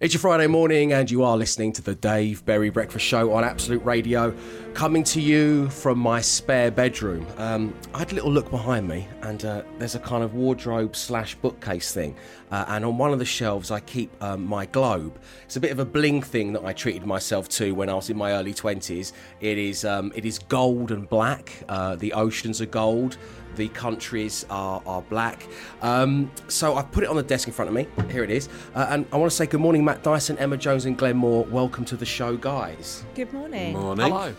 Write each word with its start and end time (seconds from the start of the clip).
It's 0.00 0.14
your 0.14 0.20
Friday 0.20 0.46
morning, 0.46 0.92
and 0.92 1.10
you 1.10 1.24
are 1.24 1.36
listening 1.36 1.72
to 1.72 1.82
the 1.82 1.96
Dave 1.96 2.44
Berry 2.44 2.70
Breakfast 2.70 3.04
Show 3.04 3.32
on 3.32 3.42
Absolute 3.42 3.84
Radio, 3.84 4.32
coming 4.72 5.02
to 5.02 5.20
you 5.20 5.68
from 5.70 5.98
my 5.98 6.20
spare 6.20 6.70
bedroom. 6.70 7.26
Um, 7.36 7.74
I 7.92 7.98
had 7.98 8.12
a 8.12 8.14
little 8.14 8.30
look 8.30 8.48
behind 8.48 8.86
me, 8.86 9.08
and 9.22 9.44
uh, 9.44 9.62
there's 9.80 9.96
a 9.96 9.98
kind 9.98 10.22
of 10.22 10.34
wardrobe 10.34 10.94
slash 10.94 11.34
bookcase 11.34 11.92
thing. 11.92 12.14
Uh, 12.52 12.64
and 12.68 12.84
on 12.84 12.96
one 12.96 13.12
of 13.12 13.18
the 13.18 13.24
shelves, 13.24 13.72
I 13.72 13.80
keep 13.80 14.12
um, 14.22 14.46
my 14.46 14.66
globe. 14.66 15.18
It's 15.46 15.56
a 15.56 15.60
bit 15.60 15.72
of 15.72 15.80
a 15.80 15.84
bling 15.84 16.22
thing 16.22 16.52
that 16.52 16.64
I 16.64 16.72
treated 16.72 17.04
myself 17.04 17.48
to 17.50 17.74
when 17.74 17.88
I 17.88 17.94
was 17.94 18.08
in 18.08 18.16
my 18.16 18.34
early 18.34 18.54
20s. 18.54 19.12
It 19.40 19.58
is, 19.58 19.84
um, 19.84 20.12
it 20.14 20.24
is 20.24 20.38
gold 20.38 20.92
and 20.92 21.08
black. 21.08 21.52
Uh, 21.68 21.96
the 21.96 22.12
oceans 22.12 22.60
are 22.60 22.66
gold 22.66 23.18
the 23.56 23.68
countries 23.68 24.44
are, 24.50 24.82
are 24.86 25.02
black. 25.02 25.46
Um, 25.82 26.30
so 26.48 26.76
I've 26.76 26.90
put 26.92 27.04
it 27.04 27.10
on 27.10 27.16
the 27.16 27.22
desk 27.22 27.48
in 27.48 27.54
front 27.54 27.68
of 27.68 27.74
me. 27.74 27.86
Here 28.10 28.24
it 28.24 28.30
is. 28.30 28.48
Uh, 28.74 28.86
and 28.90 29.06
I 29.12 29.16
want 29.16 29.30
to 29.30 29.36
say 29.36 29.46
good 29.46 29.60
morning, 29.60 29.84
Matt 29.84 30.02
Dyson, 30.02 30.38
Emma 30.38 30.56
Jones, 30.56 30.84
and 30.84 30.96
Glenn 30.96 31.16
Moore. 31.16 31.44
Welcome 31.44 31.84
to 31.86 31.96
the 31.96 32.06
show, 32.06 32.36
guys. 32.36 33.04
Good 33.14 33.32
morning. 33.32 33.72
Morning. 33.74 34.06
Hello. 34.06 34.34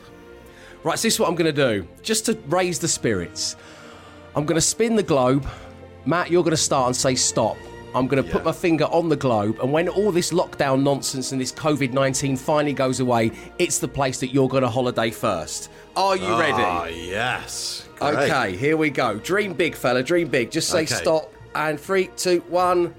Right, 0.83 0.97
so 0.97 1.07
this 1.07 1.15
is 1.15 1.19
what 1.19 1.27
I'm 1.27 1.35
going 1.35 1.53
to 1.53 1.75
do. 1.81 1.87
Just 2.01 2.25
to 2.27 2.37
raise 2.47 2.79
the 2.79 2.87
spirits, 2.87 3.57
I'm 4.35 4.45
going 4.45 4.55
to 4.55 4.61
spin 4.61 4.95
the 4.95 5.03
globe. 5.03 5.45
Matt, 6.05 6.31
you're 6.31 6.43
going 6.43 6.51
to 6.51 6.57
start 6.57 6.87
and 6.87 6.95
say 6.95 7.15
stop. 7.15 7.57
I'm 7.93 8.07
going 8.07 8.23
to 8.23 8.29
put 8.31 8.45
my 8.45 8.51
finger 8.51 8.85
on 8.85 9.09
the 9.09 9.15
globe, 9.15 9.59
and 9.61 9.73
when 9.73 9.89
all 9.89 10.11
this 10.11 10.31
lockdown 10.31 10.83
nonsense 10.83 11.31
and 11.31 11.41
this 11.41 11.51
COVID 11.51 11.91
19 11.91 12.37
finally 12.37 12.73
goes 12.73 12.99
away, 12.99 13.31
it's 13.57 13.79
the 13.79 13.87
place 13.87 14.19
that 14.19 14.27
you're 14.27 14.47
going 14.47 14.61
to 14.61 14.69
holiday 14.69 15.09
first. 15.09 15.71
Are 15.95 16.15
you 16.15 16.39
ready? 16.39 16.53
Ah, 16.53 16.85
yes. 16.85 17.88
Great. 17.99 18.31
Okay, 18.31 18.55
here 18.55 18.77
we 18.77 18.89
go. 18.89 19.15
Dream 19.19 19.53
big, 19.53 19.75
fella. 19.75 20.01
Dream 20.03 20.27
big. 20.27 20.51
Just 20.51 20.69
say 20.69 20.83
Okay. 20.83 20.95
stop. 20.95 21.33
And 21.55 21.79
three, 21.79 22.09
two, 22.15 22.39
one. 22.49 22.93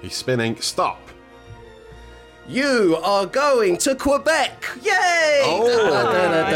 He's 0.00 0.14
spinning. 0.16 0.56
Stop. 0.60 0.98
You 2.48 2.98
are 3.04 3.24
going 3.26 3.76
to 3.78 3.94
Quebec. 3.94 4.64
Yay! 4.82 5.40
Oh. 5.44 5.66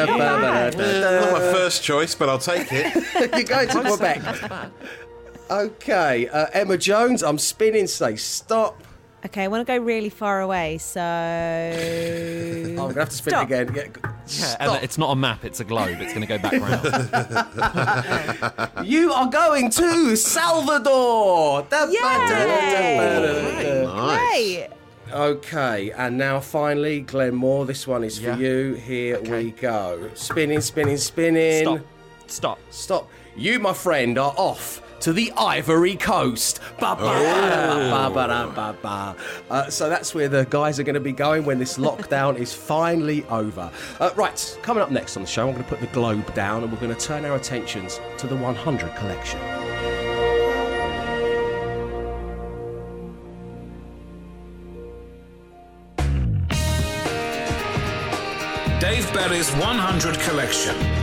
Not 0.09 1.33
my 1.33 1.39
first 1.53 1.83
choice, 1.85 2.15
but 2.15 2.29
I'll 2.29 2.39
take 2.39 2.69
it. 2.73 2.93
You're 3.15 3.45
going 3.45 3.69
to 3.69 3.83
Quebec. 3.83 4.71
Okay, 5.49 6.29
uh, 6.29 6.47
Emma 6.53 6.77
Jones. 6.77 7.23
I'm 7.23 7.39
spinning. 7.39 7.87
Say 7.87 8.17
stop. 8.17 8.83
Okay, 9.27 9.43
I 9.43 9.49
want 9.49 9.67
to 9.67 9.73
go 9.73 9.77
really 9.77 10.09
far 10.09 10.41
away, 10.41 10.79
so. 10.79 11.01
Oh, 12.79 12.83
I'm 12.83 12.89
gonna 12.89 13.01
have 13.01 13.09
to 13.09 13.17
spin 13.17 13.31
Stop. 13.31 13.51
it 13.51 13.71
again. 13.71 13.93
Yeah, 13.97 14.13
Yeah, 14.29 14.57
Ella, 14.61 14.79
it's 14.83 14.99
not 14.99 15.11
a 15.11 15.17
map, 15.17 15.45
it's 15.47 15.61
a 15.61 15.65
globe. 15.65 15.97
It's 16.01 16.13
going 16.13 16.27
to 16.27 16.29
go 16.29 16.37
back 16.39 16.53
round. 16.61 16.83
You 18.87 19.13
are 19.13 19.31
going 19.31 19.71
to 19.71 20.15
Salvador. 20.15 21.63
Da-ba-da-da-da-da-da. 21.63 23.97
Nice. 23.97 24.19
Great. 24.19 24.69
Okay, 25.11 25.91
and 25.93 26.19
now 26.19 26.39
finally, 26.39 27.01
Glenn 27.01 27.35
Moore. 27.35 27.65
This 27.65 27.87
one 27.87 28.05
is 28.05 28.19
for 28.19 28.35
you. 28.35 28.75
Here 28.75 29.19
we 29.23 29.53
go. 29.53 30.11
Spinning, 30.15 30.61
spinning, 30.61 30.99
spinning. 30.99 31.65
Stop. 31.65 31.81
Stop. 32.27 32.59
Stop. 32.71 33.09
You, 33.37 33.59
my 33.59 33.73
friend, 33.73 34.19
are 34.19 34.35
off 34.37 34.83
to 35.01 35.13
the 35.13 35.33
Ivory 35.37 35.97
Coast. 35.97 36.61
Ba, 36.79 36.97
ba, 36.97 38.11
ba, 38.11 38.11
ba, 38.11 38.53
ba, 38.55 38.77
ba. 38.83 39.17
Uh, 39.51 39.71
so 39.71 39.89
that's 39.89 40.15
where 40.15 40.29
the 40.29 40.47
guys 40.51 40.79
are 40.79 40.83
going 40.83 40.95
to 40.95 41.01
be 41.01 41.13
going 41.13 41.45
when 41.45 41.59
this 41.59 41.79
lockdown 41.79 42.37
is 42.37 42.53
finally 42.53 43.25
over. 43.25 43.71
Uh, 44.01 44.11
right, 44.17 44.59
coming 44.63 44.83
up 44.83 44.91
next 44.91 45.17
on 45.17 45.23
the 45.23 45.29
show, 45.29 45.47
I'm 45.49 45.53
going 45.53 45.65
to 45.65 45.69
put 45.69 45.81
the 45.81 45.87
globe 45.89 46.35
down 46.35 46.63
and 46.63 46.73
we're 46.73 46.81
going 46.81 46.95
to 46.95 47.01
turn 47.01 47.25
our 47.25 47.37
attentions 47.37 48.01
to 48.19 48.27
the 48.27 48.37
100 48.37 48.95
collection. 48.97 49.41
Dave 58.81 59.11
Berry's 59.15 59.51
100 59.53 60.19
Collection. 60.21 60.96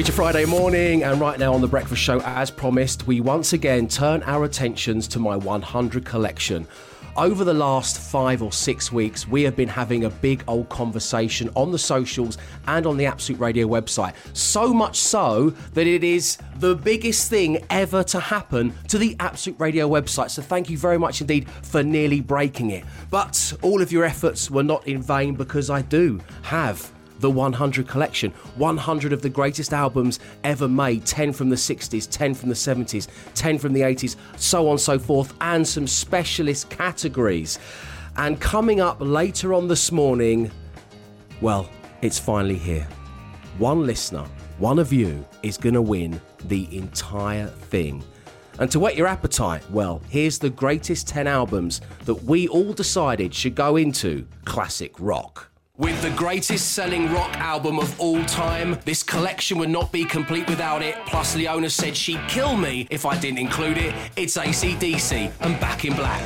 It's 0.00 0.08
your 0.08 0.16
Friday 0.16 0.46
morning, 0.46 1.02
and 1.02 1.20
right 1.20 1.38
now 1.38 1.52
on 1.52 1.60
the 1.60 1.68
Breakfast 1.68 2.00
Show, 2.00 2.22
as 2.22 2.50
promised, 2.50 3.06
we 3.06 3.20
once 3.20 3.52
again 3.52 3.86
turn 3.86 4.22
our 4.22 4.44
attentions 4.44 5.06
to 5.08 5.18
my 5.18 5.36
100 5.36 6.06
collection. 6.06 6.66
Over 7.18 7.44
the 7.44 7.52
last 7.52 8.00
five 8.10 8.42
or 8.42 8.50
six 8.50 8.90
weeks, 8.90 9.28
we 9.28 9.42
have 9.42 9.54
been 9.56 9.68
having 9.68 10.04
a 10.04 10.08
big 10.08 10.42
old 10.48 10.70
conversation 10.70 11.50
on 11.54 11.70
the 11.70 11.78
socials 11.78 12.38
and 12.66 12.86
on 12.86 12.96
the 12.96 13.04
Absolute 13.04 13.38
Radio 13.38 13.68
website. 13.68 14.14
So 14.32 14.72
much 14.72 14.96
so 14.96 15.50
that 15.74 15.86
it 15.86 16.02
is 16.02 16.38
the 16.60 16.76
biggest 16.76 17.28
thing 17.28 17.62
ever 17.68 18.02
to 18.04 18.20
happen 18.20 18.72
to 18.88 18.96
the 18.96 19.14
Absolute 19.20 19.60
Radio 19.60 19.86
website. 19.86 20.30
So 20.30 20.40
thank 20.40 20.70
you 20.70 20.78
very 20.78 20.98
much 20.98 21.20
indeed 21.20 21.46
for 21.50 21.82
nearly 21.82 22.22
breaking 22.22 22.70
it. 22.70 22.86
But 23.10 23.52
all 23.60 23.82
of 23.82 23.92
your 23.92 24.04
efforts 24.04 24.50
were 24.50 24.62
not 24.62 24.88
in 24.88 25.02
vain 25.02 25.34
because 25.34 25.68
I 25.68 25.82
do 25.82 26.22
have 26.40 26.90
the 27.20 27.30
100 27.30 27.86
collection 27.86 28.30
100 28.56 29.12
of 29.12 29.22
the 29.22 29.28
greatest 29.28 29.72
albums 29.72 30.18
ever 30.44 30.68
made 30.68 31.04
10 31.04 31.32
from 31.32 31.48
the 31.48 31.56
60s 31.56 32.08
10 32.10 32.34
from 32.34 32.48
the 32.48 32.54
70s 32.54 33.08
10 33.34 33.58
from 33.58 33.72
the 33.72 33.82
80s 33.82 34.16
so 34.36 34.68
on 34.68 34.78
so 34.78 34.98
forth 34.98 35.34
and 35.40 35.66
some 35.66 35.86
specialist 35.86 36.70
categories. 36.70 37.58
And 38.16 38.40
coming 38.40 38.80
up 38.80 38.96
later 39.00 39.54
on 39.54 39.68
this 39.68 39.92
morning 39.92 40.50
well 41.40 41.68
it's 42.02 42.18
finally 42.18 42.56
here. 42.56 42.86
One 43.58 43.86
listener 43.86 44.26
one 44.58 44.78
of 44.78 44.92
you 44.92 45.26
is 45.42 45.56
going 45.56 45.74
to 45.74 45.80
win 45.80 46.20
the 46.44 46.68
entire 46.76 47.46
thing. 47.46 48.04
And 48.58 48.70
to 48.72 48.78
whet 48.78 48.94
your 48.94 49.06
appetite, 49.06 49.62
well, 49.70 50.02
here's 50.10 50.38
the 50.38 50.50
greatest 50.50 51.08
10 51.08 51.26
albums 51.26 51.80
that 52.04 52.24
we 52.24 52.46
all 52.48 52.74
decided 52.74 53.32
should 53.32 53.54
go 53.54 53.76
into 53.76 54.26
classic 54.44 54.92
rock. 55.00 55.49
With 55.80 56.02
the 56.02 56.10
greatest 56.10 56.72
selling 56.74 57.10
rock 57.10 57.34
album 57.38 57.78
of 57.78 57.98
all 57.98 58.22
time, 58.26 58.78
this 58.84 59.02
collection 59.02 59.56
would 59.56 59.70
not 59.70 59.90
be 59.90 60.04
complete 60.04 60.46
without 60.46 60.82
it. 60.82 60.94
Plus, 61.06 61.34
Leona 61.34 61.70
said 61.70 61.96
she'd 61.96 62.20
kill 62.28 62.54
me 62.54 62.86
if 62.90 63.06
I 63.06 63.18
didn't 63.18 63.38
include 63.38 63.78
it. 63.78 63.94
It's 64.14 64.36
ACDC 64.36 65.32
and 65.40 65.58
Back 65.58 65.86
in 65.86 65.94
Black. 65.94 66.20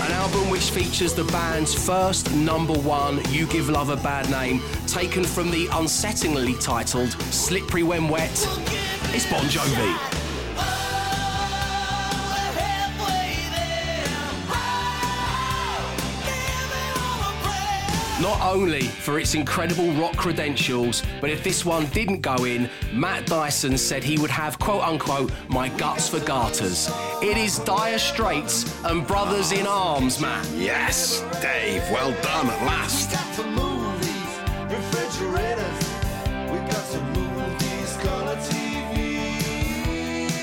An 0.00 0.12
album 0.12 0.48
which 0.48 0.70
features 0.70 1.12
the 1.12 1.24
band's 1.24 1.74
first 1.74 2.32
number 2.32 2.72
one 2.72 3.20
You 3.28 3.46
Give 3.48 3.68
Love 3.68 3.90
a 3.90 3.96
Bad 3.96 4.30
Name, 4.30 4.62
taken 4.86 5.24
from 5.24 5.50
the 5.50 5.66
unsettlingly 5.66 6.58
titled 6.58 7.12
Slippery 7.34 7.82
When 7.82 8.08
Wet. 8.08 8.30
It's 9.12 9.30
Bon 9.30 9.44
Jovi. 9.44 10.23
Not 18.24 18.40
only 18.40 18.80
for 18.80 19.18
its 19.18 19.34
incredible 19.34 19.92
rock 19.92 20.16
credentials, 20.16 21.02
but 21.20 21.28
if 21.28 21.44
this 21.44 21.62
one 21.62 21.84
didn't 21.88 22.22
go 22.22 22.46
in, 22.46 22.70
Matt 22.90 23.26
Dyson 23.26 23.76
said 23.76 24.02
he 24.02 24.16
would 24.16 24.30
have 24.30 24.58
quote 24.58 24.82
unquote 24.82 25.30
my 25.50 25.68
guts 25.68 26.08
for 26.08 26.20
garters. 26.20 26.90
It 27.20 27.36
is 27.36 27.58
Dire 27.58 27.98
Straits 27.98 28.82
and 28.86 29.06
Brothers 29.06 29.52
in 29.52 29.66
Arms, 29.66 30.22
Matt. 30.22 30.48
Yes, 30.54 31.20
Dave. 31.42 31.82
Well 31.90 32.12
done 32.22 32.46
at 32.46 32.64
last. 32.64 33.12
got 33.12 33.34
some 33.34 33.54
movies, 33.54 34.38
refrigerators. 34.72 35.90
We 36.50 36.56
got 36.60 36.76
some 36.76 37.12
movies, 37.12 37.96
color 37.98 38.36
TV. 38.36 39.20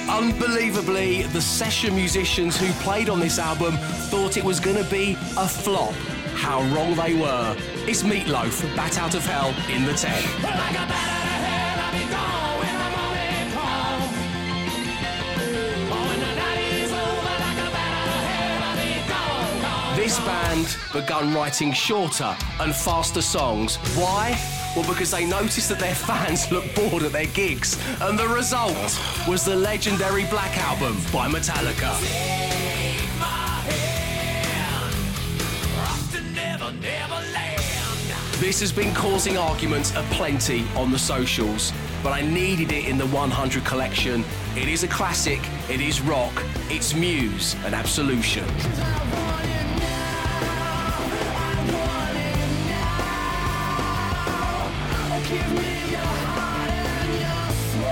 Unbelievably, 0.07 1.23
the 1.23 1.41
session 1.41 1.95
musicians 1.95 2.55
who 2.55 2.71
played 2.83 3.09
on 3.09 3.19
this 3.19 3.39
album 3.39 3.75
thought 4.11 4.37
it 4.37 4.43
was 4.43 4.59
going 4.59 4.77
to 4.77 4.87
be 4.91 5.13
a 5.35 5.47
flop. 5.47 5.95
How 6.41 6.63
wrong 6.73 6.95
they 6.95 7.13
were. 7.13 7.55
It's 7.87 8.03
Meat 8.03 8.25
Loaf, 8.25 8.63
Bat 8.75 8.97
Out 8.97 9.13
of 9.13 9.23
Hell 9.23 9.53
in 9.69 9.85
the 9.85 9.93
10. 9.93 10.11
This 19.95 20.19
band 20.21 20.77
begun 20.91 21.31
writing 21.31 21.71
shorter 21.71 22.35
and 22.59 22.73
faster 22.75 23.21
songs. 23.21 23.75
Why? 23.95 24.35
Well, 24.75 24.87
because 24.87 25.11
they 25.11 25.25
noticed 25.25 25.69
that 25.69 25.77
their 25.77 25.93
fans 25.93 26.51
looked 26.51 26.73
bored 26.75 27.03
at 27.03 27.11
their 27.11 27.27
gigs, 27.27 27.79
and 28.01 28.17
the 28.17 28.27
result 28.27 28.99
was 29.27 29.45
the 29.45 29.55
legendary 29.55 30.25
Black 30.25 30.57
Album 30.57 30.95
by 31.13 31.27
Metallica. 31.29 32.90
This 38.41 38.59
has 38.59 38.71
been 38.71 38.93
causing 38.95 39.37
arguments 39.37 39.91
aplenty 39.95 40.65
on 40.75 40.89
the 40.91 40.97
socials, 40.97 41.71
but 42.03 42.11
I 42.11 42.21
needed 42.21 42.71
it 42.71 42.85
in 42.87 42.97
the 42.97 43.05
100 43.07 43.63
collection. 43.63 44.25
It 44.55 44.67
is 44.67 44.83
a 44.83 44.87
classic, 44.87 45.39
it 45.69 45.79
is 45.79 46.01
rock, 46.01 46.33
it's 46.69 46.95
Muse 46.95 47.55
and 47.65 47.75
Absolution. 47.75 48.43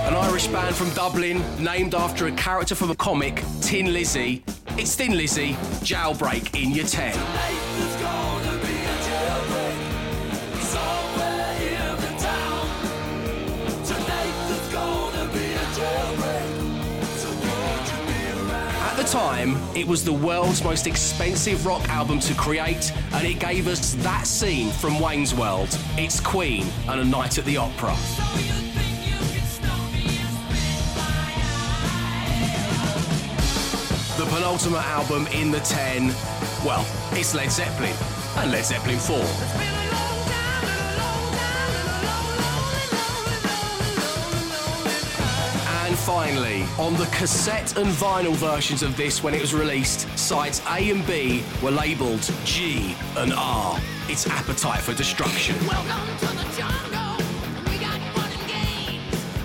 An 0.04 0.14
Irish 0.14 0.48
band 0.48 0.74
from 0.74 0.90
Dublin, 0.94 1.44
named 1.62 1.94
after 1.94 2.26
a 2.26 2.32
character 2.32 2.74
from 2.74 2.90
a 2.90 2.96
comic, 2.96 3.38
Thin 3.60 3.92
Lizzy. 3.92 4.42
It's 4.76 4.96
Thin 4.96 5.16
Lizzy, 5.16 5.52
Jailbreak 5.84 6.60
in 6.60 6.72
your 6.72 6.86
10. 6.86 7.59
Time, 19.10 19.56
it 19.74 19.84
was 19.84 20.04
the 20.04 20.12
world's 20.12 20.62
most 20.62 20.86
expensive 20.86 21.66
rock 21.66 21.88
album 21.88 22.20
to 22.20 22.32
create, 22.34 22.92
and 23.12 23.26
it 23.26 23.40
gave 23.40 23.66
us 23.66 23.94
that 24.04 24.24
scene 24.24 24.70
from 24.70 25.00
Wayne's 25.00 25.34
World. 25.34 25.76
It's 25.96 26.20
Queen 26.20 26.64
and 26.88 27.00
a 27.00 27.04
Night 27.04 27.36
at 27.36 27.44
the 27.44 27.56
Opera. 27.56 27.96
The 34.16 34.26
penultimate 34.26 34.84
album 34.84 35.26
in 35.28 35.50
the 35.50 35.60
10, 35.60 36.08
well, 36.64 36.86
it's 37.12 37.34
Led 37.34 37.50
Zeppelin 37.50 37.94
and 38.36 38.52
Led 38.52 38.64
Zeppelin 38.64 38.98
4. 38.98 39.69
Finally, 46.00 46.64
on 46.78 46.94
the 46.94 47.04
cassette 47.06 47.76
and 47.76 47.88
vinyl 47.88 48.34
versions 48.34 48.82
of 48.82 48.96
this 48.96 49.22
when 49.22 49.34
it 49.34 49.40
was 49.40 49.52
released, 49.52 50.08
sides 50.18 50.62
A 50.70 50.90
and 50.90 51.06
B 51.06 51.42
were 51.62 51.70
labelled 51.70 52.22
G 52.44 52.94
and 53.16 53.32
R. 53.34 53.78
It's 54.08 54.26
Appetite 54.26 54.80
for 54.80 54.94
Destruction. 54.94 55.56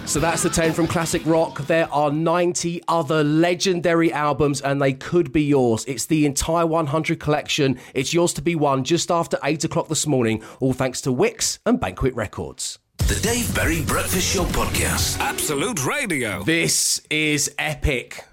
So 0.05 0.21
that's 0.21 0.43
the 0.43 0.49
10 0.49 0.71
from 0.71 0.87
Classic 0.87 1.21
Rock. 1.25 1.67
There 1.67 1.91
are 1.91 2.09
90 2.09 2.83
other 2.87 3.21
legendary 3.21 4.13
albums 4.13 4.61
and 4.61 4.81
they 4.81 4.93
could 4.93 5.33
be 5.33 5.43
yours. 5.43 5.83
It's 5.85 6.05
the 6.05 6.25
entire 6.25 6.65
100 6.65 7.19
collection. 7.19 7.77
It's 7.93 8.13
yours 8.13 8.31
to 8.33 8.41
be 8.41 8.55
won 8.55 8.85
just 8.85 9.11
after 9.11 9.37
8 9.43 9.65
o'clock 9.65 9.89
this 9.89 10.07
morning, 10.07 10.41
all 10.61 10.71
thanks 10.71 11.01
to 11.01 11.11
Wix 11.11 11.59
and 11.65 11.81
Banquet 11.81 12.15
Records. 12.15 12.79
The 13.07 13.19
Dave 13.21 13.53
Berry 13.53 13.83
Breakfast 13.83 14.33
Show 14.33 14.45
Podcast. 14.45 15.19
Absolute 15.19 15.85
Radio. 15.85 16.41
This 16.41 16.99
is 17.11 17.53
epic. 17.59 18.25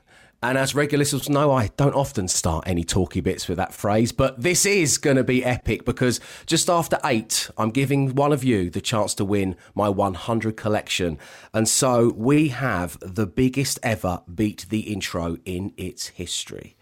And 0.43 0.57
as 0.57 0.75
regular 0.75 1.01
listeners 1.01 1.29
know, 1.29 1.53
I 1.53 1.67
don't 1.77 1.93
often 1.95 2.27
start 2.27 2.67
any 2.67 2.83
talky 2.83 3.21
bits 3.21 3.49
with 3.49 3.59
that 3.59 3.75
phrase, 3.75 4.13
but 4.13 4.41
this 4.41 4.65
is 4.65 4.97
going 4.97 5.19
to 5.19 5.25
be 5.25 5.45
epic 5.45 5.85
because 5.85 6.21
just 6.47 6.71
after 6.71 6.99
eight, 7.05 7.51
I'm 7.59 7.69
giving 7.69 8.15
one 8.15 8.33
of 8.33 8.45
you 8.45 8.71
the 8.71 8.81
chance 8.81 9.13
to 9.17 9.27
win 9.27 9.57
my 9.75 9.91
100 9.91 10.57
collection. 10.57 11.19
And 11.53 11.69
so 11.69 12.11
we 12.17 12.49
have 12.49 12.97
the 13.03 13.27
biggest 13.27 13.79
ever 13.83 14.23
beat 14.35 14.65
the 14.71 14.91
intro 14.91 15.37
in 15.45 15.75
its 15.77 16.09
history. 16.09 16.77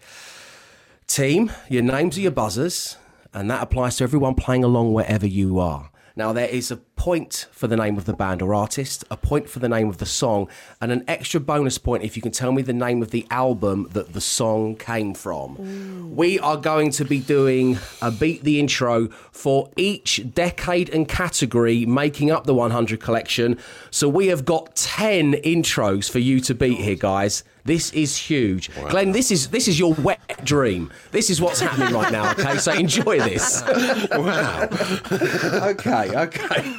Team, 1.07 1.51
your 1.69 1.83
names 1.83 2.17
are 2.17 2.21
your 2.21 2.31
buzzers, 2.31 2.95
and 3.33 3.51
that 3.51 3.61
applies 3.61 3.97
to 3.97 4.05
everyone 4.05 4.35
playing 4.35 4.63
along 4.63 4.93
wherever 4.93 5.27
you 5.27 5.59
are. 5.59 5.91
Now, 6.15 6.33
there 6.33 6.47
is 6.47 6.71
a 6.71 6.77
point 7.01 7.47
for 7.51 7.65
the 7.65 7.75
name 7.75 7.97
of 7.97 8.05
the 8.05 8.13
band 8.13 8.43
or 8.43 8.53
artist, 8.53 9.03
a 9.09 9.17
point 9.17 9.49
for 9.49 9.57
the 9.57 9.67
name 9.67 9.89
of 9.89 9.97
the 9.97 10.05
song, 10.05 10.47
and 10.79 10.91
an 10.91 11.03
extra 11.07 11.39
bonus 11.39 11.79
point 11.79 12.03
if 12.03 12.15
you 12.15 12.21
can 12.21 12.31
tell 12.31 12.51
me 12.51 12.61
the 12.61 12.71
name 12.71 13.01
of 13.01 13.09
the 13.09 13.25
album 13.31 13.87
that 13.93 14.13
the 14.13 14.21
song 14.21 14.75
came 14.75 15.15
from. 15.15 16.15
We 16.15 16.37
are 16.37 16.57
going 16.57 16.91
to 16.91 17.03
be 17.03 17.19
doing 17.19 17.79
a 18.03 18.11
beat 18.11 18.43
the 18.43 18.59
intro 18.59 19.07
for 19.31 19.71
each 19.75 20.31
decade 20.35 20.89
and 20.89 21.07
category 21.07 21.87
making 21.87 22.29
up 22.29 22.43
the 22.43 22.53
100 22.53 22.99
collection. 22.99 23.57
So 23.89 24.07
we 24.07 24.27
have 24.27 24.45
got 24.45 24.75
10 24.75 25.33
intros 25.41 26.07
for 26.07 26.19
you 26.19 26.39
to 26.41 26.53
beat 26.53 26.77
here, 26.77 26.95
guys. 26.95 27.43
This 27.63 27.91
is 27.93 28.17
huge, 28.17 28.71
Glenn. 28.89 29.11
This 29.11 29.29
is 29.29 29.49
this 29.49 29.67
is 29.67 29.77
your 29.77 29.93
wet 29.93 30.43
dream. 30.43 30.91
This 31.11 31.29
is 31.29 31.39
what's 31.39 31.59
happening 31.59 31.93
right 31.93 32.11
now. 32.11 32.31
Okay, 32.31 32.57
so 32.57 32.71
enjoy 32.71 33.19
this. 33.19 33.63
Wow. 34.11 34.67
okay, 35.11 36.11
okay. 36.15 36.75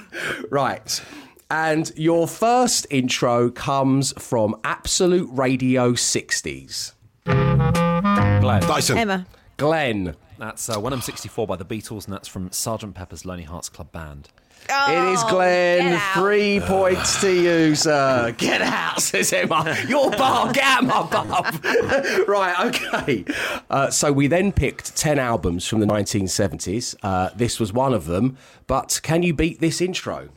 Right. 0.50 1.02
And 1.50 1.92
your 1.96 2.26
first 2.26 2.86
intro 2.90 3.50
comes 3.50 4.12
from 4.18 4.56
Absolute 4.64 5.28
Radio 5.30 5.92
60s. 5.92 6.92
Glenn. 7.24 8.62
Dyson. 8.62 8.98
Emma. 8.98 9.26
Glenn. 9.58 10.16
That's 10.38 10.68
uh, 10.68 10.80
When 10.80 10.92
I'm 10.92 11.00
64 11.02 11.46
by 11.46 11.56
the 11.56 11.64
Beatles, 11.64 12.06
and 12.06 12.14
that's 12.14 12.26
from 12.26 12.50
Sgt. 12.50 12.94
Pepper's 12.94 13.24
Lonely 13.24 13.44
Hearts 13.44 13.68
Club 13.68 13.92
Band. 13.92 14.28
It 14.68 15.12
is 15.12 15.22
Oh, 15.24 15.28
Glenn. 15.30 16.00
Three 16.14 16.60
points 16.60 17.20
to 17.20 17.30
you, 17.32 17.74
sir. 17.74 18.32
Get 18.38 18.62
out, 18.62 19.00
says 19.00 19.32
Emma. 19.32 19.76
Your 19.88 20.10
bar, 20.10 20.52
get 20.52 20.64
out 20.64 20.84
my 20.84 21.02
bub. 21.02 21.64
right, 22.28 22.66
okay. 22.66 23.24
Uh, 23.70 23.90
so 23.90 24.12
we 24.12 24.26
then 24.26 24.52
picked 24.52 24.96
10 24.96 25.18
albums 25.18 25.66
from 25.66 25.80
the 25.80 25.86
1970s. 25.86 26.94
Uh, 27.02 27.30
this 27.36 27.58
was 27.60 27.72
one 27.72 27.92
of 27.94 28.06
them. 28.06 28.36
But 28.66 29.00
can 29.02 29.22
you 29.22 29.34
beat 29.34 29.60
this 29.60 29.80
intro? 29.80 30.28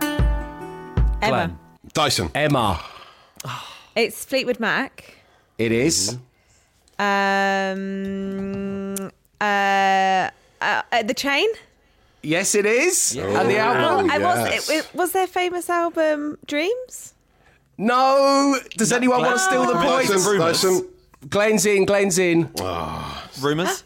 Emma. 0.00 0.38
Glenn. 1.20 1.58
Dyson. 1.92 2.30
Emma. 2.34 2.80
It's 3.96 4.24
Fleetwood 4.24 4.58
Mac. 4.58 5.18
It 5.56 5.70
is. 5.70 6.18
Um, 6.98 8.94
uh, 9.40 9.44
uh, 9.44 10.30
uh, 10.60 11.02
the 11.04 11.14
Chain. 11.14 11.48
Yes, 12.24 12.54
it 12.54 12.66
is. 12.66 13.16
And 13.16 13.50
the 13.50 13.56
Oh, 13.58 13.74
album? 13.74 14.10
and 14.10 14.22
yes. 14.22 14.68
was, 14.68 14.70
it, 14.70 14.94
was 14.94 15.12
their 15.12 15.26
famous 15.26 15.68
album 15.68 16.38
Dreams? 16.46 17.14
No. 17.78 18.56
Does 18.76 18.92
anyone 18.92 19.20
want 19.22 19.34
to 19.34 19.38
steal 19.40 19.66
the 19.66 19.74
Dyson. 19.74 20.14
points? 20.22 20.62
Dyson. 20.62 20.88
Glenn's 21.28 21.66
in, 21.66 21.84
Glenn's 21.84 22.18
in. 22.18 22.50
Rumours? 23.40 23.82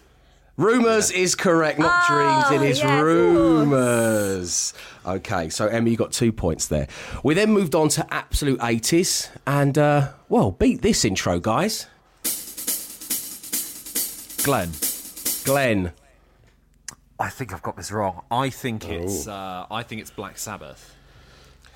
Rumours 0.56 1.10
is 1.12 1.34
correct, 1.36 1.78
not 1.78 2.04
Oh, 2.10 2.48
dreams. 2.50 2.62
It 2.62 2.68
is 2.68 2.80
yeah, 2.80 3.00
rumours. 3.00 4.74
Okay, 5.06 5.48
so 5.50 5.68
Emma, 5.68 5.88
you 5.88 5.96
got 5.96 6.10
two 6.10 6.32
points 6.32 6.66
there. 6.66 6.88
We 7.22 7.34
then 7.34 7.52
moved 7.52 7.76
on 7.76 7.88
to 7.90 8.06
absolute 8.12 8.58
80s, 8.58 9.28
and 9.46 9.78
uh, 9.78 10.08
well, 10.28 10.50
beat 10.50 10.82
this 10.82 11.04
intro, 11.04 11.38
guys. 11.38 11.86
Glenn. 14.42 14.70
Glenn. 15.44 15.92
I 17.20 17.28
think 17.30 17.52
I've 17.52 17.62
got 17.62 17.76
this 17.76 17.90
wrong. 17.90 18.22
I 18.30 18.50
think 18.50 18.88
it's 18.88 19.26
uh, 19.26 19.66
I 19.70 19.82
think 19.82 20.00
it's 20.00 20.10
Black 20.10 20.38
Sabbath. 20.38 20.94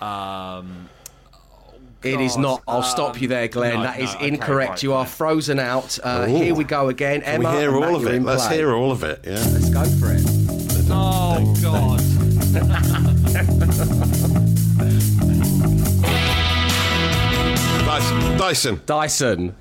Um, 0.00 0.89
It 2.03 2.21
is 2.21 2.37
not. 2.37 2.62
I'll 2.69 2.83
stop 2.83 3.21
you 3.21 3.29
there, 3.29 3.49
Glenn. 3.49 3.75
no, 3.77 3.83
that 3.83 4.00
is 4.00 4.11
no, 4.12 4.17
okay, 4.19 4.29
incorrect. 4.29 4.71
right, 4.71 4.83
you 4.83 4.93
are 4.94 5.06
frozen 5.06 5.59
out. 5.59 5.99
Uh, 6.03 6.27
here 6.27 6.55
we 6.55 6.64
go 6.64 6.88
again. 6.88 7.21
Can 7.23 7.40
we 7.40 7.47
hear 7.47 7.71
and 7.71 7.81
Matt, 7.81 7.88
all 7.88 7.97
of 7.97 8.07
it? 8.07 8.23
Let's 8.23 8.47
play. 8.47 8.57
hear 8.57 8.73
all 8.75 8.90
of 8.93 9.02
it. 9.05 9.21
Yeah. 9.25 9.33
Let's 9.33 9.69
go 9.71 9.85
for 9.85 10.12
it. 10.12 10.23
oh 10.90 11.55
God. 11.62 12.00
Dyson. 17.85 18.38
Dyson. 18.38 18.81
Dyson. 18.87 19.55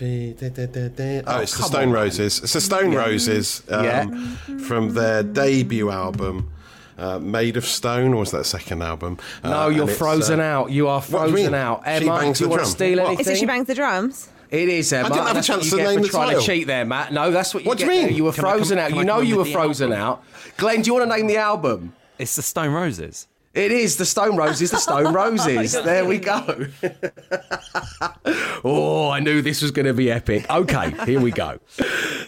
Oh, 0.00 1.40
it's 1.40 1.56
the 1.56 1.62
Stone 1.64 1.88
on, 1.88 1.90
Roses. 1.92 2.40
It's 2.42 2.52
the 2.52 2.60
Stone 2.60 2.94
Roses 2.94 3.62
um, 3.68 3.84
Yeah. 3.84 4.58
from 4.66 4.94
their 4.94 5.22
debut 5.22 5.90
album, 5.90 6.50
uh, 6.98 7.18
Made 7.18 7.56
of 7.56 7.64
Stone, 7.64 8.12
or 8.14 8.20
was 8.20 8.30
that 8.30 8.44
second 8.44 8.82
album? 8.82 9.18
Uh, 9.42 9.50
No, 9.50 9.68
you're 9.68 9.86
frozen 9.88 10.40
uh, 10.40 10.44
out. 10.44 10.70
You 10.70 10.88
are 10.88 11.00
what 11.00 11.04
you 11.08 11.10
frozen 11.32 11.34
mean? 11.52 11.54
out. 11.54 11.82
She 11.84 11.90
Emma, 11.90 12.18
bangs 12.20 12.38
do 12.38 12.44
you 12.44 12.48
the 12.48 12.50
want 12.56 12.64
to 12.64 12.70
steal 12.70 13.00
anything? 13.00 13.20
Is 13.20 13.28
it 13.28 13.36
She 13.38 13.46
Bangs 13.46 13.66
the 13.66 13.74
Drums? 13.74 14.28
It 14.50 14.68
is, 14.68 14.92
Emma. 14.92 15.06
I 15.06 15.10
didn't 15.10 15.26
have 15.26 15.36
a 15.36 15.42
chance 15.42 15.68
to 15.70 15.76
you 15.76 15.82
get 15.82 15.88
name 15.90 15.98
for 15.98 16.02
the 16.04 16.08
trying 16.08 16.26
title. 16.28 16.40
to 16.40 16.46
cheat 16.46 16.66
there, 16.66 16.84
Matt. 16.84 17.12
No, 17.12 17.30
that's 17.30 17.52
what 17.52 17.64
you 17.64 17.68
What 17.68 17.78
do 17.78 17.84
get. 17.84 17.92
you 17.94 17.98
there. 18.00 18.08
mean? 18.08 18.16
You 18.16 18.24
were 18.24 18.32
Can 18.32 18.44
I- 18.46 18.52
frozen 18.52 18.76
can- 18.78 18.84
out. 18.84 18.88
can 18.88 18.96
You 18.96 19.02
I 19.02 19.04
know 19.04 19.20
you 19.20 19.34
were 19.36 19.42
with 19.42 19.48
the 19.48 19.52
frozen 19.52 19.92
out. 19.92 20.24
Glenn, 20.56 20.80
do 20.82 20.86
you 20.88 20.94
want 20.94 21.10
to 21.10 21.16
name 21.16 21.26
the 21.26 21.36
album? 21.36 21.92
It's 22.18 22.34
the 22.36 22.42
Stone 22.42 22.72
Roses. 22.72 23.26
It 23.58 23.72
is 23.72 23.96
the 23.96 24.06
Stone 24.06 24.36
Roses, 24.36 24.70
the 24.70 24.78
Stone 24.78 25.12
Roses. 25.12 25.72
there 25.72 26.04
we 26.04 26.18
go. 26.18 26.66
oh, 28.64 29.10
I 29.10 29.18
knew 29.18 29.42
this 29.42 29.62
was 29.62 29.72
going 29.72 29.86
to 29.86 29.92
be 29.92 30.12
epic. 30.12 30.48
Okay, 30.48 30.94
here 31.04 31.20
we 31.20 31.32
go. 31.32 31.58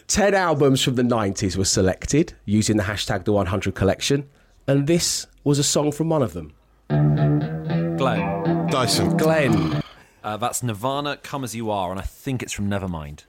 10 0.08 0.34
albums 0.34 0.82
from 0.82 0.96
the 0.96 1.04
90s 1.04 1.56
were 1.56 1.64
selected 1.64 2.34
using 2.46 2.78
the 2.78 2.82
hashtag 2.82 3.26
the 3.26 3.32
100 3.32 3.76
collection, 3.76 4.28
and 4.66 4.88
this 4.88 5.28
was 5.44 5.60
a 5.60 5.62
song 5.62 5.92
from 5.92 6.08
one 6.08 6.22
of 6.22 6.32
them. 6.32 6.52
Glenn. 6.88 8.66
Dyson. 8.66 9.16
Glenn. 9.16 9.82
Uh, 10.24 10.36
that's 10.36 10.64
Nirvana, 10.64 11.16
Come 11.18 11.44
As 11.44 11.54
You 11.54 11.70
Are, 11.70 11.92
and 11.92 12.00
I 12.00 12.04
think 12.04 12.42
it's 12.42 12.52
from 12.52 12.68
Nevermind. 12.68 13.20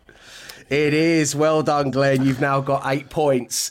It 0.71 0.95
is. 0.95 1.35
Well 1.35 1.61
done, 1.61 1.91
Glenn. 1.91 2.25
You've 2.25 2.41
now 2.41 2.61
got 2.61 2.81
eight 2.85 3.11
points. 3.11 3.69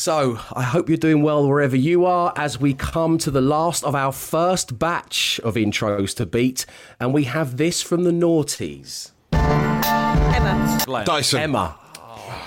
So 0.00 0.40
I 0.54 0.62
hope 0.62 0.88
you're 0.88 0.96
doing 0.96 1.20
well 1.20 1.46
wherever 1.46 1.76
you 1.76 2.06
are 2.06 2.32
as 2.34 2.58
we 2.58 2.72
come 2.72 3.18
to 3.18 3.30
the 3.30 3.42
last 3.42 3.84
of 3.84 3.94
our 3.94 4.12
first 4.12 4.78
batch 4.78 5.38
of 5.44 5.56
intros 5.56 6.16
to 6.16 6.24
beat. 6.24 6.64
And 6.98 7.12
we 7.12 7.24
have 7.24 7.58
this 7.58 7.82
from 7.82 8.04
the 8.04 8.10
noughties. 8.10 9.10
Emma. 9.30 10.78
Glenn. 10.86 11.04
Dyson. 11.04 11.40
Emma. 11.40 11.76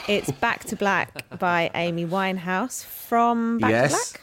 It's 0.07 0.31
Back 0.31 0.63
to 0.63 0.75
Black 0.75 1.29
by 1.37 1.69
Amy 1.75 2.07
Winehouse 2.07 2.83
from 2.83 3.59
Back 3.59 3.69
Yes. 3.69 4.13
to 4.13 4.17
Black. 4.17 4.21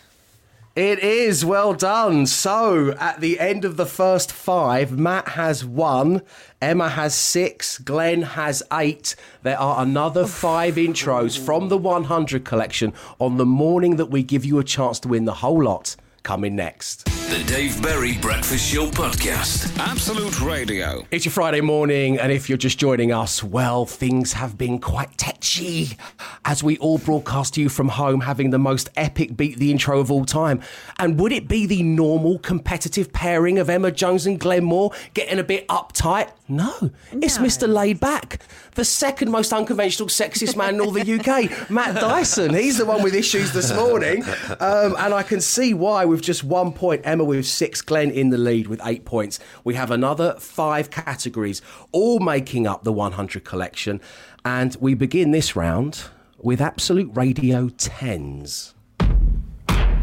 It 0.76 1.00
is 1.00 1.44
well 1.44 1.74
done. 1.74 2.26
So, 2.26 2.92
at 2.92 3.20
the 3.20 3.40
end 3.40 3.64
of 3.64 3.76
the 3.76 3.86
first 3.86 4.30
five, 4.30 4.96
Matt 4.96 5.30
has 5.30 5.64
one, 5.64 6.22
Emma 6.62 6.90
has 6.90 7.12
six, 7.12 7.78
Glenn 7.78 8.22
has 8.22 8.62
eight. 8.72 9.16
There 9.42 9.58
are 9.58 9.82
another 9.82 10.28
five 10.28 10.76
intros 10.76 11.36
from 11.36 11.70
the 11.70 11.76
100 11.76 12.44
collection 12.44 12.92
on 13.18 13.36
the 13.36 13.44
morning 13.44 13.96
that 13.96 14.12
we 14.12 14.22
give 14.22 14.44
you 14.44 14.60
a 14.60 14.64
chance 14.64 15.00
to 15.00 15.08
win 15.08 15.24
the 15.24 15.34
whole 15.34 15.60
lot. 15.60 15.96
Coming 16.22 16.54
next. 16.54 17.06
The 17.30 17.42
Dave 17.46 17.80
Berry 17.82 18.18
Breakfast 18.18 18.72
Show 18.72 18.88
Podcast. 18.88 19.76
Absolute 19.78 20.40
Radio. 20.40 21.06
It's 21.10 21.24
your 21.24 21.32
Friday 21.32 21.60
morning, 21.60 22.18
and 22.18 22.30
if 22.30 22.48
you're 22.48 22.58
just 22.58 22.78
joining 22.78 23.12
us, 23.12 23.42
well, 23.42 23.86
things 23.86 24.32
have 24.34 24.58
been 24.58 24.80
quite 24.80 25.16
tetchy 25.16 25.96
as 26.44 26.62
we 26.62 26.76
all 26.78 26.98
broadcast 26.98 27.54
to 27.54 27.62
you 27.62 27.68
from 27.68 27.88
home, 27.88 28.20
having 28.20 28.50
the 28.50 28.58
most 28.58 28.90
epic 28.96 29.36
beat 29.36 29.58
the 29.58 29.70
intro 29.70 30.00
of 30.00 30.10
all 30.10 30.24
time. 30.24 30.60
And 30.98 31.18
would 31.20 31.32
it 31.32 31.48
be 31.48 31.66
the 31.66 31.82
normal 31.82 32.38
competitive 32.40 33.12
pairing 33.12 33.58
of 33.58 33.70
Emma 33.70 33.90
Jones 33.90 34.26
and 34.26 34.38
Glenn 34.38 34.64
Moore 34.64 34.90
getting 35.14 35.38
a 35.38 35.44
bit 35.44 35.66
uptight? 35.68 36.30
No, 36.50 36.90
it's 37.12 37.38
No. 37.38 37.44
Mr. 37.44 37.72
Laid 37.72 38.00
Back, 38.00 38.40
the 38.74 38.84
second 38.84 39.30
most 39.30 39.52
unconventional, 39.52 40.08
sexiest 40.08 40.56
man 40.56 40.74
in 40.74 40.80
all 40.80 40.90
the 40.90 41.00
UK, 41.00 41.70
Matt 41.70 41.94
Dyson. 41.94 42.52
He's 42.54 42.78
the 42.78 42.84
one 42.84 43.02
with 43.02 43.14
issues 43.14 43.52
this 43.52 43.72
morning, 43.74 44.24
um, 44.58 44.96
and 44.98 45.14
I 45.14 45.22
can 45.22 45.40
see 45.40 45.72
why. 45.72 46.04
With 46.04 46.22
just 46.22 46.42
one 46.42 46.72
point, 46.72 47.02
Emma 47.04 47.22
with 47.22 47.46
six, 47.46 47.80
Glenn 47.82 48.10
in 48.10 48.30
the 48.30 48.38
lead 48.38 48.66
with 48.66 48.80
eight 48.84 49.04
points. 49.04 49.38
We 49.62 49.74
have 49.74 49.90
another 49.90 50.34
five 50.40 50.90
categories, 50.90 51.62
all 51.92 52.18
making 52.18 52.66
up 52.66 52.82
the 52.82 52.92
100 52.92 53.44
collection, 53.44 54.00
and 54.44 54.76
we 54.80 54.94
begin 54.94 55.30
this 55.30 55.54
round 55.54 56.04
with 56.38 56.60
Absolute 56.60 57.10
Radio 57.14 57.68
10s. 57.68 58.72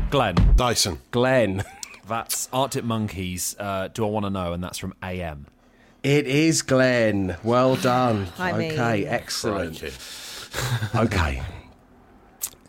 Glenn, 0.09 0.35
Dyson. 0.55 0.99
Glenn. 1.11 1.63
that's 2.07 2.47
Arctic 2.53 2.85
Monkeys. 2.85 3.55
Uh, 3.59 3.89
Do 3.89 4.05
I 4.05 4.09
want 4.09 4.25
to 4.25 4.29
know? 4.29 4.53
And 4.53 4.63
that's 4.63 4.77
from 4.77 4.93
AM. 5.03 5.47
It 6.03 6.27
is 6.27 6.61
Glenn. 6.61 7.37
Well 7.43 7.75
done. 7.75 8.27
I 8.39 8.53
mean- 8.53 8.71
okay, 8.73 9.05
excellent. 9.05 9.83
Okay. 10.95 11.41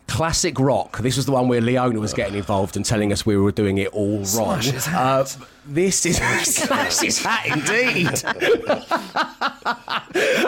Classic 0.07 0.59
rock. 0.59 0.99
This 0.99 1.15
was 1.15 1.25
the 1.25 1.31
one 1.31 1.47
where 1.47 1.61
Leona 1.61 1.99
was 1.99 2.13
getting 2.13 2.35
involved 2.35 2.75
and 2.75 2.83
telling 2.85 3.11
us 3.13 3.25
we 3.25 3.35
were 3.37 3.51
doing 3.51 3.77
it 3.77 3.87
all 3.93 4.23
wrong. 4.35 4.59
Uh, 4.89 5.25
this 5.65 6.05
is 6.05 6.17
slash 6.43 6.99
his 6.99 7.23
hat, 7.23 7.45
indeed. 7.47 8.09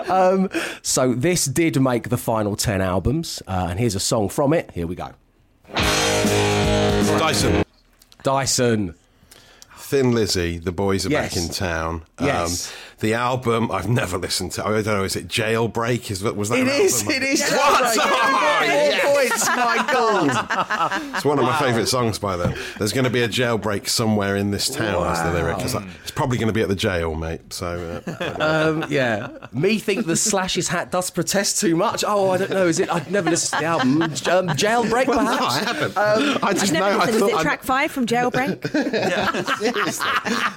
um, 0.09 0.50
so 0.81 1.13
this 1.13 1.45
did 1.45 1.81
make 1.81 2.09
the 2.09 2.17
final 2.17 2.55
ten 2.55 2.81
albums, 2.81 3.41
uh, 3.47 3.67
and 3.69 3.79
here's 3.79 3.95
a 3.95 4.00
song 4.00 4.29
from 4.29 4.53
it. 4.53 4.69
Here 4.71 4.85
we 4.85 4.95
go. 4.95 5.11
Dyson. 7.17 7.63
Dyson. 8.23 8.95
Thin 9.91 10.13
Lizzy, 10.13 10.57
The 10.57 10.71
Boys 10.71 11.05
Are 11.05 11.10
Yes. 11.10 11.33
Back 11.36 11.43
in 11.43 11.50
Town. 11.50 12.05
Um, 12.17 12.25
Yes. 12.27 12.71
The 13.01 13.13
album 13.13 13.72
I've 13.72 13.89
never 13.89 14.17
listened 14.17 14.53
to. 14.53 14.65
I 14.65 14.72
don't 14.81 14.86
know. 14.86 15.03
Is 15.03 15.15
it 15.15 15.27
Jailbreak? 15.27 16.10
Is 16.10 16.22
that 16.22 16.36
was 16.36 16.50
that? 16.50 16.60
It 16.60 16.67
an 16.67 16.81
is. 16.81 17.01
album? 17.01 17.15
It 17.17 17.24
is. 17.24 17.41
What? 17.51 17.98
Jailbreak. 17.98 18.01
Oh, 18.63 19.01
Four 19.03 19.13
points. 19.15 19.48
My 19.48 19.89
God. 19.91 21.15
It's 21.15 21.25
one 21.25 21.38
of 21.39 21.46
my 21.46 21.60
favourite 21.60 21.88
songs 21.88 22.17
by 22.20 22.38
them. 22.38 22.53
There's 22.77 22.93
going 22.93 23.03
to 23.03 23.10
be 23.10 23.22
a 23.24 23.27
jailbreak 23.27 23.88
somewhere 23.89 24.36
in 24.36 24.51
this 24.51 24.70
town. 24.70 25.12
Is 25.12 25.22
the 25.22 25.34
lyric? 25.34 25.60
It's, 25.60 25.74
like, 25.75 25.86
it's 26.01 26.12
probably 26.12 26.38
going 26.38 26.48
to 26.48 26.53
be 26.53 26.62
at 26.62 26.70
the 26.70 26.75
jail, 26.75 27.15
mate. 27.15 27.51
So 27.53 28.01
uh, 28.08 28.36
Um, 28.39 28.86
yeah. 28.89 29.29
Me 29.51 29.77
think 29.79 30.05
the 30.05 30.15
Slash's 30.15 30.67
hat 30.70 30.91
does 30.91 31.10
protest 31.10 31.60
too 31.60 31.75
much. 31.75 32.03
Oh, 32.08 32.29
I 32.31 32.38
don't 32.38 32.51
know. 32.51 32.67
Is 32.67 32.79
it? 32.79 32.89
I've 32.89 33.10
never 33.12 33.29
listened 33.29 33.60
to 33.60 33.65
the 33.65 33.65
album. 33.65 34.01
Um, 34.03 34.10
jailbreak, 34.55 35.08
well, 35.08 35.20
perhaps. 35.20 35.39
no, 35.39 35.46
I 35.48 35.60
haven't. 35.74 36.43
I 36.43 36.53
just 36.53 36.72
know. 36.74 36.84
I 36.84 36.96
listened. 36.98 37.15
Is 37.15 37.20
thought 37.22 37.29
it 37.29 37.36
I'd- 37.36 37.43
track 37.43 37.63
five 37.63 37.91
from 37.91 38.05
Jailbreak? 38.05 38.67
seriously, 39.58 40.05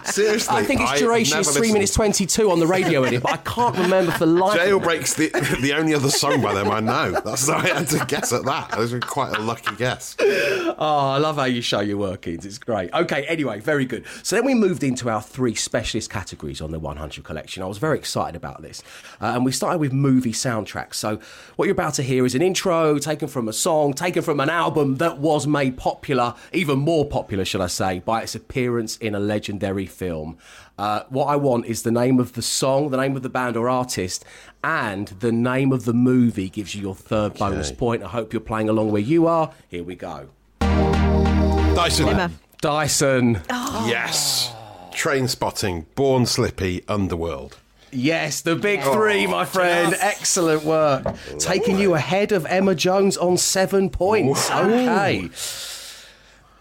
seriously. 0.05 0.57
I 0.57 0.65
think 0.65 0.81
its 0.83 0.91
I've 0.93 0.99
duration 0.99 1.39
is 1.39 1.49
three 1.51 1.61
listened- 1.61 1.73
minutes 1.75 1.95
twenty-two 1.95 2.34
on 2.43 2.59
the 2.59 2.67
radio 2.67 3.05
edit, 3.05 3.23
but 3.23 3.33
I 3.33 3.37
can't 3.39 3.77
remember 3.77 4.13
for 4.13 4.27
life. 4.27 4.59
of 4.61 4.67
me. 4.67 4.73
Jailbreak's 4.73 5.15
the 5.15 5.29
the 5.61 5.73
only 5.73 5.95
other 5.95 6.11
song 6.11 6.43
by 6.43 6.53
them 6.55 6.71
I 6.71 6.81
know. 6.81 7.13
That's 7.25 7.49
how 7.49 7.59
I 7.59 7.69
had 7.69 7.89
to 7.89 8.05
guess 8.07 8.33
at 8.33 8.45
that. 8.45 8.71
That 8.71 8.79
was 8.79 8.95
quite 9.01 9.37
a 9.37 9.41
lucky 9.41 9.75
guess. 9.77 10.17
Oh, 10.21 10.75
I 10.79 11.19
love 11.19 11.37
how 11.37 11.45
you 11.45 11.63
show 11.63 11.81
your 11.81 11.97
workings. 11.99 12.45
It's 12.45 12.59
great. 12.59 12.93
Okay, 12.93 13.25
anyway, 13.27 13.61
very 13.61 13.85
good. 13.85 14.05
So 14.23 14.37
then 14.37 14.45
we 14.45 14.55
moved 14.55 14.83
into 14.83 15.09
our 15.09 15.23
three 15.23 15.55
specialist 15.55 16.11
categories 16.11 16.61
on 16.61 16.71
the 16.73 16.79
100 16.79 17.25
collection. 17.25 17.63
I 17.63 17.67
was 17.67 17.79
very 17.79 17.99
excited 17.99 18.35
about 18.37 18.63
this. 18.63 18.83
Uh, 19.21 19.27
and 19.27 19.45
we 19.45 19.53
started 19.53 19.79
with 19.79 19.93
movie 19.93 20.33
soundtracks. 20.33 20.95
So 20.95 21.21
what 21.57 21.67
you're 21.67 21.73
about 21.73 21.95
to 21.95 22.03
hear 22.03 22.25
is 22.27 22.35
an 22.35 22.43
intro 22.43 22.99
taken 22.99 23.29
from 23.29 23.49
a 23.49 23.53
song, 23.53 23.93
taken 23.95 24.23
from 24.23 24.41
an 24.41 24.51
album 24.51 24.97
that 24.97 25.19
was 25.19 25.47
made 25.47 25.77
popular, 25.77 26.35
even 26.53 26.79
more 26.81 27.05
popular, 27.09 27.45
should 27.45 27.61
I 27.61 27.69
say, 27.69 28.01
by 28.01 28.23
its 28.23 28.35
appearance 28.35 28.97
in 28.97 29.15
a 29.15 29.21
legendary 29.21 29.87
film. 29.87 30.39
Uh, 30.77 31.05
what 31.09 31.27
I 31.27 31.37
want 31.37 31.67
is 31.67 31.83
the 31.83 31.93
name 31.93 32.19
of 32.19 32.33
the 32.33 32.43
song, 32.43 32.91
the 32.91 32.97
name 32.97 33.15
of 33.15 33.23
the 33.23 33.29
band 33.29 33.57
or 33.57 33.69
artist, 33.69 34.25
and 34.63 35.09
the 35.09 35.31
name 35.31 35.73
of 35.73 35.85
the 35.85 35.93
movie 35.95 36.49
gives 36.49 36.75
you 36.75 36.83
your 36.83 36.95
third 36.95 37.35
bonus 37.35 37.71
point. 37.71 38.03
I 38.03 38.09
hope 38.09 38.33
you're 38.33 38.41
playing 38.41 38.69
along 38.69 38.91
where 38.91 39.03
you 39.03 39.27
are. 39.27 39.53
Here 39.69 39.85
we 39.85 39.95
go. 39.95 40.31
Dyson. 40.61 42.09
Emma. 42.09 42.31
Dyson. 42.61 43.41
Yes. 43.51 44.53
Trainspotting. 44.91 45.87
Born 45.95 46.27
Slippy. 46.27 46.83
Underworld. 46.89 47.59
Yes, 47.93 48.41
the 48.41 48.57
big 48.57 48.83
three, 48.83 49.27
my 49.29 49.45
friend. 49.45 49.95
Excellent 50.01 50.65
work. 50.65 51.07
Taking 51.39 51.79
you 51.79 51.95
ahead 51.95 52.33
of 52.33 52.45
Emma 52.47 52.75
Jones 52.75 53.17
on 53.17 53.37
seven 53.37 53.89
points. 53.91 54.51
Okay. 54.51 55.31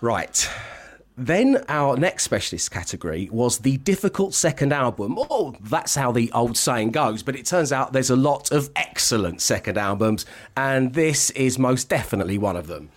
Right. 0.02 0.50
Then 1.16 1.64
our 1.70 1.96
next 1.96 2.24
specialist 2.24 2.72
category 2.72 3.30
was 3.32 3.60
the 3.60 3.78
difficult 3.78 4.34
second 4.34 4.74
album. 4.74 5.16
Oh, 5.30 5.56
that's 5.62 5.94
how 5.94 6.12
the 6.12 6.32
old 6.32 6.58
saying 6.58 6.90
goes, 6.92 7.22
but 7.22 7.36
it 7.36 7.46
turns 7.46 7.72
out 7.72 7.94
there's 7.94 8.10
a 8.10 8.16
lot 8.16 8.52
of 8.52 8.72
excellent 8.76 9.40
second 9.42 9.78
albums, 9.78 10.26
and 10.58 10.94
this 10.94 11.30
is 11.32 11.60
most 11.60 11.88
definitely 11.88 12.40
one 12.40 12.56
of 12.56 12.66
them. 12.68 12.90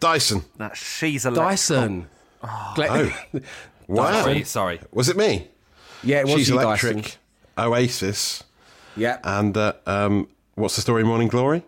Dyson. 0.00 0.44
That 0.58 0.76
she's 0.76 1.26
a 1.26 1.30
Dyson. 1.32 2.08
Gle- 2.74 3.10
Wow. 3.86 4.22
Sorry, 4.22 4.44
sorry. 4.44 4.80
Was 4.92 5.10
it 5.10 5.16
me? 5.18 5.48
yeah, 6.02 6.20
it 6.20 6.24
was 6.24 6.36
She's 6.36 6.48
you, 6.48 6.58
Electric. 6.58 6.96
Dyson. 6.96 7.18
Oasis. 7.58 8.42
Yeah. 8.96 9.18
And 9.22 9.54
uh, 9.58 9.74
um, 9.86 10.28
what's 10.54 10.76
the 10.76 10.80
story? 10.80 11.04
Morning 11.04 11.28
Glory. 11.28 11.62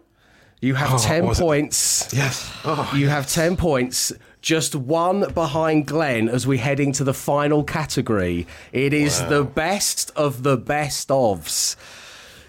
You 0.60 0.75
have 0.75 0.94
Oh, 0.94 0.98
10 0.98 1.26
was 1.26 1.38
it? 1.38 1.42
points. 1.42 2.08
Yes. 2.12 2.50
Oh, 2.64 2.90
You 2.94 3.08
have 3.08 3.28
10 3.28 3.56
points, 3.56 4.12
just 4.40 4.75
one 4.75 5.30
behind 5.32 5.86
Glenn 5.86 6.28
as 6.28 6.46
we 6.46 6.58
head 6.58 6.80
into 6.80 7.04
the 7.04 7.12
final 7.14 7.62
category. 7.62 8.46
It 8.72 8.92
is 8.92 9.22
the 9.26 9.44
best 9.44 10.10
of 10.16 10.42
the 10.42 10.56
best 10.56 11.08
ofs. 11.08 11.76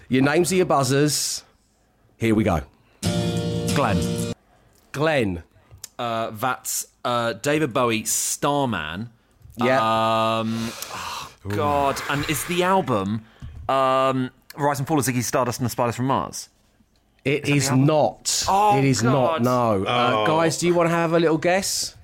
Your 0.08 0.22
names 0.22 0.50
are 0.52 0.56
your 0.56 0.66
buzzers. 0.66 1.44
Here 2.16 2.34
we 2.34 2.44
go. 2.44 2.62
Glenn. 3.74 4.32
Glenn. 4.92 5.42
Uh, 5.98 6.30
that's 6.30 6.86
uh, 7.04 7.34
David 7.34 7.72
Bowie, 7.74 8.04
Starman. 8.04 9.10
Yeah. 9.56 9.78
Um, 10.38 10.70
oh, 10.94 11.32
God. 11.48 12.00
And 12.08 12.24
it's 12.30 12.44
the 12.44 12.62
album 12.62 13.24
um, 13.68 14.30
Rise 14.56 14.78
and 14.78 14.88
Fall 14.88 14.98
of 14.98 15.04
Ziggy 15.04 15.22
Stardust 15.22 15.58
and 15.60 15.66
the 15.66 15.70
Spiders 15.70 15.96
from 15.96 16.06
Mars? 16.06 16.48
It 17.28 17.48
is 17.48 17.70
not. 17.70 18.44
Oh, 18.48 18.78
it 18.78 18.84
is 18.84 19.02
God. 19.02 19.42
not, 19.42 19.42
no. 19.42 19.84
Uh, 19.84 20.26
guys, 20.26 20.58
do 20.58 20.66
you 20.66 20.74
want 20.74 20.88
to 20.88 20.94
have 20.94 21.12
a 21.12 21.20
little 21.20 21.38
guess? 21.38 21.94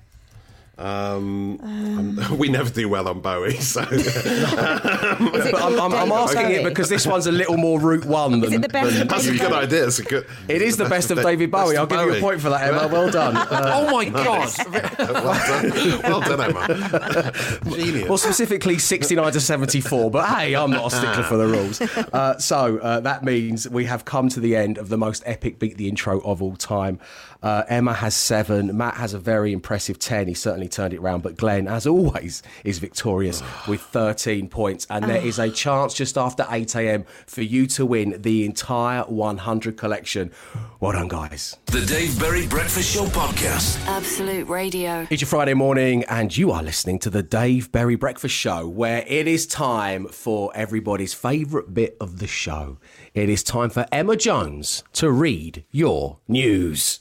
Um, 0.77 2.19
we 2.37 2.49
never 2.49 2.69
do 2.69 2.89
well 2.89 3.07
on 3.07 3.21
Bowie, 3.21 3.57
so 3.59 3.81
Is 3.91 4.13
But 4.13 5.55
I'm, 5.55 5.79
I'm, 5.79 5.93
I'm 5.93 6.09
David 6.09 6.11
asking 6.13 6.51
it 6.51 6.63
because 6.63 6.89
this 6.89 7.07
one's 7.07 7.27
a 7.27 7.31
little 7.31 7.57
more 7.57 7.79
Route 7.79 8.05
1 8.05 8.31
than. 8.31 8.43
Is 8.43 8.53
it 8.53 8.61
the 8.61 8.69
best 8.69 8.97
than- 8.97 9.07
that's 9.07 9.27
a 9.27 9.37
good 9.37 9.53
idea. 9.53 9.87
It's 9.87 9.99
a 9.99 10.03
good. 10.03 10.27
It 10.49 10.61
is 10.61 10.77
the 10.77 10.85
best 10.85 11.11
of 11.11 11.21
David 11.21 11.49
Bowie. 11.51 11.77
I'll 11.77 11.87
give 11.87 12.01
you 12.01 12.15
a 12.15 12.19
point 12.19 12.41
for 12.41 12.49
that, 12.49 12.67
Emma. 12.67 12.87
Well 12.91 13.09
done. 13.09 13.37
Uh, 13.37 13.71
oh, 13.73 13.91
my 13.91 14.05
God. 14.09 14.51
well 14.99 15.61
done, 15.61 16.01
well 16.03 16.21
done, 16.21 16.41
Emma. 16.41 17.31
Genius. 17.75 18.09
Well, 18.09 18.17
specifically 18.17 18.77
69 18.77 19.31
to 19.31 19.39
74, 19.39 20.11
but 20.11 20.27
hey, 20.27 20.55
I'm 20.55 20.71
not 20.71 20.91
a 20.91 20.95
stickler 20.95 21.23
for 21.23 21.37
the 21.37 21.47
rules. 21.47 21.81
Uh, 21.81 22.37
so 22.37 22.79
uh, 22.79 22.99
that 23.01 23.23
means 23.23 23.69
we 23.69 23.85
have 23.85 24.03
come 24.05 24.29
to 24.29 24.39
the 24.39 24.55
end 24.55 24.77
of 24.77 24.89
the 24.89 24.97
most 24.97 25.23
epic 25.25 25.59
beat 25.59 25.77
the 25.77 25.87
intro 25.87 26.19
of 26.21 26.41
all 26.41 26.55
time. 26.55 26.99
Uh, 27.43 27.63
Emma 27.67 27.93
has 27.93 28.15
seven. 28.15 28.75
Matt 28.75 28.95
has 28.95 29.13
a 29.13 29.19
very 29.19 29.53
impressive 29.53 29.99
10. 29.99 30.27
He 30.27 30.33
certainly 30.65 30.69
turned 30.69 30.93
it 30.93 31.01
round. 31.01 31.23
But 31.23 31.37
Glenn, 31.37 31.67
as 31.67 31.87
always, 31.87 32.43
is 32.63 32.79
victorious 32.79 33.41
with 33.67 33.81
13 33.81 34.49
points. 34.49 34.87
And 34.89 35.05
there 35.05 35.21
is 35.21 35.39
a 35.39 35.49
chance 35.65 35.93
just 35.93 36.17
after 36.17 36.45
8 36.49 36.75
a.m. 36.75 37.05
for 37.27 37.41
you 37.41 37.67
to 37.67 37.85
win 37.85 38.21
the 38.21 38.45
entire 38.45 39.03
100 39.03 39.77
collection. 39.77 40.31
Well 40.79 40.93
done, 40.93 41.07
guys. 41.07 41.57
The 41.67 41.85
Dave 41.85 42.19
Berry 42.19 42.47
Breakfast 42.47 42.93
Show 42.93 43.05
Podcast. 43.05 43.85
Absolute 43.87 44.47
Radio. 44.47 45.07
It's 45.09 45.21
your 45.21 45.27
Friday 45.27 45.53
morning, 45.53 46.03
and 46.05 46.35
you 46.35 46.51
are 46.51 46.63
listening 46.63 46.99
to 46.99 47.09
the 47.09 47.23
Dave 47.23 47.71
Berry 47.71 47.95
Breakfast 47.95 48.35
Show, 48.35 48.67
where 48.67 49.03
it 49.07 49.27
is 49.27 49.47
time 49.47 50.07
for 50.07 50.51
everybody's 50.55 51.13
favourite 51.13 51.73
bit 51.73 51.97
of 51.99 52.19
the 52.19 52.27
show. 52.27 52.77
It 53.13 53.29
is 53.29 53.43
time 53.43 53.69
for 53.69 53.85
Emma 53.91 54.15
Jones 54.15 54.83
to 54.93 55.09
read 55.11 55.63
your 55.71 56.19
news. 56.27 56.99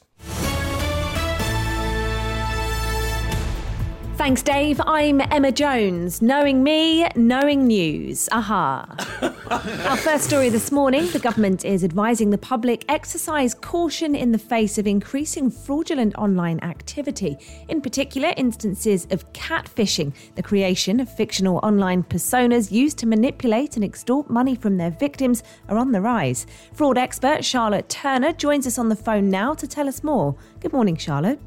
Thanks, 4.16 4.44
Dave. 4.44 4.80
I'm 4.86 5.20
Emma 5.20 5.50
Jones. 5.50 6.22
Knowing 6.22 6.62
me, 6.62 7.04
knowing 7.16 7.66
news. 7.66 8.28
Aha. 8.30 8.86
Our 9.90 9.96
first 9.96 10.24
story 10.24 10.50
this 10.50 10.70
morning 10.70 11.08
the 11.10 11.18
government 11.18 11.64
is 11.64 11.82
advising 11.82 12.30
the 12.30 12.38
public 12.38 12.84
exercise 12.88 13.54
caution 13.54 14.14
in 14.14 14.30
the 14.30 14.38
face 14.38 14.78
of 14.78 14.86
increasing 14.86 15.50
fraudulent 15.50 16.14
online 16.14 16.60
activity, 16.60 17.36
in 17.68 17.80
particular, 17.80 18.32
instances 18.36 19.08
of 19.10 19.30
catfishing, 19.32 20.14
the 20.36 20.42
creation 20.44 21.00
of 21.00 21.12
fictional 21.12 21.58
online 21.64 22.04
personas 22.04 22.70
used 22.70 22.98
to 22.98 23.06
manipulate 23.06 23.74
and 23.74 23.84
extort 23.84 24.30
money 24.30 24.54
from 24.54 24.76
their 24.76 24.92
victims, 24.92 25.42
are 25.68 25.76
on 25.76 25.90
the 25.90 26.00
rise. 26.00 26.46
Fraud 26.72 26.98
expert 26.98 27.44
Charlotte 27.44 27.88
Turner 27.88 28.32
joins 28.32 28.64
us 28.66 28.78
on 28.78 28.88
the 28.88 28.96
phone 28.96 29.28
now 29.28 29.54
to 29.54 29.66
tell 29.66 29.88
us 29.88 30.04
more. 30.04 30.36
Good 30.60 30.72
morning, 30.72 30.96
Charlotte. 30.96 31.40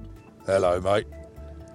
Hello, 0.46 0.82
mate. 0.82 1.08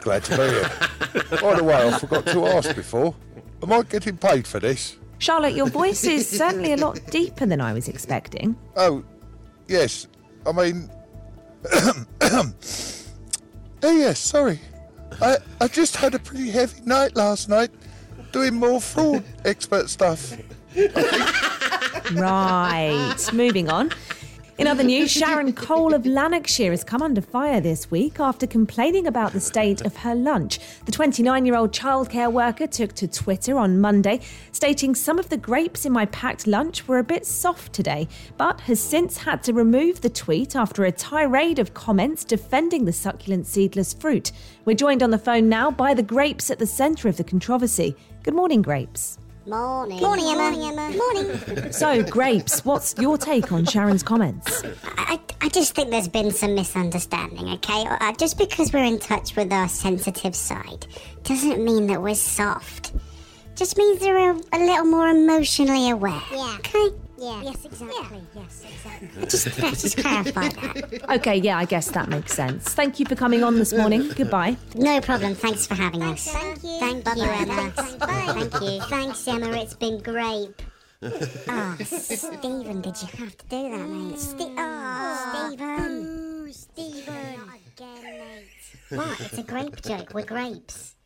Glad 0.03 0.25
to 0.25 0.37
be 0.37 0.43
here. 0.43 1.41
By 1.41 1.55
the 1.55 1.65
way, 1.65 1.75
I 1.89 1.99
forgot 1.99 2.27
to 2.27 2.47
ask 2.47 2.75
before. 2.75 3.15
Am 3.63 3.73
I 3.73 3.83
getting 3.83 4.17
paid 4.17 4.47
for 4.47 4.59
this? 4.59 4.97
Charlotte, 5.19 5.55
your 5.55 5.69
voice 5.69 6.03
is 6.03 6.29
certainly 6.29 6.73
a 6.73 6.77
lot 6.77 7.01
deeper 7.11 7.47
than 7.47 7.61
I 7.61 7.73
was 7.73 7.87
expecting. 7.89 8.57
Oh, 8.77 9.05
yes. 9.69 10.09
I 10.45 10.51
mean, 10.51 10.91
oh 11.73 12.53
yes. 13.83 14.19
Sorry. 14.19 14.59
I 15.21 15.37
I 15.61 15.69
just 15.69 15.95
had 15.95 16.17
a 16.17 16.19
pretty 16.19 16.51
heavy 16.51 16.81
night 16.85 17.15
last 17.15 17.49
night, 17.49 17.71
doing 18.33 18.55
more 18.55 18.81
fraud 18.81 19.23
expert 19.45 19.89
stuff. 19.89 20.37
Right, 22.15 23.31
moving 23.33 23.71
on. 23.71 23.91
In 24.59 24.67
other 24.67 24.85
news, 24.85 25.11
Sharon 25.11 25.55
Cole 25.55 25.95
of 25.95 26.05
Lanarkshire 26.05 26.73
has 26.73 26.85
come 26.85 27.01
under 27.01 27.23
fire 27.23 27.59
this 27.59 27.91
week 27.91 28.21
after 28.21 28.47
complaining 28.47 29.07
about 29.07 29.33
the 29.33 29.41
state 29.41 29.81
of 29.81 29.97
her 29.97 30.15
lunch. 30.15 30.61
The 30.85 30.93
29 30.93 31.47
year 31.47 31.57
old 31.57 31.73
childcare 31.73 32.31
worker 32.31 32.67
took 32.67 32.93
to 32.97 33.09
Twitter 33.09 33.57
on 33.57 33.81
Monday, 33.81 34.21
stating 34.53 34.95
some 34.95 35.19
of 35.19 35.31
the 35.31 35.39
grapes 35.39 35.87
in 35.87 35.93
my 35.93 36.05
packed 36.07 36.47
lunch 36.47 36.87
were 36.87 36.99
a 36.99 37.05
bit 37.05 37.25
soft 37.25 37.73
today, 37.73 38.07
but 38.37 38.61
has 38.61 38.79
since 38.79 39.17
had 39.17 39.43
to 39.45 39.55
remove 39.55 40.03
the 40.03 40.11
tweet 40.11 40.55
after 40.55 40.85
a 40.85 40.93
tirade 40.93 41.59
of 41.59 41.73
comments 41.73 42.23
defending 42.23 42.85
the 42.85 42.93
succulent 42.93 43.47
seedless 43.47 43.95
fruit. 43.95 44.33
We're 44.67 44.75
joined 44.75 45.03
on 45.03 45.11
the 45.11 45.19
phone 45.19 45.49
now 45.49 45.71
by 45.71 45.95
the 45.95 46.03
grapes 46.03 46.51
at 46.51 46.59
the 46.59 46.67
centre 46.67 47.09
of 47.09 47.17
the 47.17 47.25
controversy. 47.25 47.97
Good 48.23 48.35
morning, 48.35 48.61
grapes. 48.61 49.19
Morning. 49.47 50.01
Morning, 50.01 50.27
Emma. 50.27 50.97
Morning. 50.97 51.73
So, 51.73 52.03
grapes, 52.03 52.65
what's 52.65 52.95
your 52.99 53.19
take 53.19 53.51
on 53.51 53.65
Sharon's 53.65 54.03
comments? 54.03 54.63
I, 54.99 55.19
I 55.41 55.49
just 55.49 55.75
think 55.75 55.91
there's 55.91 56.07
been 56.07 56.31
some 56.31 56.55
misunderstanding, 56.55 57.49
okay? 57.49 57.85
Uh, 57.87 58.13
just 58.13 58.39
because 58.39 58.73
we're 58.73 58.85
in 58.85 58.99
touch 58.99 59.35
with 59.35 59.53
our 59.53 59.69
sensitive 59.69 60.37
side 60.37 60.87
doesn't 61.25 61.65
mean 61.65 61.87
that 61.89 62.01
we're 62.01 62.15
soft. 62.15 62.93
Just 63.57 63.77
means 63.77 64.01
we're 64.01 64.33
a, 64.33 64.41
a 64.53 64.59
little 64.59 64.85
more 64.85 65.09
emotionally 65.09 65.91
aware. 65.91 66.23
Yeah. 66.31 66.57
Okay? 66.59 66.91
Yeah. 67.23 67.41
Yes, 67.43 67.65
exactly. 67.65 68.21
Yes, 68.35 68.65
exactly. 68.69 69.27
Just, 69.29 69.47
just 69.47 69.97
clarify 69.99 70.49
that. 70.49 71.11
Okay, 71.19 71.37
yeah, 71.37 71.57
I 71.57 71.67
guess 71.67 71.89
that 71.93 72.09
makes 72.09 72.33
sense. 72.33 72.75
Thank 72.75 72.99
you 72.99 73.07
for 73.07 73.15
coming 73.15 73.45
on 73.45 73.61
this 73.61 73.73
morning. 73.73 74.09
Goodbye. 74.17 74.57
No 74.75 75.01
problem. 75.01 75.37
Thanks 75.37 75.65
for 75.65 75.77
having 75.77 76.03
us. 76.03 76.29
Thank 76.29 76.65
you. 76.65 76.79
Thank 76.81 77.17
you, 77.17 77.23
Emma. 77.23 77.73
Bye. 78.01 78.49
Thank 78.49 78.61
you. 78.61 78.81
Thanks, 78.89 79.29
Emma. 79.29 79.53
It's 79.53 79.75
been 79.75 80.03
great. 80.03 80.51
Oh, 81.01 81.77
Stephen, 81.85 82.81
did 82.81 83.01
you 83.01 83.09
have 83.19 83.37
to 83.37 83.47
do 83.47 83.71
that, 83.71 83.89
mate? 83.89 84.15
Mm. 84.15 84.19
Ste- 84.19 84.55
oh, 84.59 85.47
Stephen. 85.49 86.53
Stephen. 86.53 87.37
Not 87.47 87.59
again, 87.77 88.19
mate. 88.19 88.99
What? 88.99 89.21
It's 89.21 89.39
a 89.39 89.43
grape 89.45 89.81
joke. 89.83 90.13
We're 90.13 90.25
grapes. 90.25 90.97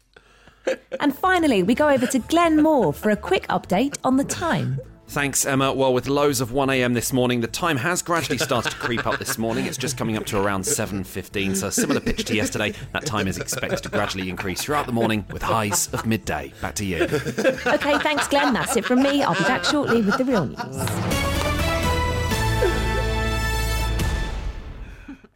And 0.99 1.15
finally, 1.17 1.63
we 1.63 1.75
go 1.75 1.91
over 1.91 2.07
to 2.07 2.19
Glenn 2.21 2.63
Moore 2.63 2.95
for 2.95 3.11
a 3.11 3.17
quick 3.17 3.47
update 3.49 3.99
on 4.03 4.17
the 4.17 4.25
time. 4.25 4.81
Thanks, 5.09 5.47
Emma. 5.47 5.73
Well, 5.73 5.95
with 5.95 6.09
lows 6.09 6.41
of 6.41 6.51
1am 6.51 6.93
this 6.93 7.13
morning, 7.13 7.41
the 7.41 7.47
time 7.47 7.77
has 7.79 8.03
gradually 8.03 8.39
started 8.39 8.71
to 8.71 8.77
creep 8.77 9.07
up 9.07 9.19
this 9.19 9.39
morning. 9.39 9.65
It's 9.67 9.79
just 9.79 9.97
coming 9.97 10.17
up 10.17 10.27
to 10.27 10.39
around 10.39 10.63
7.15, 10.63 11.57
so 11.57 11.71
similar 11.71 12.01
pitch 12.01 12.25
to 12.25 12.35
yesterday. 12.35 12.75
That 12.93 13.07
time 13.07 13.27
is 13.29 13.39
expected 13.39 13.83
to 13.85 13.89
gradually 13.89 14.29
increase 14.29 14.63
throughout 14.63 14.87
the 14.87 14.93
morning 14.93 15.25
with 15.31 15.43
highs 15.43 15.89
of 15.95 16.07
midday. 16.07 16.53
Back 16.61 16.75
to 16.77 16.85
you. 16.85 17.05
Okay, 17.05 17.99
thanks, 18.01 18.29
Glenn. 18.29 18.53
That's 18.53 18.77
it 18.77 18.85
from 18.85 19.03
me. 19.03 19.23
I'll 19.23 19.35
be 19.35 19.45
back 19.45 19.65
shortly 19.65 20.03
with 20.03 20.19
the 20.19 20.25
real 20.25 20.47
news. 20.47 21.36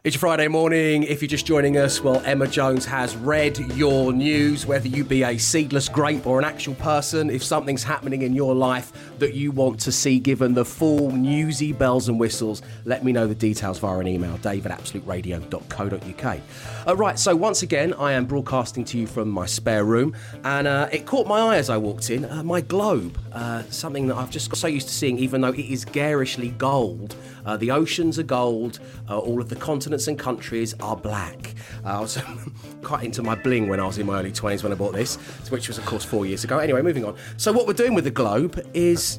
It's 0.02 0.16
Friday 0.16 0.48
morning. 0.48 1.02
If 1.02 1.20
you're 1.20 1.28
just 1.28 1.44
joining 1.44 1.76
us, 1.76 2.00
well, 2.00 2.22
Emma 2.24 2.46
Jones 2.46 2.86
has 2.86 3.14
read 3.18 3.58
your 3.76 4.14
news, 4.14 4.64
whether 4.64 4.88
you 4.88 5.04
be 5.04 5.24
a 5.24 5.36
seedless 5.36 5.90
grape 5.90 6.26
or 6.26 6.38
an 6.38 6.44
actual 6.46 6.74
person. 6.76 7.28
If 7.28 7.44
something's 7.44 7.82
happening 7.82 8.22
in 8.22 8.32
your 8.32 8.54
life 8.54 8.94
that 9.18 9.34
you 9.34 9.52
want 9.52 9.78
to 9.80 9.92
see 9.92 10.18
given 10.18 10.54
the 10.54 10.64
full 10.64 11.10
newsy 11.10 11.74
bells 11.74 12.08
and 12.08 12.18
whistles, 12.18 12.62
let 12.86 13.04
me 13.04 13.12
know 13.12 13.26
the 13.26 13.34
details 13.34 13.78
via 13.78 13.98
an 13.98 14.08
email, 14.08 14.38
dave 14.38 14.64
at 14.64 14.72
absoluteradio.co.uk. 14.72 16.40
Uh, 16.86 16.96
right, 16.96 17.18
so 17.18 17.36
once 17.36 17.62
again, 17.62 17.92
I 17.92 18.12
am 18.12 18.24
broadcasting 18.24 18.86
to 18.86 18.96
you 18.96 19.06
from 19.06 19.28
my 19.28 19.44
spare 19.44 19.84
room, 19.84 20.16
and 20.44 20.66
uh, 20.66 20.88
it 20.90 21.04
caught 21.04 21.26
my 21.26 21.40
eye 21.40 21.56
as 21.58 21.68
I 21.68 21.76
walked 21.76 22.08
in 22.08 22.24
uh, 22.24 22.42
my 22.42 22.62
globe, 22.62 23.18
uh, 23.34 23.64
something 23.64 24.06
that 24.06 24.16
I've 24.16 24.30
just 24.30 24.48
got 24.48 24.56
so 24.56 24.66
used 24.66 24.88
to 24.88 24.94
seeing, 24.94 25.18
even 25.18 25.42
though 25.42 25.52
it 25.52 25.58
is 25.58 25.84
garishly 25.84 26.52
gold. 26.52 27.16
Uh, 27.44 27.56
the 27.56 27.70
oceans 27.70 28.18
are 28.18 28.22
gold, 28.24 28.78
uh, 29.08 29.18
all 29.18 29.40
of 29.40 29.48
the 29.48 29.56
continents 29.56 30.08
and 30.08 30.18
countries 30.18 30.74
are 30.80 30.96
black. 30.96 31.54
Uh, 31.84 31.98
I 31.98 32.00
was 32.00 32.18
quite 32.82 33.04
into 33.04 33.22
my 33.22 33.34
bling 33.34 33.68
when 33.68 33.80
I 33.80 33.86
was 33.86 33.98
in 33.98 34.06
my 34.06 34.18
early 34.20 34.32
20s 34.32 34.62
when 34.62 34.72
I 34.72 34.74
bought 34.74 34.92
this, 34.94 35.16
which 35.50 35.68
was, 35.68 35.78
of 35.78 35.86
course, 35.86 36.04
four 36.04 36.26
years 36.26 36.44
ago. 36.44 36.58
Anyway, 36.58 36.82
moving 36.82 37.04
on. 37.04 37.16
So, 37.36 37.52
what 37.52 37.66
we're 37.66 37.72
doing 37.74 37.94
with 37.94 38.04
the 38.04 38.10
globe 38.10 38.60
is. 38.74 39.18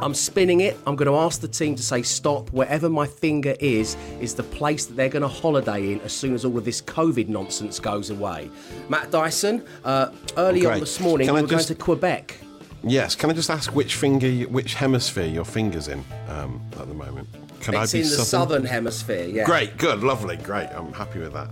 I'm 0.00 0.14
spinning 0.14 0.60
it. 0.60 0.76
I'm 0.86 0.94
going 0.94 1.10
to 1.10 1.16
ask 1.16 1.40
the 1.40 1.48
team 1.48 1.74
to 1.74 1.82
say 1.82 2.02
stop. 2.02 2.50
Wherever 2.52 2.88
my 2.88 3.04
finger 3.04 3.56
is, 3.58 3.96
is 4.20 4.32
the 4.32 4.44
place 4.44 4.86
that 4.86 4.94
they're 4.94 5.08
going 5.08 5.22
to 5.22 5.28
holiday 5.28 5.90
in 5.90 6.00
as 6.02 6.12
soon 6.12 6.34
as 6.34 6.44
all 6.44 6.56
of 6.56 6.64
this 6.64 6.80
COVID 6.80 7.26
nonsense 7.26 7.80
goes 7.80 8.10
away. 8.10 8.48
Matt 8.88 9.10
Dyson, 9.10 9.64
uh, 9.84 10.12
early 10.36 10.64
on 10.66 10.78
this 10.78 11.00
morning, 11.00 11.26
Can 11.26 11.34
we 11.34 11.40
I 11.40 11.42
were 11.42 11.48
just- 11.48 11.68
going 11.70 11.78
to 11.78 11.84
Quebec. 11.84 12.38
Yes. 12.82 13.14
Can 13.14 13.30
I 13.30 13.32
just 13.32 13.50
ask 13.50 13.74
which 13.74 13.96
finger, 13.96 14.28
you- 14.28 14.48
which 14.48 14.74
hemisphere 14.74 15.26
your 15.26 15.44
finger's 15.44 15.88
in 15.88 16.04
um, 16.28 16.60
at 16.78 16.88
the 16.88 16.94
moment? 16.94 17.28
Can 17.60 17.74
it's 17.74 17.92
I 17.92 17.98
be 17.98 18.02
in 18.04 18.08
the 18.08 18.14
southern? 18.16 18.26
southern 18.26 18.64
hemisphere, 18.64 19.26
yeah. 19.26 19.44
Great. 19.44 19.76
Good. 19.78 20.02
Lovely. 20.04 20.36
Great. 20.36 20.68
I'm 20.68 20.92
happy 20.92 21.18
with 21.18 21.32
that. 21.32 21.48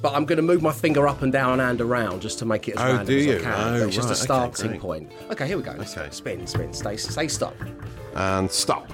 But 0.00 0.14
I'm 0.14 0.24
going 0.24 0.36
to 0.38 0.42
move 0.42 0.62
my 0.62 0.72
finger 0.72 1.06
up 1.06 1.20
and 1.20 1.30
down 1.30 1.60
and 1.60 1.78
around 1.78 2.22
just 2.22 2.38
to 2.38 2.46
make 2.46 2.66
it 2.68 2.76
as 2.76 2.80
Oh, 2.80 2.84
random 2.96 3.06
do 3.06 3.18
as 3.18 3.26
you? 3.26 3.36
I 3.36 3.40
can. 3.40 3.52
Oh, 3.74 3.86
it's 3.86 3.94
just 3.94 4.08
right. 4.08 4.12
a 4.16 4.20
starting 4.20 4.68
great. 4.70 4.80
point. 4.80 5.12
Okay, 5.30 5.46
here 5.46 5.58
we 5.58 5.62
go. 5.62 5.72
Okay. 5.72 6.08
Spin, 6.10 6.46
spin, 6.46 6.72
stay, 6.72 6.96
stay, 6.96 7.28
stop. 7.28 7.54
And 8.14 8.50
stop. 8.50 8.90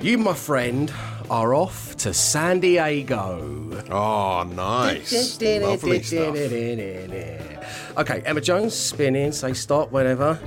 You, 0.00 0.16
my 0.16 0.32
friend, 0.32 0.90
are 1.28 1.52
off 1.54 1.94
to 1.98 2.14
San 2.14 2.60
Diego. 2.60 3.82
Oh, 3.90 4.44
nice. 4.44 5.38
Lovely 5.42 6.02
stuff. 6.02 6.34
Okay, 7.98 8.22
Emma 8.24 8.40
Jones, 8.40 8.74
spin 8.74 9.16
in, 9.16 9.32
say 9.32 9.52
stop, 9.52 9.90
whenever. 9.90 10.38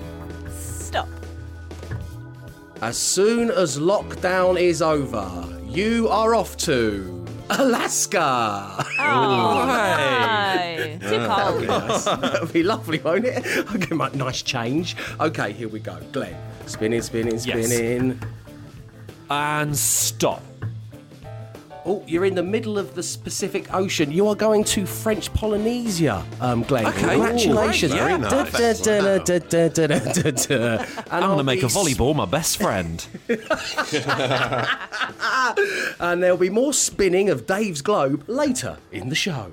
Stop. 0.57 1.09
As 2.81 2.97
soon 2.97 3.51
as 3.51 3.77
lockdown 3.77 4.57
is 4.57 4.81
over, 4.81 5.45
you 5.65 6.07
are 6.07 6.33
off 6.33 6.55
to 6.57 7.25
Alaska. 7.49 8.85
Oh, 8.99 9.65
no. 9.67 10.99
Too 11.09 11.17
ah, 11.19 11.51
cold. 11.51 11.67
nice. 11.67 12.05
That'll 12.05 12.47
be 12.47 12.63
lovely, 12.63 12.99
won't 12.99 13.25
it? 13.25 13.45
I'll 13.67 13.77
give 13.77 13.91
him 13.91 13.99
a 13.99 14.09
nice 14.15 14.41
change. 14.41 14.95
Okay, 15.19 15.51
here 15.51 15.67
we 15.67 15.81
go. 15.81 15.97
Glenn, 16.13 16.37
spinning, 16.67 17.01
spinning, 17.01 17.33
Yes. 17.33 17.67
spinning. 17.67 18.17
And 19.29 19.77
stop. 19.77 20.41
Oh, 21.83 22.03
you're 22.05 22.25
in 22.25 22.35
the 22.35 22.43
middle 22.43 22.77
of 22.77 22.93
the 22.93 23.01
Pacific 23.23 23.73
Ocean. 23.73 24.11
You 24.11 24.27
are 24.27 24.35
going 24.35 24.63
to 24.65 24.85
French 24.85 25.33
Polynesia, 25.33 26.23
um, 26.39 26.61
Glenn. 26.63 26.85
Okay. 26.85 26.99
Congratulations. 27.01 27.91
Ooh, 27.93 27.97
very 27.97 28.17
nice. 28.19 28.31
I'm 31.11 31.23
going 31.23 31.37
to 31.37 31.43
make 31.43 31.63
a 31.63 31.67
volleyball 31.67 32.15
my 32.15 32.25
best 32.25 32.57
friend. 32.57 33.05
And 35.99 36.21
there'll 36.21 36.37
be 36.37 36.49
more 36.49 36.73
spinning 36.73 37.29
of 37.29 37.45
Dave's 37.45 37.81
globe 37.81 38.23
later 38.27 38.77
in 38.91 39.09
the 39.09 39.15
show. 39.15 39.51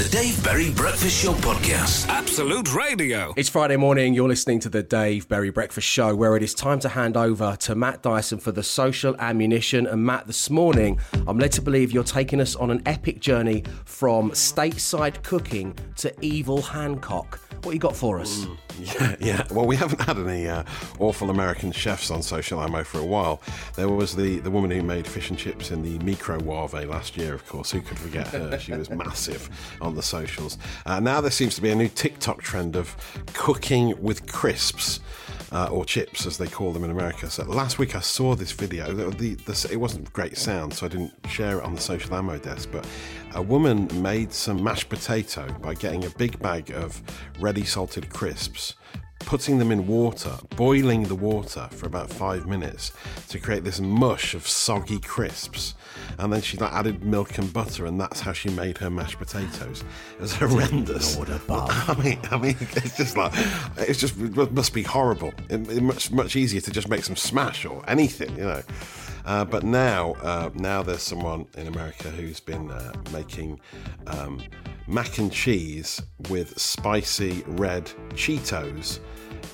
The 0.00 0.08
Dave 0.08 0.42
Berry 0.42 0.70
Breakfast 0.70 1.22
Show 1.22 1.34
Podcast. 1.34 2.08
Absolute 2.08 2.74
Radio. 2.74 3.34
It's 3.36 3.50
Friday 3.50 3.76
morning. 3.76 4.14
You're 4.14 4.28
listening 4.28 4.58
to 4.60 4.70
the 4.70 4.82
Dave 4.82 5.28
Berry 5.28 5.50
Breakfast 5.50 5.86
Show, 5.86 6.16
where 6.16 6.34
it 6.36 6.42
is 6.42 6.54
time 6.54 6.80
to 6.80 6.88
hand 6.88 7.18
over 7.18 7.54
to 7.60 7.74
Matt 7.74 8.00
Dyson 8.00 8.38
for 8.38 8.50
the 8.50 8.62
social 8.62 9.14
ammunition. 9.18 9.86
And 9.86 10.02
Matt, 10.02 10.26
this 10.26 10.48
morning, 10.48 10.98
I'm 11.28 11.38
led 11.38 11.52
to 11.52 11.60
believe 11.60 11.92
you're 11.92 12.02
taking 12.02 12.40
us 12.40 12.56
on 12.56 12.70
an 12.70 12.80
epic 12.86 13.20
journey 13.20 13.62
from 13.84 14.30
stateside 14.30 15.22
cooking 15.22 15.76
to 15.96 16.14
evil 16.24 16.62
Hancock. 16.62 17.38
What 17.64 17.72
you 17.72 17.78
got 17.78 17.94
for 17.94 18.20
us? 18.20 18.46
Mm. 18.46 18.69
Yeah, 19.00 19.16
yeah. 19.20 19.46
Well, 19.50 19.66
we 19.66 19.76
haven't 19.76 20.00
had 20.00 20.16
any 20.18 20.48
uh, 20.48 20.64
awful 20.98 21.30
American 21.30 21.72
chefs 21.72 22.10
on 22.10 22.22
Social 22.22 22.60
Ammo 22.62 22.82
for 22.84 22.98
a 22.98 23.04
while. 23.04 23.40
There 23.76 23.88
was 23.88 24.16
the, 24.16 24.38
the 24.40 24.50
woman 24.50 24.70
who 24.70 24.82
made 24.82 25.06
fish 25.06 25.30
and 25.30 25.38
chips 25.38 25.70
in 25.70 25.82
the 25.82 25.98
microwave 26.04 26.72
last 26.88 27.16
year, 27.16 27.34
of 27.34 27.46
course. 27.46 27.70
Who 27.70 27.80
could 27.80 27.98
forget 27.98 28.28
her? 28.28 28.58
She 28.58 28.72
was 28.72 28.90
massive 29.04 29.48
on 29.80 29.94
the 29.94 30.02
socials. 30.02 30.58
Uh, 30.86 31.00
now 31.00 31.20
there 31.20 31.30
seems 31.30 31.54
to 31.56 31.62
be 31.62 31.70
a 31.70 31.74
new 31.74 31.88
TikTok 31.88 32.42
trend 32.42 32.76
of 32.76 32.96
cooking 33.34 34.00
with 34.02 34.26
crisps. 34.30 35.00
Uh, 35.52 35.66
or 35.66 35.84
chips, 35.84 36.26
as 36.26 36.38
they 36.38 36.46
call 36.46 36.72
them 36.72 36.84
in 36.84 36.92
America. 36.92 37.28
So 37.28 37.42
last 37.42 37.76
week 37.76 37.96
I 37.96 38.00
saw 38.00 38.36
this 38.36 38.52
video. 38.52 38.92
The, 38.92 39.10
the, 39.10 39.34
the, 39.34 39.68
it 39.72 39.78
wasn't 39.78 40.12
great 40.12 40.36
sound, 40.38 40.72
so 40.72 40.86
I 40.86 40.88
didn't 40.88 41.12
share 41.28 41.58
it 41.58 41.64
on 41.64 41.74
the 41.74 41.80
social 41.80 42.14
ammo 42.14 42.38
desk. 42.38 42.68
But 42.70 42.86
a 43.34 43.42
woman 43.42 43.88
made 44.00 44.32
some 44.32 44.62
mashed 44.62 44.88
potato 44.88 45.52
by 45.60 45.74
getting 45.74 46.04
a 46.04 46.10
big 46.10 46.38
bag 46.38 46.70
of 46.70 47.02
ready 47.40 47.64
salted 47.64 48.10
crisps, 48.10 48.74
putting 49.20 49.58
them 49.58 49.70
in 49.70 49.86
water, 49.86 50.32
boiling 50.56 51.04
the 51.04 51.14
water 51.14 51.68
for 51.70 51.86
about 51.86 52.10
five 52.10 52.46
minutes 52.46 52.92
to 53.28 53.38
create 53.38 53.64
this 53.64 53.80
mush 53.80 54.34
of 54.34 54.46
soggy 54.46 54.98
crisps. 54.98 55.74
And 56.18 56.32
then 56.32 56.42
she 56.42 56.56
like, 56.56 56.72
added 56.72 57.04
milk 57.04 57.38
and 57.38 57.52
butter, 57.52 57.86
and 57.86 58.00
that's 58.00 58.20
how 58.20 58.32
she 58.32 58.50
made 58.50 58.78
her 58.78 58.90
mashed 58.90 59.18
potatoes. 59.18 59.84
It 60.14 60.20
was 60.20 60.34
horrendous. 60.34 61.16
I 61.88 62.02
mean, 62.02 62.18
I 62.30 62.36
mean, 62.38 62.56
it's 62.60 62.96
just 62.96 63.16
like 63.16 63.32
it's 63.76 64.00
just 64.00 64.18
it 64.18 64.52
must 64.52 64.74
be 64.74 64.82
horrible. 64.82 65.32
It, 65.48 65.68
it's 65.68 65.80
much 65.80 66.10
much 66.10 66.36
easier 66.36 66.60
to 66.60 66.70
just 66.70 66.88
make 66.88 67.04
some 67.04 67.16
smash 67.16 67.64
or 67.64 67.82
anything, 67.88 68.36
you 68.36 68.44
know. 68.44 68.62
Uh, 69.24 69.44
but 69.44 69.62
now, 69.62 70.14
uh, 70.22 70.50
now 70.54 70.82
there's 70.82 71.02
someone 71.02 71.46
in 71.56 71.66
America 71.66 72.08
who's 72.08 72.40
been 72.40 72.70
uh, 72.70 72.92
making 73.12 73.60
um, 74.06 74.40
mac 74.90 75.18
and 75.18 75.32
cheese 75.32 76.02
with 76.28 76.58
spicy 76.58 77.44
red 77.46 77.84
Cheetos. 78.10 78.98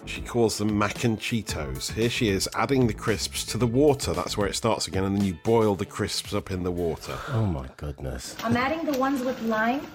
She 0.06 0.22
calls 0.22 0.56
them 0.56 0.78
mac 0.78 1.04
and 1.04 1.18
Cheetos. 1.18 1.92
Here 1.92 2.08
she 2.08 2.30
is 2.30 2.48
adding 2.54 2.86
the 2.86 2.94
crisps 2.94 3.44
to 3.46 3.58
the 3.58 3.66
water. 3.66 4.14
That's 4.14 4.38
where 4.38 4.46
it 4.48 4.54
starts 4.54 4.86
again, 4.86 5.04
and 5.04 5.14
then 5.14 5.24
you 5.24 5.34
boil 5.44 5.74
the 5.74 5.84
crisps 5.84 6.32
up 6.32 6.50
in 6.50 6.62
the 6.62 6.72
water. 6.72 7.18
Oh 7.28 7.44
my 7.44 7.68
goodness. 7.76 8.34
I'm 8.42 8.56
adding 8.56 8.90
the 8.90 8.98
ones 8.98 9.22
with 9.22 9.40
lime 9.42 9.86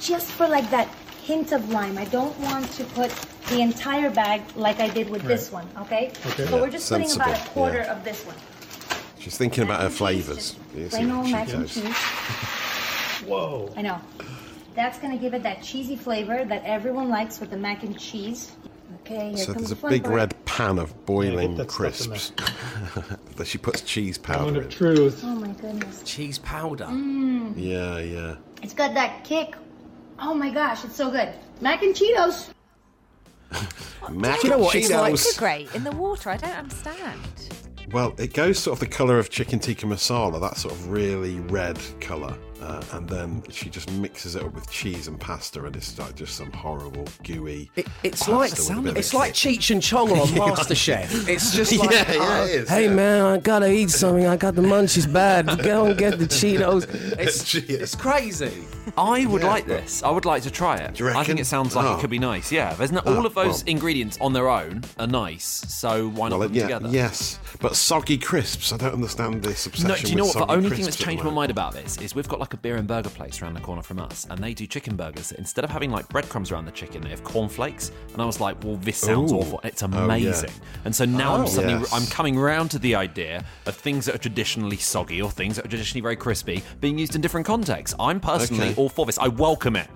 just 0.00 0.32
for 0.32 0.48
like 0.48 0.68
that 0.70 0.88
hint 1.22 1.52
of 1.52 1.68
lime. 1.70 1.96
I 1.96 2.06
don't 2.06 2.36
want 2.40 2.68
to 2.72 2.84
put 2.84 3.10
the 3.50 3.60
entire 3.60 4.10
bag 4.10 4.42
like 4.56 4.80
I 4.80 4.88
did 4.88 5.08
with 5.10 5.22
this 5.22 5.52
one, 5.52 5.68
okay? 5.78 6.10
Okay. 6.26 6.46
So 6.46 6.60
we're 6.60 6.70
just 6.70 6.90
putting 6.90 7.12
about 7.12 7.28
a 7.28 7.36
Sensible, 7.36 7.52
quarter 7.52 7.78
yeah. 7.78 7.92
of 7.96 8.02
this 8.02 8.24
one. 8.24 8.36
She's 9.20 9.38
thinking 9.38 9.62
about 9.62 9.80
her 9.80 9.90
flavours. 9.90 10.56
You 10.74 10.88
see, 10.88 10.96
Plain 10.96 11.10
old 11.12 11.30
mac 11.30 11.52
and 11.52 11.68
cheese. 11.68 11.94
Whoa. 13.26 13.72
I 13.76 13.82
know. 13.82 14.00
That's 14.78 14.96
gonna 15.00 15.18
give 15.18 15.34
it 15.34 15.42
that 15.42 15.60
cheesy 15.60 15.96
flavor 15.96 16.44
that 16.44 16.62
everyone 16.64 17.08
likes 17.08 17.40
with 17.40 17.50
the 17.50 17.56
mac 17.56 17.82
and 17.82 17.98
cheese. 17.98 18.52
Okay, 19.00 19.30
here 19.30 19.36
So 19.38 19.52
comes 19.52 19.70
there's 19.70 19.72
a 19.72 19.82
the 19.82 19.88
big 19.88 20.04
part. 20.04 20.14
red 20.14 20.44
pan 20.44 20.78
of 20.78 21.04
boiling 21.04 21.56
that 21.56 21.68
stuff 21.68 21.80
in 21.80 22.10
crisps 22.12 22.32
that 23.36 23.46
she 23.48 23.58
puts 23.58 23.80
cheese 23.82 24.18
powder 24.18 24.44
Moment 24.44 24.56
powder 24.56 24.66
of 24.68 24.96
truth. 24.96 25.20
Oh 25.24 25.34
my 25.34 25.48
goodness. 25.48 26.02
Cheese 26.04 26.38
powder. 26.38 26.84
Mm. 26.84 27.54
Yeah, 27.56 27.98
yeah. 27.98 28.36
It's 28.62 28.72
got 28.72 28.94
that 28.94 29.24
kick. 29.24 29.56
Oh 30.20 30.32
my 30.32 30.50
gosh, 30.50 30.84
it's 30.84 30.94
so 30.94 31.10
good. 31.10 31.32
Mac 31.60 31.82
and 31.82 31.92
Cheetos. 31.92 32.50
Mac 34.12 34.44
you 34.44 34.50
know 34.50 34.54
and 34.56 34.64
what? 34.64 34.76
It's 34.76 34.90
like- 34.90 35.14
Cheetos. 35.14 35.38
Great 35.38 35.74
in 35.74 35.82
the 35.82 35.90
water. 35.90 36.30
I 36.30 36.36
don't 36.36 36.56
understand. 36.56 37.20
Well, 37.90 38.14
it 38.16 38.32
goes 38.32 38.60
sort 38.60 38.74
of 38.76 38.80
the 38.80 38.86
colour 38.86 39.18
of 39.18 39.28
chicken 39.28 39.58
tikka 39.58 39.86
masala, 39.86 40.40
that 40.40 40.56
sort 40.56 40.72
of 40.74 40.88
really 40.88 41.40
red 41.40 41.80
colour. 42.00 42.36
Uh, 42.60 42.82
and 42.94 43.08
then 43.08 43.42
she 43.50 43.70
just 43.70 43.90
mixes 43.92 44.34
it 44.34 44.42
up 44.42 44.52
with 44.52 44.68
cheese 44.68 45.06
and 45.06 45.18
pasta, 45.20 45.64
and 45.64 45.76
it's 45.76 45.96
like 45.98 46.14
just 46.16 46.36
some 46.36 46.50
horrible, 46.50 47.04
gooey. 47.22 47.70
It, 47.76 47.86
it's 48.02 48.24
pasta 48.24 48.32
like 48.32 48.50
with 48.52 48.70
a 48.70 48.80
bit 48.82 48.90
of 48.92 48.96
it's 48.96 49.14
like. 49.14 49.32
Cheech 49.32 49.70
and 49.70 49.80
Chong 49.82 50.10
on 50.10 50.26
MasterChef. 50.28 51.28
It's 51.28 51.54
just 51.54 51.76
like, 51.78 51.90
Yeah, 51.90 52.12
yeah, 52.12 52.18
oh, 52.20 52.44
it 52.44 52.50
is, 52.50 52.68
hey 52.68 52.84
yeah. 52.86 52.94
man, 52.94 53.24
I 53.24 53.36
gotta 53.38 53.70
eat 53.70 53.90
something. 53.90 54.26
I 54.26 54.36
got 54.36 54.54
the 54.56 54.62
munchies 54.62 55.10
bad. 55.12 55.46
Go 55.62 55.86
and 55.86 55.96
get 55.98 56.18
the 56.18 56.24
Cheetos. 56.26 56.86
It's, 57.18 57.54
it's 57.54 57.94
crazy. 57.94 58.64
I 58.96 59.26
would 59.26 59.42
Yeah, 59.42 59.48
like 59.48 59.66
but- 59.66 59.82
this. 59.82 60.02
I 60.02 60.10
would 60.10 60.24
like 60.24 60.42
to 60.44 60.50
try 60.50 60.76
it. 60.78 60.94
Do 60.94 61.04
you 61.04 61.10
I 61.10 61.22
think 61.24 61.40
it 61.40 61.46
sounds 61.46 61.76
like 61.76 61.86
Oh. 61.86 61.96
it 61.96 62.00
could 62.00 62.10
be 62.10 62.18
nice. 62.18 62.50
Yeah, 62.50 62.74
there's 62.74 62.90
no, 62.92 63.00
Oh, 63.06 63.16
all 63.18 63.26
of 63.26 63.34
those 63.34 63.62
well. 63.62 63.70
ingredients 63.72 64.18
on 64.20 64.32
their 64.32 64.48
own 64.48 64.82
are 64.98 65.06
nice. 65.06 65.44
So 65.68 66.08
why 66.08 66.28
not 66.28 66.38
Well, 66.38 66.48
put 66.48 66.54
them 66.54 66.68
yeah, 66.68 66.78
together? 66.78 66.88
yes, 66.94 67.38
but 67.60 67.76
soggy 67.76 68.18
crisps. 68.18 68.72
I 68.72 68.76
don't 68.76 68.94
understand 68.94 69.42
this 69.42 69.66
obsession. 69.66 69.88
No, 69.88 69.96
do 69.96 70.10
you 70.10 70.16
know 70.16 70.24
what? 70.26 70.34
The 70.38 70.50
only 70.50 70.70
thing 70.70 70.84
that's 70.84 70.96
changed 70.96 71.24
my 71.24 71.30
mind 71.30 71.50
about 71.50 71.72
this 71.72 71.96
is 71.98 72.14
we've 72.14 72.28
got 72.28 72.40
like 72.40 72.54
a 72.54 72.56
beer 72.56 72.76
and 72.76 72.86
burger 72.86 73.10
place 73.10 73.40
around 73.42 73.54
the 73.54 73.60
corner 73.60 73.82
from 73.82 73.98
us, 73.98 74.26
and 74.30 74.42
they 74.42 74.54
do 74.54 74.66
chicken 74.66 74.96
burgers. 74.96 75.32
Instead 75.32 75.64
of 75.64 75.70
having 75.70 75.90
like 75.90 76.08
breadcrumbs 76.08 76.50
around 76.52 76.64
the 76.66 76.72
chicken, 76.72 77.02
they 77.02 77.10
have 77.10 77.24
cornflakes. 77.24 77.90
And 78.12 78.22
I 78.22 78.24
was 78.24 78.40
like, 78.40 78.62
well, 78.62 78.76
this 78.76 78.98
sounds 78.98 79.32
Ooh. 79.32 79.38
awful. 79.38 79.60
It's 79.64 79.82
Oh, 79.82 79.88
yeah. 79.90 80.04
amazing. 80.04 80.50
And 80.84 80.94
so 80.94 81.04
now 81.04 81.34
I'm 81.34 81.42
Oh. 81.42 81.46
suddenly 81.46 81.80
Yes. 81.80 81.92
I'm 81.92 82.06
coming 82.06 82.38
round 82.38 82.70
to 82.72 82.78
the 82.78 82.94
idea 82.94 83.44
of 83.66 83.76
things 83.76 84.06
that 84.06 84.14
are 84.14 84.18
traditionally 84.18 84.76
soggy 84.76 85.22
or 85.22 85.30
things 85.30 85.56
that 85.56 85.64
are 85.64 85.68
traditionally 85.68 86.00
very 86.02 86.16
crispy 86.16 86.62
being 86.80 86.98
used 86.98 87.14
in 87.14 87.20
different 87.20 87.46
contexts. 87.46 87.94
I'm 88.00 88.20
personally 88.20 88.70
Okay. 88.70 88.74
all 88.80 88.88
for 88.88 89.06
this. 89.06 89.18
I 89.18 89.28
welcome 89.28 89.76
it. 89.76 89.88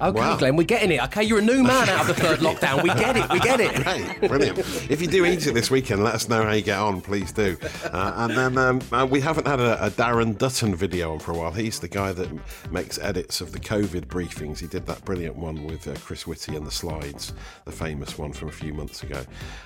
Okay, 0.00 0.18
Wow. 0.18 0.36
Glenn, 0.36 0.56
we're 0.56 0.62
getting 0.62 0.92
it. 0.92 1.02
Okay, 1.04 1.24
you're 1.24 1.40
a 1.40 1.42
new 1.42 1.62
man 1.64 1.88
out 1.88 2.02
of 2.02 2.06
the 2.08 2.14
third 2.22 2.38
lockdown. 2.38 2.82
We 2.82 2.90
get 2.90 3.16
it. 3.16 3.28
We 3.30 3.40
get 3.40 3.60
it. 3.60 3.74
Great, 3.84 4.28
brilliant. 4.30 4.58
if 4.90 5.00
you 5.00 5.08
do 5.08 5.24
eat 5.26 5.46
it 5.46 5.54
this 5.54 5.70
weekend, 5.70 6.04
let 6.04 6.14
us 6.14 6.28
know 6.28 6.44
how 6.44 6.52
you 6.52 6.62
get 6.62 6.78
on, 6.78 7.00
please 7.00 7.32
do. 7.32 7.56
Uh, 7.92 8.12
and 8.16 8.36
then 8.36 8.56
um, 8.58 8.80
uh, 8.92 9.06
we 9.10 9.20
haven't 9.20 9.46
had 9.46 9.58
a, 9.60 9.84
a 9.86 9.90
Darren 9.90 10.38
Dutton 10.38 10.74
video 10.76 11.12
on 11.12 11.18
for 11.18 11.32
a 11.32 11.36
while. 11.36 11.50
He's 11.50 11.80
the 11.80 11.88
guy 11.88 12.12
that 12.12 12.28
makes 12.70 12.98
edits 12.98 13.40
of 13.40 13.50
the 13.52 13.58
COVID 13.58 14.06
briefings. 14.06 14.58
He 14.58 14.68
did 14.68 14.86
that 14.86 15.04
brilliant 15.04 15.34
one 15.34 15.64
with 15.66 15.88
uh, 15.88 15.94
Chris 16.04 16.26
Whitty 16.28 16.54
and 16.54 16.64
the 16.64 16.70
slides, 16.70 17.32
the 17.64 17.72
famous 17.72 18.16
one 18.16 18.32
from 18.32 18.48
a 18.48 18.52
few 18.52 18.72
months 18.72 19.02
ago. 19.02 19.22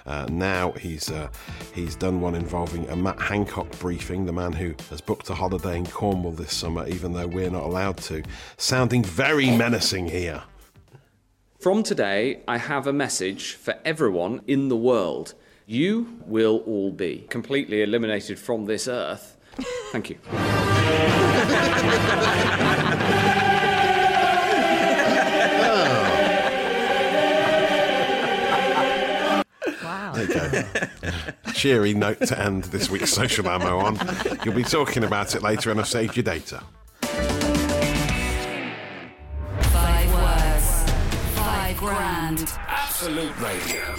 Uh, 0.06 0.26
now 0.30 0.72
he's 0.72 1.10
uh, 1.10 1.28
he's 1.74 1.94
done 1.94 2.22
one 2.22 2.34
involving 2.34 2.88
a 2.88 2.96
Matt 2.96 3.20
Hancock 3.20 3.70
briefing, 3.80 4.24
the 4.24 4.32
man 4.32 4.52
who 4.52 4.74
has 4.88 5.00
booked 5.02 5.28
a 5.28 5.34
holiday 5.34 5.76
in 5.76 5.86
Cornwall 5.86 6.32
this 6.32 6.54
summer, 6.54 6.86
even 6.88 7.12
though 7.12 7.26
we're 7.26 7.50
not 7.50 7.64
allowed 7.64 7.98
to. 7.98 8.22
Sounding 8.56 9.04
very 9.04 9.50
menacing 9.50 10.06
here. 10.08 10.21
From 11.60 11.82
today, 11.84 12.42
I 12.48 12.58
have 12.58 12.86
a 12.86 12.92
message 12.92 13.54
for 13.54 13.74
everyone 13.84 14.40
in 14.46 14.68
the 14.68 14.76
world. 14.76 15.34
You 15.64 16.18
will 16.26 16.58
all 16.66 16.90
be 16.90 17.26
completely 17.30 17.82
eliminated 17.82 18.38
from 18.38 18.66
this 18.66 18.88
earth. 18.88 19.36
Thank 19.92 20.10
you. 20.10 20.18
Wow. 29.82 30.12
There 30.14 30.24
you 30.26 30.34
go. 30.34 31.52
Cheery 31.52 31.94
note 31.94 32.20
to 32.26 32.38
end 32.40 32.64
this 32.64 32.90
week's 32.90 33.12
social 33.12 33.48
ammo 33.48 33.78
on. 33.78 33.98
You'll 34.44 34.54
be 34.54 34.64
talking 34.64 35.04
about 35.04 35.36
it 35.36 35.42
later, 35.42 35.70
and 35.70 35.78
I've 35.78 35.86
saved 35.86 36.16
your 36.16 36.24
data. 36.24 36.62
Grand. 42.36 42.58
Absolute 42.68 43.38
Radio. 43.40 43.94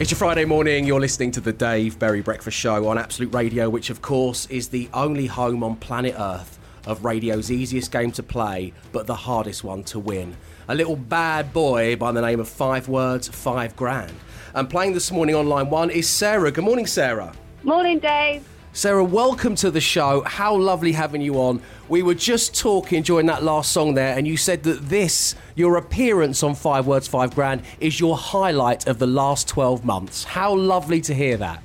It's 0.00 0.10
your 0.10 0.18
Friday 0.18 0.44
morning. 0.44 0.84
You're 0.84 1.00
listening 1.00 1.30
to 1.32 1.40
the 1.40 1.52
Dave 1.52 1.98
Berry 1.98 2.20
Breakfast 2.20 2.56
Show 2.56 2.88
on 2.88 2.98
Absolute 2.98 3.34
Radio, 3.34 3.68
which, 3.68 3.90
of 3.90 4.00
course, 4.00 4.46
is 4.46 4.68
the 4.68 4.88
only 4.94 5.26
home 5.26 5.64
on 5.64 5.76
planet 5.76 6.14
Earth 6.18 6.58
of 6.86 7.04
radio's 7.04 7.50
easiest 7.50 7.90
game 7.90 8.12
to 8.12 8.22
play, 8.22 8.72
but 8.92 9.06
the 9.06 9.14
hardest 9.14 9.64
one 9.64 9.82
to 9.84 9.98
win. 9.98 10.36
A 10.68 10.74
little 10.74 10.96
bad 10.96 11.52
boy 11.52 11.96
by 11.96 12.12
the 12.12 12.20
name 12.20 12.40
of 12.40 12.48
Five 12.48 12.88
Words, 12.88 13.28
Five 13.28 13.74
Grand. 13.76 14.12
And 14.54 14.70
playing 14.70 14.94
this 14.94 15.10
morning 15.10 15.34
on 15.34 15.48
line 15.48 15.68
one 15.68 15.90
is 15.90 16.08
Sarah. 16.08 16.50
Good 16.50 16.64
morning, 16.64 16.86
Sarah. 16.86 17.32
Morning, 17.62 17.98
Dave. 17.98 18.46
Sarah, 18.78 19.02
welcome 19.02 19.56
to 19.56 19.72
the 19.72 19.80
show. 19.80 20.22
How 20.24 20.54
lovely 20.54 20.92
having 20.92 21.20
you 21.20 21.34
on. 21.40 21.60
We 21.88 22.02
were 22.02 22.14
just 22.14 22.56
talking 22.56 23.02
during 23.02 23.26
that 23.26 23.42
last 23.42 23.72
song 23.72 23.94
there, 23.94 24.16
and 24.16 24.24
you 24.24 24.36
said 24.36 24.62
that 24.62 24.88
this, 24.88 25.34
your 25.56 25.78
appearance 25.78 26.44
on 26.44 26.54
Five 26.54 26.86
Words, 26.86 27.08
Five 27.08 27.34
Grand, 27.34 27.62
is 27.80 27.98
your 27.98 28.16
highlight 28.16 28.86
of 28.86 29.00
the 29.00 29.06
last 29.08 29.48
12 29.48 29.84
months. 29.84 30.22
How 30.22 30.54
lovely 30.54 31.00
to 31.00 31.12
hear 31.12 31.36
that. 31.38 31.60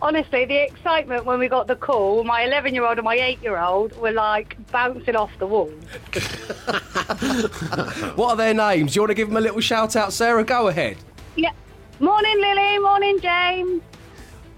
Honestly, 0.00 0.46
the 0.46 0.56
excitement 0.56 1.26
when 1.26 1.38
we 1.38 1.48
got 1.48 1.66
the 1.66 1.76
call, 1.76 2.24
my 2.24 2.44
11 2.44 2.72
year 2.72 2.86
old 2.86 2.96
and 2.96 3.04
my 3.04 3.16
8 3.16 3.42
year 3.42 3.58
old 3.58 3.94
were 3.98 4.12
like 4.12 4.56
bouncing 4.72 5.16
off 5.16 5.32
the 5.38 5.46
wall. 5.46 5.70
What 8.16 8.30
are 8.30 8.36
their 8.36 8.54
names? 8.54 8.94
Do 8.94 8.96
you 8.96 9.02
want 9.02 9.10
to 9.10 9.14
give 9.14 9.28
them 9.28 9.36
a 9.36 9.42
little 9.42 9.60
shout 9.60 9.96
out, 9.96 10.14
Sarah? 10.14 10.42
Go 10.42 10.68
ahead. 10.68 10.96
Yeah. 11.36 11.52
Morning, 12.00 12.40
Lily. 12.40 12.78
Morning, 12.78 13.20
James. 13.20 13.82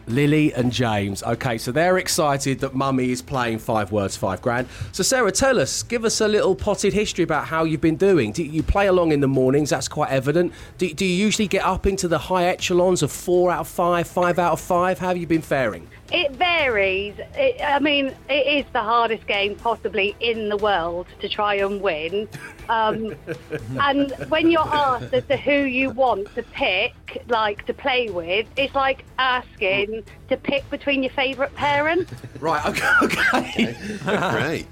Lily 0.07 0.53
and 0.55 0.73
James. 0.73 1.23
Okay, 1.23 1.59
so 1.59 1.73
they're 1.73 1.99
excited 1.99 2.61
that 2.61 2.75
Mummy 2.75 3.11
is 3.11 3.23
playing 3.23 3.59
Five 3.59 3.93
Words, 3.93 4.17
Five 4.17 4.41
Grand. 4.43 4.69
So, 4.93 5.03
Sarah, 5.03 5.33
tell 5.33 5.59
us, 5.59 5.83
give 5.83 6.05
us 6.05 6.21
a 6.21 6.29
little 6.29 6.55
potted 6.55 6.93
history 6.93 7.25
about 7.25 7.47
how 7.47 7.65
you've 7.65 7.81
been 7.81 7.97
doing. 7.97 8.33
Do 8.33 8.43
you 8.43 8.63
play 8.63 8.87
along 8.87 9.13
in 9.13 9.21
the 9.21 9.29
mornings? 9.29 9.71
That's 9.71 9.89
quite 9.89 10.11
evident. 10.11 10.53
Do, 10.79 10.93
do 10.93 11.05
you 11.05 11.15
usually 11.15 11.49
get 11.49 11.65
up 11.65 11.87
into 11.87 12.09
the 12.09 12.19
high 12.19 12.45
echelons 12.45 13.03
of 13.03 13.11
four 13.11 13.51
out 13.51 13.61
of 13.61 13.69
five, 13.69 14.07
five 14.07 14.39
out 14.39 14.53
of 14.53 14.61
five? 14.61 14.99
How 14.99 15.09
have 15.09 15.17
you 15.17 15.27
been 15.27 15.43
faring? 15.43 15.89
It 16.13 16.33
varies. 16.33 17.15
It, 17.35 17.61
I 17.63 17.79
mean, 17.81 18.15
it 18.29 18.47
is 18.47 18.65
the 18.73 18.83
hardest 18.83 19.27
game 19.27 19.57
possibly 19.57 20.15
in 20.21 20.49
the 20.49 20.57
world 20.57 21.07
to 21.21 21.29
try 21.29 21.55
and 21.57 21.81
win. 21.81 22.29
Um, 22.69 23.15
and 23.81 24.13
when 24.29 24.51
you're 24.51 24.61
asked 24.61 25.13
as 25.13 25.25
to 25.27 25.37
who 25.37 25.65
you 25.65 25.91
want 25.91 26.35
to 26.35 26.43
pick, 26.43 26.95
pick 27.17 27.31
like 27.31 27.67
to 27.67 27.75
play 27.75 28.11
with, 28.11 28.47
it's 28.57 28.75
like 28.75 29.05
asking 29.19 30.05
to 30.29 30.37
pick 30.37 30.69
between 30.71 31.03
your 31.03 31.13
favourite 31.13 31.55
parent. 31.55 32.09
Right, 32.39 32.67
okay, 32.67 32.93
okay. 33.03 33.77
Great. 34.05 34.67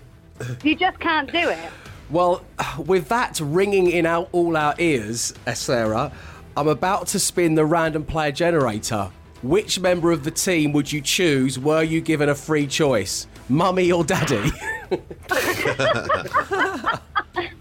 You 0.62 0.76
just 0.76 1.00
can't 1.00 1.32
do 1.32 1.48
it. 1.48 1.70
Well, 2.10 2.44
with 2.76 3.08
that 3.08 3.40
ringing 3.40 3.90
in 3.90 4.04
our, 4.04 4.28
all 4.32 4.56
our 4.58 4.74
ears, 4.78 5.32
uh, 5.46 5.54
Sarah, 5.54 6.12
I'm 6.58 6.68
about 6.68 7.06
to 7.08 7.18
spin 7.18 7.54
the 7.54 7.64
random 7.64 8.04
player 8.04 8.32
generator. 8.32 9.10
Which 9.44 9.78
member 9.78 10.10
of 10.10 10.24
the 10.24 10.30
team 10.30 10.72
would 10.72 10.90
you 10.90 11.02
choose 11.02 11.58
were 11.58 11.82
you 11.82 12.00
given 12.00 12.30
a 12.30 12.34
free 12.34 12.66
choice? 12.66 13.26
Mummy 13.50 13.92
or 13.92 14.02
daddy? 14.02 14.50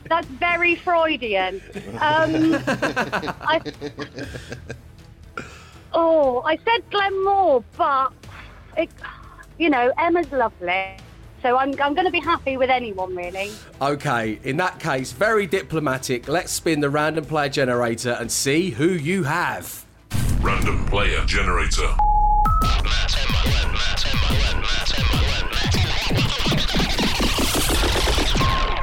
That's 0.07 0.27
very 0.27 0.75
Freudian. 0.75 1.61
Um, 1.99 2.55
I, 3.41 3.61
oh, 5.91 6.41
I 6.45 6.57
said 6.63 6.89
Glenn 6.89 7.21
Moore, 7.25 7.65
but 7.75 8.13
it, 8.77 8.89
you 9.59 9.69
know 9.69 9.91
Emma's 9.99 10.31
lovely, 10.31 10.95
so 11.41 11.57
I'm 11.57 11.71
I'm 11.81 11.93
going 11.93 12.05
to 12.05 12.11
be 12.11 12.21
happy 12.21 12.55
with 12.55 12.69
anyone 12.69 13.13
really. 13.13 13.51
okay, 13.81 14.39
in 14.45 14.55
that 14.55 14.79
case, 14.79 15.11
very 15.11 15.47
diplomatic. 15.47 16.29
Let's 16.29 16.53
spin 16.53 16.79
the 16.79 16.89
random 16.89 17.25
player 17.25 17.49
generator 17.49 18.15
and 18.17 18.31
see 18.31 18.69
who 18.69 18.87
you 18.87 19.23
have. 19.23 19.82
Random 20.41 20.85
player 20.85 21.23
generator. 21.25 21.89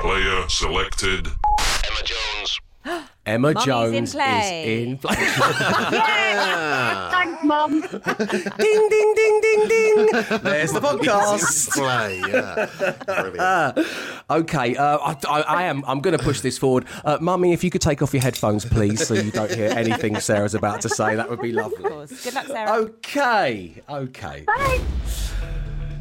Player 0.01 0.49
selected. 0.49 1.29
Emma 3.27 3.53
Mummy's 3.53 3.65
Jones 3.65 3.95
in 4.15 4.19
play. 4.21 4.65
is 4.65 4.89
in 4.89 4.99
play. 4.99 5.15
Thanks, 7.11 7.45
Mum. 7.45 7.81
ding, 7.81 8.89
ding, 8.89 9.15
ding, 9.15 9.41
ding, 9.41 9.69
ding. 9.69 10.07
There's 10.43 10.73
the 10.73 10.81
podcast. 10.81 11.71
Play, 11.71 12.23
yeah. 12.27 12.67
Brilliant. 13.21 13.87
okay, 14.31 14.77
uh, 14.77 14.99
I, 14.99 15.17
I, 15.29 15.41
I 15.43 15.63
am. 15.65 15.83
I'm 15.87 16.01
going 16.01 16.17
to 16.17 16.23
push 16.23 16.41
this 16.41 16.57
forward. 16.59 16.87
Uh, 17.05 17.19
Mummy, 17.21 17.53
if 17.53 17.63
you 17.65 17.71
could 17.71 17.83
take 17.83 18.03
off 18.03 18.15
your 18.15 18.23
headphones, 18.23 18.65
please, 18.65 19.07
so 19.07 19.15
you 19.15 19.31
don't 19.31 19.53
hear 19.53 19.71
anything 19.71 20.19
Sarah's 20.21 20.55
about 20.55 20.81
to 20.83 20.89
say, 20.89 21.17
that 21.17 21.29
would 21.29 21.41
be 21.41 21.53
lovely. 21.53 21.85
Of 21.85 21.91
course. 21.91 22.25
Good 22.25 22.35
luck, 22.35 22.47
Sarah. 22.47 22.73
Okay, 22.73 23.83
okay. 23.89 24.45
Thanks. 24.57 25.33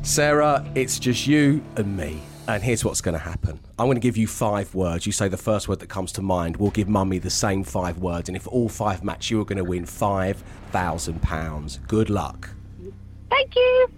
Sarah, 0.01 0.65
it's 0.75 0.99
just 0.99 1.27
you 1.27 1.63
and 1.75 1.97
me. 1.97 2.21
And 2.47 2.63
here's 2.63 2.83
what's 2.83 3.01
going 3.01 3.13
to 3.13 3.19
happen. 3.19 3.59
I'm 3.77 3.85
going 3.85 3.97
to 3.97 4.01
give 4.01 4.17
you 4.17 4.25
five 4.25 4.73
words. 4.73 5.05
You 5.05 5.11
say 5.11 5.27
the 5.27 5.37
first 5.37 5.67
word 5.67 5.79
that 5.81 5.89
comes 5.89 6.11
to 6.13 6.23
mind. 6.23 6.57
We'll 6.57 6.71
give 6.71 6.89
Mummy 6.89 7.19
the 7.19 7.29
same 7.29 7.63
five 7.63 7.99
words. 7.99 8.27
And 8.27 8.35
if 8.35 8.47
all 8.47 8.69
five 8.69 9.03
match, 9.03 9.29
you 9.29 9.39
are 9.39 9.45
going 9.45 9.59
to 9.59 9.63
win 9.63 9.85
£5,000. 9.85 11.87
Good 11.87 12.09
luck. 12.09 12.49
Thank 13.29 13.55
you. 13.55 13.91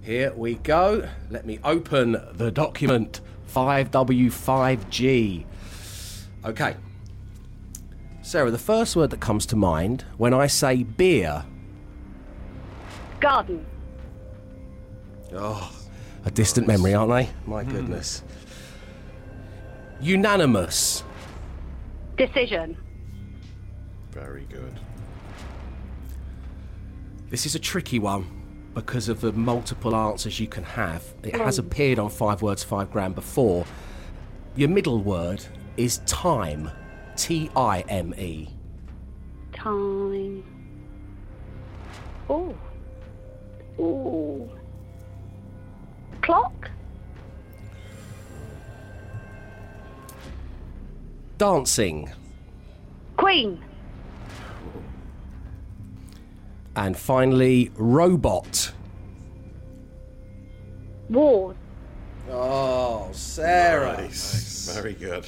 Here 0.00 0.32
we 0.32 0.54
go. 0.54 1.06
Let 1.28 1.44
me 1.44 1.58
open 1.62 2.16
the 2.32 2.50
document 2.50 3.20
5W5G. 3.48 5.44
Okay. 6.44 6.76
Sarah, 8.22 8.50
the 8.50 8.58
first 8.58 8.94
word 8.94 9.10
that 9.10 9.20
comes 9.20 9.46
to 9.46 9.56
mind 9.56 10.04
when 10.16 10.34
I 10.34 10.46
say 10.46 10.82
beer. 10.82 11.44
Garden. 13.20 13.64
Oh, 15.32 15.72
a 16.24 16.30
distant 16.30 16.66
memory, 16.66 16.94
aren't 16.94 17.10
they? 17.10 17.28
My 17.46 17.64
hmm. 17.64 17.70
goodness. 17.70 18.22
Unanimous. 20.00 21.02
Decision. 22.16 22.76
Very 24.10 24.46
good. 24.50 24.78
This 27.30 27.46
is 27.46 27.54
a 27.54 27.58
tricky 27.58 27.98
one 27.98 28.37
because 28.78 29.08
of 29.08 29.20
the 29.20 29.32
multiple 29.32 29.96
answers 29.96 30.38
you 30.38 30.46
can 30.46 30.62
have. 30.62 31.02
It 31.24 31.34
has 31.34 31.58
appeared 31.58 31.98
on 31.98 32.10
Five 32.10 32.42
Words, 32.42 32.62
Five 32.62 32.92
Grand 32.92 33.16
before. 33.16 33.66
Your 34.54 34.68
middle 34.68 35.00
word 35.02 35.44
is 35.76 35.98
time. 36.06 36.70
T 37.16 37.50
I 37.56 37.80
M 37.88 38.14
E. 38.16 38.48
Time. 39.52 40.44
Oh. 42.30 42.54
Oh. 43.80 44.48
Clock. 46.22 46.70
Dancing. 51.36 52.12
Queen. 53.16 53.60
And 56.78 56.96
finally, 56.96 57.72
robot. 57.74 58.70
Wars. 61.10 61.56
Oh, 62.30 63.08
Sarah. 63.10 63.96
Nice. 64.00 64.72
Very 64.72 64.92
good. 64.94 65.26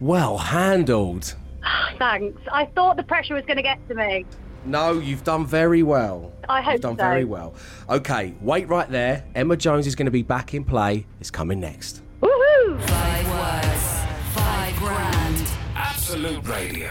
Well 0.00 0.38
handled. 0.38 1.34
Thanks. 1.98 2.40
I 2.50 2.64
thought 2.64 2.96
the 2.96 3.02
pressure 3.02 3.34
was 3.34 3.44
going 3.44 3.58
to 3.58 3.62
get 3.62 3.78
to 3.88 3.94
me. 3.94 4.24
No, 4.64 4.92
you've 4.94 5.22
done 5.22 5.44
very 5.44 5.82
well. 5.82 6.32
I 6.48 6.62
hope 6.62 6.72
You've 6.74 6.80
done 6.82 6.96
so. 6.96 7.02
very 7.04 7.24
well. 7.26 7.52
Okay, 7.90 8.34
wait 8.40 8.66
right 8.68 8.88
there. 8.88 9.24
Emma 9.34 9.58
Jones 9.58 9.86
is 9.86 9.94
going 9.94 10.06
to 10.06 10.10
be 10.10 10.22
back 10.22 10.54
in 10.54 10.64
play. 10.64 11.06
It's 11.20 11.30
coming 11.30 11.60
next. 11.60 12.00
Woohoo! 12.22 12.80
Five 12.80 13.28
words, 13.28 14.34
five 14.34 14.76
grand. 14.76 15.46
Absolute 15.74 16.46
Radio. 16.48 16.90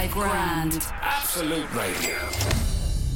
Five 0.00 0.12
grand. 0.12 0.86
Absolute 1.02 1.74
Radio. 1.74 2.16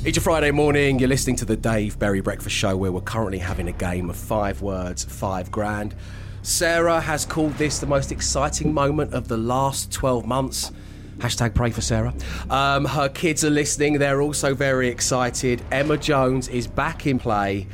It's 0.05 0.19
a 0.19 0.21
Friday 0.21 0.51
morning. 0.51 0.99
You're 0.99 1.09
listening 1.09 1.37
to 1.37 1.47
the 1.47 1.57
Dave 1.57 1.99
Berry 1.99 2.21
Breakfast 2.21 2.55
Show, 2.55 2.77
where 2.77 2.93
we're 2.93 3.01
currently 3.01 3.39
having 3.39 3.69
a 3.69 3.73
game 3.73 4.11
of 4.11 4.17
five 4.17 4.61
words, 4.61 5.03
five 5.03 5.51
grand. 5.51 5.95
Sarah 6.43 7.01
has 7.01 7.25
called 7.25 7.55
this 7.55 7.79
the 7.79 7.87
most 7.87 8.13
exciting 8.13 8.75
moment 8.75 9.15
of 9.15 9.29
the 9.29 9.37
last 9.39 9.93
12 9.93 10.27
months. 10.27 10.73
Hashtag 11.17 11.55
pray 11.55 11.71
for 11.71 11.81
Sarah. 11.81 12.13
Um, 12.51 12.85
her 12.85 13.09
kids 13.09 13.47
are 13.47 13.51
listening. 13.51 13.95
They're 13.95 14.21
also 14.21 14.55
very 14.55 14.89
excited. 14.89 15.63
Emma 15.73 15.97
Jones 15.97 16.49
is 16.49 16.67
back 16.67 17.07
in 17.07 17.19
play. 17.19 17.67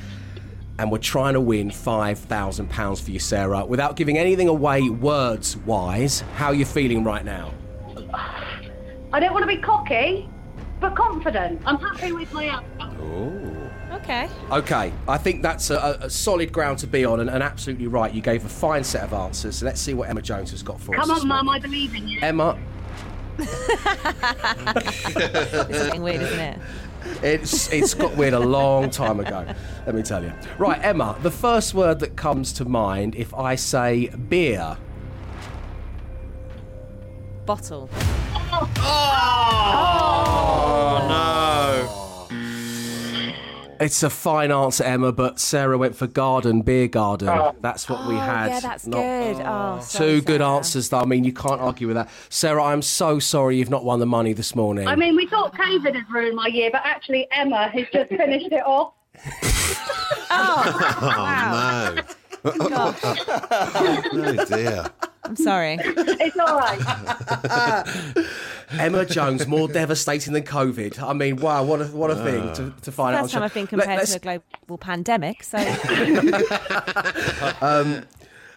And 0.79 0.93
we're 0.93 0.99
trying 0.99 1.35
to 1.35 1.41
win 1.41 1.71
£5,000 1.71 3.03
for 3.03 3.11
you, 3.11 3.19
Sarah. 3.19 3.65
Without 3.65 3.97
giving 3.97 4.19
anything 4.19 4.47
away 4.47 4.89
words 4.89 5.57
wise, 5.57 6.21
how 6.37 6.47
are 6.47 6.55
you 6.55 6.65
feeling 6.65 7.03
right 7.03 7.25
now? 7.25 7.53
I 9.13 9.21
don't 9.21 9.33
want 9.33 9.43
to 9.43 9.49
be 9.49 9.57
cocky, 9.57 10.29
but 10.81 10.95
confident. 10.95 11.61
I'm 11.67 11.79
happy 11.79 12.13
with 12.13 12.33
my 12.33 12.49
outcome. 12.49 12.97
Oh. 13.01 13.97
Okay. 13.97 14.29
Okay, 14.51 14.93
I 15.09 15.19
think 15.19 15.43
that's 15.43 15.71
a, 15.71 15.99
a 16.01 16.09
solid 16.09 16.53
ground 16.53 16.79
to 16.79 16.87
be 16.87 17.05
on, 17.05 17.19
and, 17.21 17.29
and 17.29 17.43
absolutely 17.43 17.89
right. 17.89 18.15
You 18.15 18.23
gave 18.23 18.45
a 18.45 18.49
fine 18.49 18.85
set 18.85 19.03
of 19.03 19.13
answers. 19.13 19.57
So 19.57 19.67
let's 19.67 19.81
see 19.81 19.95
what 19.95 20.09
Emma 20.09 20.23
Jones 20.23 20.53
has 20.53 20.63
got 20.63 20.81
for 20.81 20.97
us. 20.97 21.05
Come 21.07 21.19
on, 21.19 21.27
Mum. 21.27 21.49
I 21.49 21.59
believe 21.59 21.93
in 21.95 22.07
you. 22.07 22.21
Emma, 22.23 22.57
It's 23.41 23.49
getting 25.85 26.03
weird, 26.03 26.23
isn't 26.23 26.39
it? 26.39 26.59
it's 27.23 27.73
it's 27.73 27.95
got 27.95 28.15
weird 28.17 28.35
a 28.35 28.39
long 28.39 28.91
time 28.91 29.21
ago. 29.21 29.47
Let 29.87 29.95
me 29.95 30.03
tell 30.03 30.23
you. 30.23 30.33
Right, 30.59 30.83
Emma, 30.85 31.17
the 31.23 31.31
first 31.31 31.75
word 31.75 32.01
that 32.01 32.17
comes 32.17 32.53
to 32.55 32.65
mind 32.65 33.15
if 33.15 33.33
I 33.35 33.55
say 33.55 34.09
beer. 34.09 34.77
Bottle. 37.47 37.89
Oh 38.53 38.71
It's 43.81 44.03
a 44.03 44.11
fine 44.11 44.53
answer, 44.53 44.85
Emma, 44.85 45.11
but 45.11 45.41
Sarah 45.41 45.79
went 45.79 45.97
for 45.97 46.07
garden, 46.07 46.61
beer 46.61 46.87
garden. 46.87 47.29
Oh. 47.31 47.55
That's 47.63 47.89
what 47.89 48.07
we 48.07 48.15
Oh, 48.15 48.19
had. 48.19 48.49
yeah, 48.51 48.61
that's 48.61 48.87
not- 48.87 48.99
good. 48.99 49.37
Oh, 49.41 49.79
oh, 49.79 49.81
so 49.81 49.99
Two 49.99 50.21
good 50.21 50.41
Sarah. 50.43 50.57
answers, 50.57 50.89
though. 50.91 50.99
I 51.01 51.05
mean, 51.07 51.25
you 51.25 51.33
can't 51.33 51.61
argue 51.63 51.87
with 51.87 51.97
that. 51.97 52.11
Sarah, 52.29 52.63
I'm 52.63 52.83
so 52.83 53.19
sorry 53.19 53.57
you've 53.57 53.71
not 53.71 53.83
won 53.85 53.99
the 53.99 54.05
money 54.07 54.35
this 54.35 54.55
morning. 54.55 54.87
I 54.87 54.97
mean, 54.97 55.17
we 55.17 55.27
thought 55.27 55.55
COVID 55.55 55.95
had 55.95 56.11
ruined 56.11 56.37
my 56.37 56.49
year, 56.49 56.69
but 56.71 56.83
actually 56.85 57.27
Emma 57.33 57.69
has 57.69 57.87
just 57.93 58.11
finished 58.11 58.53
it 58.53 58.63
off. 58.67 58.93
Oh, 60.31 61.95
oh 62.45 62.45
no. 62.45 62.53
oh, 64.05 64.45
dear. 64.49 64.87
I'm 65.25 65.37
sorry. 65.37 65.79
It's 66.23 66.39
all 66.39 66.59
right. 66.59 68.27
Emma 68.79 69.05
Jones, 69.05 69.47
more 69.47 69.69
devastating 69.69 70.33
than 70.33 70.45
COVID. 70.45 71.03
I 71.03 71.13
mean, 71.13 71.37
wow, 71.37 71.65
what 71.65 71.81
a, 71.81 71.87
what 71.87 72.11
a 72.11 72.17
thing 72.17 72.53
to, 72.55 72.73
to 72.83 72.93
find 72.93 73.17
out. 73.17 73.23
First 73.23 73.35
time 73.35 73.43
I've 73.43 73.55
been 73.55 73.67
compared 73.67 73.99
let's, 73.99 74.13
to 74.13 74.17
a 74.17 74.21
global 74.21 74.79
pandemic, 74.79 75.43
so 75.43 75.59
um, 77.61 78.05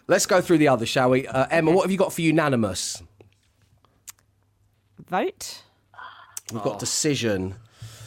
let's 0.06 0.26
go 0.26 0.40
through 0.40 0.58
the 0.58 0.68
others, 0.68 0.88
shall 0.88 1.10
we? 1.10 1.26
Uh, 1.26 1.46
Emma, 1.50 1.72
what 1.72 1.82
have 1.82 1.90
you 1.90 1.98
got 1.98 2.12
for 2.12 2.20
unanimous? 2.20 3.02
vote. 5.08 5.62
We've 6.52 6.62
got 6.62 6.78
decision. 6.78 7.56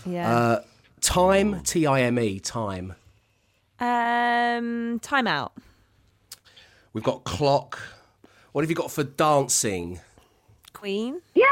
Yeah. 0.06 0.30
Uh, 0.30 0.62
time, 1.02 1.62
T 1.62 1.86
I 1.86 2.02
M 2.02 2.20
E, 2.20 2.40
time. 2.40 2.96
um, 3.80 5.00
time 5.00 5.28
out. 5.28 5.54
We've 6.94 7.04
got 7.04 7.24
clock. 7.24 7.80
What 8.58 8.64
have 8.64 8.72
you 8.72 8.76
got 8.76 8.90
for 8.90 9.04
dancing? 9.04 10.00
Queen. 10.74 11.22
Yay! 11.36 11.46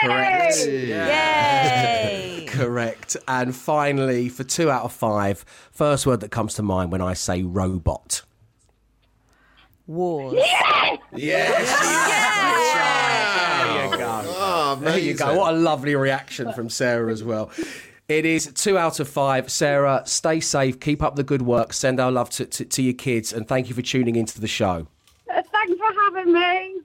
Correct. 0.00 0.66
Yay! 0.66 2.46
Correct. 2.48 3.14
And 3.28 3.54
finally, 3.54 4.30
for 4.30 4.42
two 4.42 4.70
out 4.70 4.84
of 4.84 4.92
five, 4.94 5.44
first 5.70 6.06
word 6.06 6.20
that 6.20 6.30
comes 6.30 6.54
to 6.54 6.62
mind 6.62 6.92
when 6.92 7.02
I 7.02 7.12
say 7.12 7.42
robot. 7.42 8.22
Wars. 9.86 10.32
Yes. 11.14 11.78
There 13.66 13.84
you 13.84 13.98
go. 13.98 14.22
Oh, 14.24 14.78
There 14.80 14.98
you 14.98 15.12
go. 15.12 15.36
What 15.36 15.52
a 15.52 15.58
lovely 15.58 15.94
reaction 15.94 16.54
from 16.54 16.70
Sarah 16.70 17.12
as 17.12 17.22
well. 17.22 17.50
It 18.08 18.24
is 18.24 18.50
two 18.54 18.78
out 18.78 18.98
of 18.98 19.10
five. 19.10 19.50
Sarah, 19.50 20.04
stay 20.06 20.40
safe, 20.40 20.80
keep 20.80 21.02
up 21.02 21.16
the 21.16 21.22
good 21.22 21.42
work, 21.42 21.74
send 21.74 22.00
our 22.00 22.10
love 22.10 22.30
to, 22.30 22.46
to, 22.46 22.64
to 22.64 22.82
your 22.82 22.94
kids, 22.94 23.30
and 23.30 23.46
thank 23.46 23.68
you 23.68 23.74
for 23.74 23.82
tuning 23.82 24.16
into 24.16 24.40
the 24.40 24.48
show. 24.48 24.86
Thanks 25.96 26.10
for 26.12 26.18
having 26.18 26.32
me. 26.32 26.80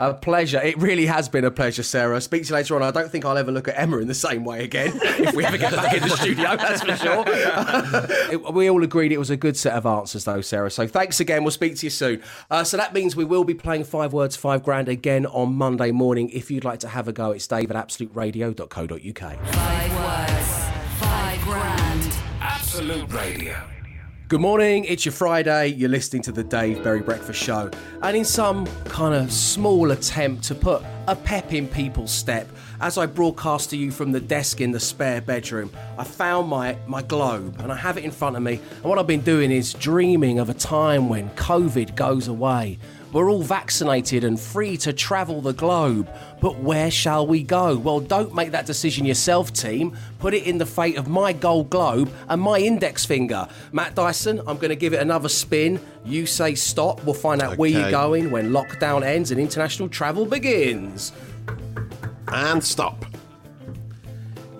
A 0.00 0.12
pleasure. 0.12 0.60
It 0.60 0.76
really 0.78 1.06
has 1.06 1.28
been 1.28 1.44
a 1.44 1.52
pleasure, 1.52 1.84
Sarah. 1.84 2.20
Speak 2.20 2.42
to 2.42 2.48
you 2.48 2.54
later 2.56 2.74
on. 2.74 2.82
I 2.82 2.90
don't 2.90 3.08
think 3.08 3.24
I'll 3.24 3.38
ever 3.38 3.52
look 3.52 3.68
at 3.68 3.78
Emma 3.78 3.98
in 3.98 4.08
the 4.08 4.14
same 4.14 4.44
way 4.44 4.64
again 4.64 4.90
if 5.02 5.34
we 5.36 5.44
ever 5.44 5.56
get 5.56 5.70
back 5.72 5.94
in 5.94 6.02
the 6.02 6.08
studio, 6.16 6.56
that's 6.56 6.82
for 6.82 6.96
sure. 6.96 7.24
It- 8.32 8.52
we 8.54 8.68
all 8.68 8.82
agreed 8.82 9.12
it 9.12 9.18
was 9.18 9.30
a 9.30 9.36
good 9.36 9.56
set 9.56 9.74
of 9.74 9.86
answers, 9.86 10.24
though, 10.24 10.40
Sarah. 10.40 10.68
So 10.72 10.88
thanks 10.88 11.20
again. 11.20 11.44
We'll 11.44 11.52
speak 11.52 11.76
to 11.76 11.86
you 11.86 11.90
soon. 11.90 12.22
Uh, 12.50 12.64
so 12.64 12.76
that 12.76 12.92
means 12.92 13.14
we 13.14 13.24
will 13.24 13.44
be 13.44 13.54
playing 13.54 13.84
Five 13.84 14.12
Words, 14.12 14.34
Five 14.34 14.64
Grand 14.64 14.88
again 14.88 15.26
on 15.26 15.54
Monday 15.54 15.92
morning. 15.92 16.28
If 16.30 16.50
you'd 16.50 16.64
like 16.64 16.80
to 16.80 16.88
have 16.88 17.06
a 17.06 17.12
go, 17.12 17.30
it's 17.30 17.46
dave 17.46 17.70
at 17.70 17.76
absoluteradio.co.uk. 17.76 19.46
Five 19.46 19.94
words, 19.94 20.64
five 20.98 21.40
grand. 21.42 22.16
Absolute 22.40 23.12
Radio. 23.12 23.73
Good 24.26 24.40
morning, 24.40 24.86
it's 24.86 25.04
your 25.04 25.12
Friday. 25.12 25.66
You're 25.66 25.90
listening 25.90 26.22
to 26.22 26.32
the 26.32 26.42
Dave 26.42 26.82
Berry 26.82 27.02
Breakfast 27.02 27.38
Show. 27.42 27.70
And 28.00 28.16
in 28.16 28.24
some 28.24 28.66
kind 28.86 29.14
of 29.14 29.30
small 29.30 29.90
attempt 29.90 30.44
to 30.44 30.54
put 30.54 30.82
a 31.06 31.14
pep 31.14 31.52
in 31.52 31.68
people's 31.68 32.10
step, 32.10 32.48
as 32.80 32.96
I 32.96 33.04
broadcast 33.04 33.68
to 33.70 33.76
you 33.76 33.90
from 33.90 34.12
the 34.12 34.20
desk 34.20 34.62
in 34.62 34.70
the 34.72 34.80
spare 34.80 35.20
bedroom, 35.20 35.70
I 35.98 36.04
found 36.04 36.48
my, 36.48 36.78
my 36.86 37.02
globe 37.02 37.56
and 37.58 37.70
I 37.70 37.76
have 37.76 37.98
it 37.98 38.04
in 38.04 38.10
front 38.10 38.34
of 38.34 38.42
me. 38.42 38.54
And 38.76 38.84
what 38.84 38.98
I've 38.98 39.06
been 39.06 39.20
doing 39.20 39.50
is 39.50 39.74
dreaming 39.74 40.38
of 40.38 40.48
a 40.48 40.54
time 40.54 41.10
when 41.10 41.28
COVID 41.32 41.94
goes 41.94 42.26
away. 42.26 42.78
We're 43.14 43.30
all 43.30 43.44
vaccinated 43.44 44.24
and 44.24 44.38
free 44.38 44.76
to 44.78 44.92
travel 44.92 45.40
the 45.40 45.52
globe. 45.52 46.10
But 46.40 46.58
where 46.58 46.90
shall 46.90 47.28
we 47.28 47.44
go? 47.44 47.76
Well, 47.78 48.00
don't 48.00 48.34
make 48.34 48.50
that 48.50 48.66
decision 48.66 49.06
yourself, 49.06 49.52
team. 49.52 49.96
Put 50.18 50.34
it 50.34 50.42
in 50.42 50.58
the 50.58 50.66
fate 50.66 50.96
of 50.96 51.06
my 51.06 51.32
gold 51.32 51.70
globe 51.70 52.12
and 52.28 52.42
my 52.42 52.58
index 52.58 53.06
finger. 53.06 53.46
Matt 53.70 53.94
Dyson, 53.94 54.40
I'm 54.40 54.56
going 54.56 54.70
to 54.70 54.76
give 54.76 54.94
it 54.94 55.00
another 55.00 55.28
spin. 55.28 55.80
You 56.04 56.26
say 56.26 56.56
stop. 56.56 57.04
We'll 57.04 57.14
find 57.14 57.40
out 57.40 57.56
where 57.56 57.70
you're 57.70 57.92
going 57.92 58.32
when 58.32 58.50
lockdown 58.50 59.04
ends 59.04 59.30
and 59.30 59.38
international 59.40 59.88
travel 59.88 60.26
begins. 60.26 61.12
And 62.26 62.64
stop. 62.64 63.04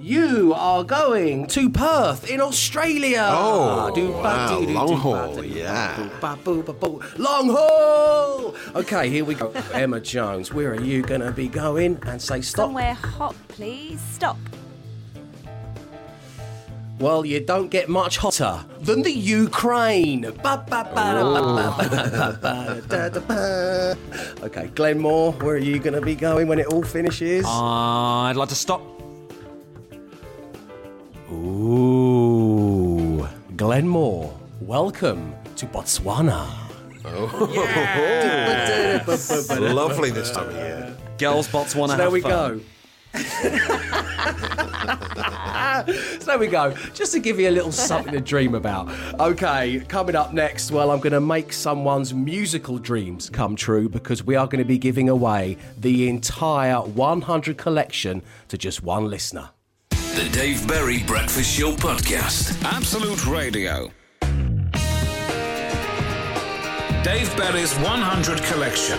You 0.04 0.52
are 0.52 0.84
going 0.84 1.46
to 1.46 1.70
Perth 1.70 2.28
in 2.28 2.42
Australia. 2.42 3.26
Oh, 3.26 3.90
Do-ba, 3.94 4.12
wow, 4.12 4.60
do-do, 4.60 4.72
long 4.74 4.88
do-ba, 4.88 5.00
haul, 5.00 5.42
yeah. 5.42 6.10
Long 7.16 7.48
haul. 7.48 8.54
Okay, 8.74 9.08
here 9.08 9.24
we 9.24 9.34
go. 9.34 9.50
Emma 9.72 10.00
Jones, 10.00 10.52
where 10.52 10.72
are 10.72 10.80
you 10.82 11.00
going 11.00 11.22
to 11.22 11.32
be 11.32 11.48
going? 11.48 11.98
And 12.02 12.20
say 12.20 12.42
stop. 12.42 12.66
Somewhere 12.66 12.92
hot, 12.92 13.34
please. 13.48 13.98
Stop. 13.98 14.36
Well, 16.98 17.24
you 17.24 17.40
don't 17.40 17.70
get 17.70 17.88
much 17.88 18.18
hotter 18.18 18.62
than 18.80 19.00
the 19.00 19.10
Ukraine. 19.10 20.20
Ba, 20.42 20.66
ba, 20.68 20.84
ba, 20.84 20.84
da, 20.94 21.22
ba, 21.32 21.40
ba, 21.40 21.88
ba, 21.88 22.10
ba, 22.10 22.38
ba, 22.42 22.82
da, 22.88 23.08
da, 23.08 23.20
ba. 23.20 23.96
Okay, 24.42 24.66
Glenmore, 24.74 25.32
where 25.32 25.54
are 25.54 25.58
you 25.58 25.78
going 25.78 25.94
to 25.94 26.02
be 26.02 26.14
going 26.14 26.46
when 26.46 26.58
it 26.58 26.66
all 26.66 26.82
finishes? 26.82 27.46
I'd 27.48 28.34
like 28.36 28.50
to 28.50 28.54
stop. 28.54 28.93
Ooh, 31.44 33.28
Glenmore, 33.54 34.32
welcome 34.62 35.34
to 35.56 35.66
Botswana. 35.66 36.48
Oh. 37.04 39.04
Lovely 39.60 40.10
this 40.10 40.30
time 40.30 40.48
of 40.48 40.54
year. 40.54 40.96
Girls, 41.18 41.46
Botswana. 41.48 41.88
So 41.88 41.96
there 41.96 42.04
have 42.06 42.12
we 42.14 42.22
fun. 42.22 42.30
go. 42.30 42.60
so 46.18 46.26
there 46.26 46.38
we 46.38 46.46
go. 46.46 46.70
Just 46.94 47.12
to 47.12 47.20
give 47.20 47.38
you 47.38 47.50
a 47.50 47.52
little 47.52 47.72
something 47.72 48.14
to 48.14 48.20
dream 48.20 48.54
about. 48.54 48.88
Okay, 49.20 49.80
coming 49.86 50.16
up 50.16 50.32
next, 50.32 50.70
well, 50.70 50.90
I'm 50.90 51.00
going 51.00 51.12
to 51.12 51.20
make 51.20 51.52
someone's 51.52 52.14
musical 52.14 52.78
dreams 52.78 53.28
come 53.28 53.54
true 53.54 53.90
because 53.90 54.24
we 54.24 54.34
are 54.34 54.46
going 54.46 54.64
to 54.64 54.68
be 54.68 54.78
giving 54.78 55.10
away 55.10 55.58
the 55.78 56.08
entire 56.08 56.80
100 56.80 57.58
collection 57.58 58.22
to 58.48 58.56
just 58.56 58.82
one 58.82 59.10
listener. 59.10 59.50
The 60.14 60.28
Dave 60.28 60.68
Berry 60.68 61.02
Breakfast 61.02 61.52
Show 61.52 61.72
Podcast. 61.72 62.62
Absolute 62.64 63.26
Radio. 63.26 63.90
Dave 67.02 67.36
Berry's 67.36 67.74
100 67.78 68.40
Collection. 68.44 68.96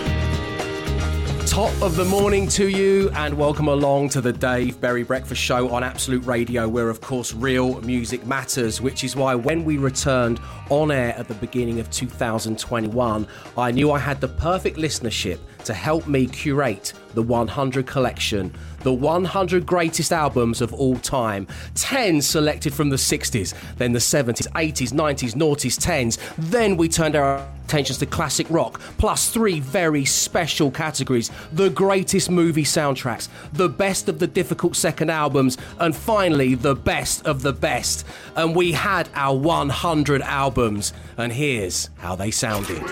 Top 1.46 1.72
of 1.80 1.96
the 1.96 2.04
morning 2.04 2.46
to 2.48 2.68
you, 2.68 3.08
and 3.14 3.32
welcome 3.32 3.68
along 3.68 4.10
to 4.10 4.20
the 4.20 4.30
Dave 4.30 4.78
Berry 4.78 5.04
Breakfast 5.04 5.40
Show 5.40 5.70
on 5.70 5.82
Absolute 5.82 6.22
Radio, 6.26 6.68
where, 6.68 6.90
of 6.90 7.00
course, 7.00 7.32
real 7.32 7.80
music 7.80 8.26
matters. 8.26 8.82
Which 8.82 9.02
is 9.02 9.16
why, 9.16 9.34
when 9.34 9.64
we 9.64 9.78
returned 9.78 10.38
on 10.68 10.90
air 10.90 11.14
at 11.16 11.28
the 11.28 11.34
beginning 11.34 11.80
of 11.80 11.88
2021, 11.88 13.26
I 13.56 13.70
knew 13.70 13.90
I 13.90 13.98
had 13.98 14.20
the 14.20 14.28
perfect 14.28 14.76
listenership 14.76 15.38
to 15.64 15.72
help 15.72 16.06
me 16.06 16.26
curate 16.26 16.92
the 17.14 17.22
100 17.22 17.86
collection, 17.86 18.52
the 18.86 18.92
100 18.92 19.66
greatest 19.66 20.12
albums 20.12 20.60
of 20.60 20.72
all 20.72 20.96
time. 20.98 21.44
10 21.74 22.22
selected 22.22 22.72
from 22.72 22.88
the 22.88 22.94
60s, 22.94 23.52
then 23.78 23.90
the 23.90 23.98
70s, 23.98 24.46
80s, 24.52 24.92
90s, 24.92 25.34
noughties, 25.34 25.76
10s. 25.76 26.20
Then 26.38 26.76
we 26.76 26.88
turned 26.88 27.16
our 27.16 27.44
attentions 27.64 27.98
to 27.98 28.06
classic 28.06 28.46
rock, 28.48 28.80
plus 28.96 29.28
three 29.28 29.58
very 29.58 30.04
special 30.04 30.70
categories 30.70 31.32
the 31.52 31.68
greatest 31.68 32.30
movie 32.30 32.62
soundtracks, 32.62 33.28
the 33.52 33.68
best 33.68 34.08
of 34.08 34.20
the 34.20 34.28
difficult 34.28 34.76
second 34.76 35.10
albums, 35.10 35.58
and 35.80 35.96
finally, 35.96 36.54
the 36.54 36.76
best 36.76 37.26
of 37.26 37.42
the 37.42 37.52
best. 37.52 38.06
And 38.36 38.54
we 38.54 38.70
had 38.70 39.08
our 39.14 39.36
100 39.36 40.22
albums, 40.22 40.92
and 41.16 41.32
here's 41.32 41.90
how 41.98 42.14
they 42.14 42.30
sounded. 42.30 42.84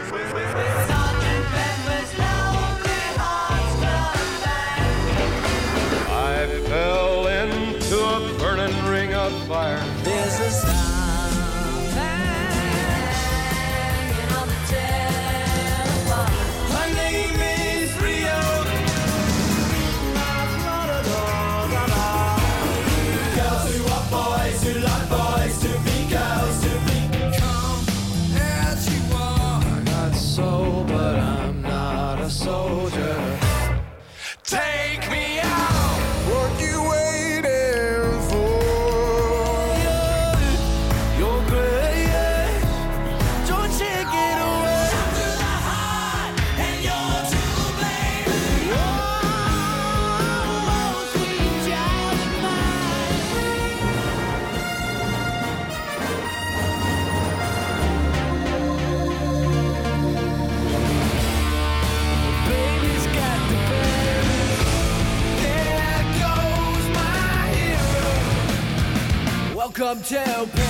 Welcome 69.95 70.49
to 70.49 70.64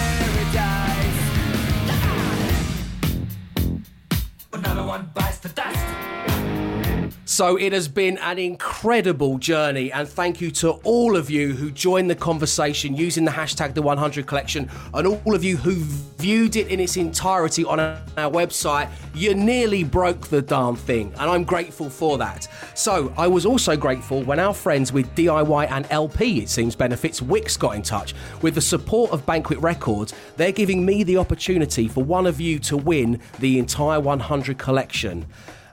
So 7.35 7.57
it 7.57 7.73
has 7.73 7.89
been 7.89 8.17
an 8.19 8.39
incredible 8.39 9.39
journey, 9.39 9.91
and 9.91 10.09
thank 10.09 10.41
you 10.41 10.53
to 10.53 10.71
all 10.85 11.17
of 11.17 11.29
you 11.29 11.53
who 11.53 11.73
joined 11.73 12.09
the 12.09 12.15
conversation 12.15 12.95
using 12.95 13.25
the 13.25 13.33
hashtag 13.33 13.75
the 13.75 13.83
100 13.83 14.25
collection, 14.25 14.71
and 14.95 15.05
all 15.05 15.35
of 15.35 15.43
you 15.43 15.57
who 15.57 15.73
viewed 16.17 16.55
it 16.55 16.69
in 16.69 16.79
its 16.79 16.97
entirety 16.97 17.65
on 17.65 17.81
our 17.81 18.31
website. 18.31 18.89
You 19.17 19.35
nearly 19.35 19.83
broke 19.83 20.29
the 20.29 20.43
darn 20.43 20.77
thing, 20.77 21.13
and 21.19 21.29
I'm 21.29 21.43
grateful 21.43 21.91
for 21.91 22.19
that. 22.19 22.47
So 22.77 23.13
I 23.17 23.27
was 23.27 23.45
also 23.47 23.77
grateful 23.77 24.23
when 24.23 24.39
our 24.39 24.55
friends 24.55 24.93
with 24.93 25.13
DIY 25.17 25.73
and 25.73 25.89
LP, 25.91 26.39
it 26.39 26.49
seems, 26.49 26.77
benefits 26.77 27.21
Wickes 27.21 27.59
got 27.59 27.75
in 27.75 27.83
touch. 27.83 28.15
With 28.43 28.55
the 28.55 28.61
support 28.61 29.11
of 29.11 29.27
Banquet 29.27 29.59
Records, 29.59 30.15
they're 30.37 30.53
giving 30.53 30.87
me 30.87 31.03
the 31.03 31.17
opportunity 31.17 31.89
for 31.89 32.05
one 32.05 32.29
of 32.29 32.41
you 32.41 32.61
to 32.61 32.77
win 32.77 33.21
the 33.41 33.59
entire 33.59 33.99
100 33.99 34.57
collection. 34.57 35.27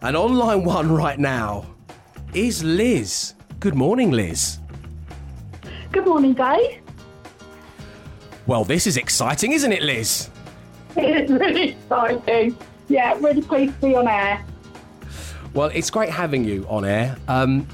And 0.03 0.17
on 0.17 0.35
line 0.35 0.63
one 0.63 0.91
right 0.91 1.19
now 1.19 1.63
is 2.33 2.63
Liz. 2.63 3.35
Good 3.59 3.75
morning, 3.75 4.09
Liz. 4.09 4.57
Good 5.91 6.05
morning, 6.05 6.33
Dave. 6.33 6.81
Well, 8.47 8.63
this 8.63 8.87
is 8.87 8.97
exciting, 8.97 9.51
isn't 9.51 9.71
it, 9.71 9.83
Liz? 9.83 10.31
It's 10.97 11.29
really 11.31 11.69
exciting. 11.69 12.57
Yeah, 12.89 13.15
really 13.19 13.43
pleased 13.43 13.75
to 13.75 13.87
be 13.87 13.95
on 13.95 14.07
air. 14.07 14.43
Well, 15.53 15.69
it's 15.71 15.91
great 15.91 16.09
having 16.09 16.43
you 16.45 16.65
on 16.67 16.83
air. 16.83 17.15
Um, 17.27 17.67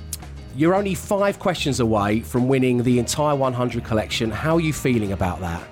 you're 0.53 0.75
only 0.75 0.95
five 0.95 1.39
questions 1.39 1.79
away 1.79 2.19
from 2.19 2.49
winning 2.49 2.83
the 2.83 2.99
entire 2.99 3.35
100 3.35 3.85
collection. 3.85 4.31
How 4.31 4.55
are 4.55 4.61
you 4.61 4.73
feeling 4.73 5.13
about 5.13 5.39
that? 5.39 5.63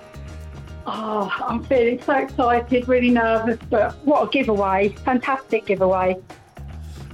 Oh, 0.86 1.30
I'm 1.46 1.62
feeling 1.64 2.00
so 2.00 2.14
excited, 2.14 2.88
really 2.88 3.10
nervous, 3.10 3.58
but 3.68 3.94
what 4.06 4.26
a 4.26 4.30
giveaway. 4.30 4.88
Fantastic 5.04 5.66
giveaway. 5.66 6.16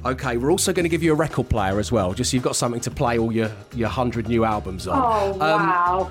Okay, 0.05 0.37
we're 0.37 0.51
also 0.51 0.73
going 0.73 0.85
to 0.85 0.89
give 0.89 1.03
you 1.03 1.13
a 1.13 1.15
record 1.15 1.49
player 1.49 1.79
as 1.79 1.93
well, 1.93 2.13
just 2.13 2.31
so 2.31 2.37
you've 2.37 2.43
got 2.45 2.57
something 2.57 2.81
to 2.81 2.91
play 2.91 3.19
all 3.19 3.31
your, 3.31 3.51
your 3.75 3.89
100 3.89 4.29
new 4.29 4.45
albums 4.45 4.89
on. 4.89 4.99
Oh, 5.01 5.33
Um, 5.35 5.39
wow. 5.41 6.11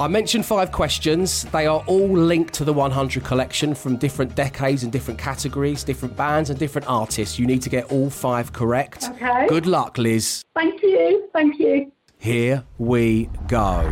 I 0.00 0.06
mentioned 0.06 0.46
five 0.46 0.70
questions. 0.70 1.44
They 1.46 1.66
are 1.66 1.82
all 1.86 2.08
linked 2.08 2.54
to 2.54 2.64
the 2.64 2.72
100 2.72 3.24
collection 3.24 3.74
from 3.74 3.96
different 3.96 4.34
decades 4.36 4.84
and 4.84 4.92
different 4.92 5.18
categories, 5.18 5.82
different 5.82 6.16
bands 6.16 6.50
and 6.50 6.58
different 6.58 6.86
artists. 6.88 7.36
You 7.38 7.46
need 7.46 7.62
to 7.62 7.68
get 7.70 7.90
all 7.90 8.08
five 8.10 8.52
correct. 8.52 9.08
Okay. 9.10 9.46
Good 9.48 9.66
luck, 9.66 9.98
Liz. 9.98 10.44
Thank 10.54 10.82
you. 10.82 11.28
Thank 11.32 11.58
you. 11.58 11.90
Here 12.18 12.64
we 12.78 13.28
go. 13.48 13.82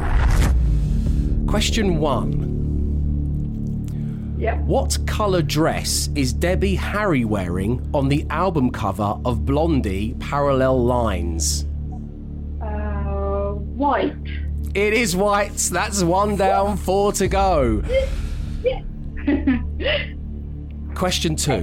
Question 1.48 1.98
one. 1.98 2.65
What 4.38 4.98
colour 5.06 5.40
dress 5.40 6.10
is 6.14 6.32
Debbie 6.32 6.74
Harry 6.74 7.24
wearing 7.24 7.88
on 7.94 8.08
the 8.08 8.26
album 8.28 8.70
cover 8.70 9.18
of 9.24 9.46
Blondie 9.46 10.14
Parallel 10.20 10.84
Lines? 10.84 11.64
Uh, 12.60 13.52
white. 13.54 14.14
It 14.74 14.92
is 14.92 15.16
white. 15.16 15.54
That's 15.54 16.02
one 16.02 16.36
down, 16.36 16.76
four 16.76 17.12
to 17.12 17.28
go. 17.28 17.82
Question 20.94 21.36
two. 21.36 21.62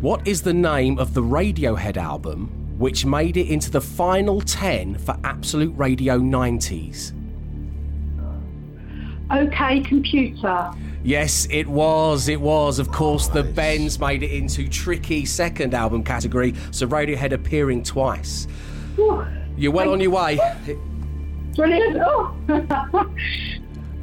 What 0.00 0.26
is 0.26 0.42
the 0.42 0.54
name 0.54 0.98
of 0.98 1.12
the 1.12 1.22
Radiohead 1.22 1.98
album 1.98 2.78
which 2.78 3.04
made 3.04 3.36
it 3.36 3.48
into 3.48 3.70
the 3.70 3.80
final 3.80 4.40
10 4.40 4.98
for 4.98 5.16
Absolute 5.22 5.76
Radio 5.76 6.18
90s? 6.18 7.12
OK 9.30 9.80
Computer. 9.80 10.70
Yes, 11.02 11.46
it 11.50 11.66
was. 11.66 12.28
It 12.28 12.40
was. 12.40 12.78
Of 12.78 12.90
course, 12.90 13.28
the 13.28 13.42
Bends 13.42 13.98
made 13.98 14.22
it 14.22 14.30
into 14.30 14.68
tricky 14.68 15.26
second 15.26 15.74
album 15.74 16.02
category, 16.02 16.54
so 16.70 16.86
Radiohead 16.86 17.32
appearing 17.32 17.82
twice. 17.82 18.46
You're 19.56 19.72
well 19.72 19.92
on 19.92 20.00
your 20.00 20.10
way. 20.10 20.38
Brilliant. 21.54 21.98
Oh. 22.00 22.34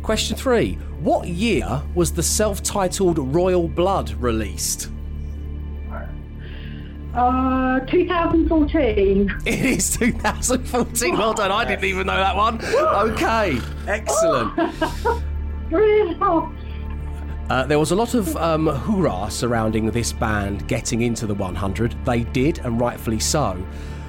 Question 0.03 0.37
three. 0.37 0.75
What 0.99 1.27
year 1.27 1.81
was 1.95 2.11
the 2.11 2.23
self 2.23 2.61
titled 2.63 3.17
Royal 3.33 3.67
Blood 3.67 4.11
released? 4.13 4.89
Uh, 7.13 7.79
2014. 7.81 9.41
It 9.45 9.65
is 9.65 9.97
2014. 9.97 11.17
Well 11.17 11.33
done. 11.33 11.51
I 11.51 11.65
didn't 11.65 11.85
even 11.85 12.07
know 12.07 12.17
that 12.17 12.35
one. 12.35 12.63
Okay, 12.63 13.59
excellent. 13.87 14.57
Uh, 17.51 17.65
there 17.65 17.79
was 17.79 17.91
a 17.91 17.95
lot 17.95 18.13
of 18.13 18.33
um, 18.37 18.67
hoorah 18.67 19.29
surrounding 19.29 19.85
this 19.91 20.13
band 20.13 20.65
getting 20.69 21.01
into 21.01 21.27
the 21.27 21.33
100. 21.33 21.95
They 22.05 22.23
did, 22.23 22.59
and 22.59 22.79
rightfully 22.79 23.19
so. 23.19 23.61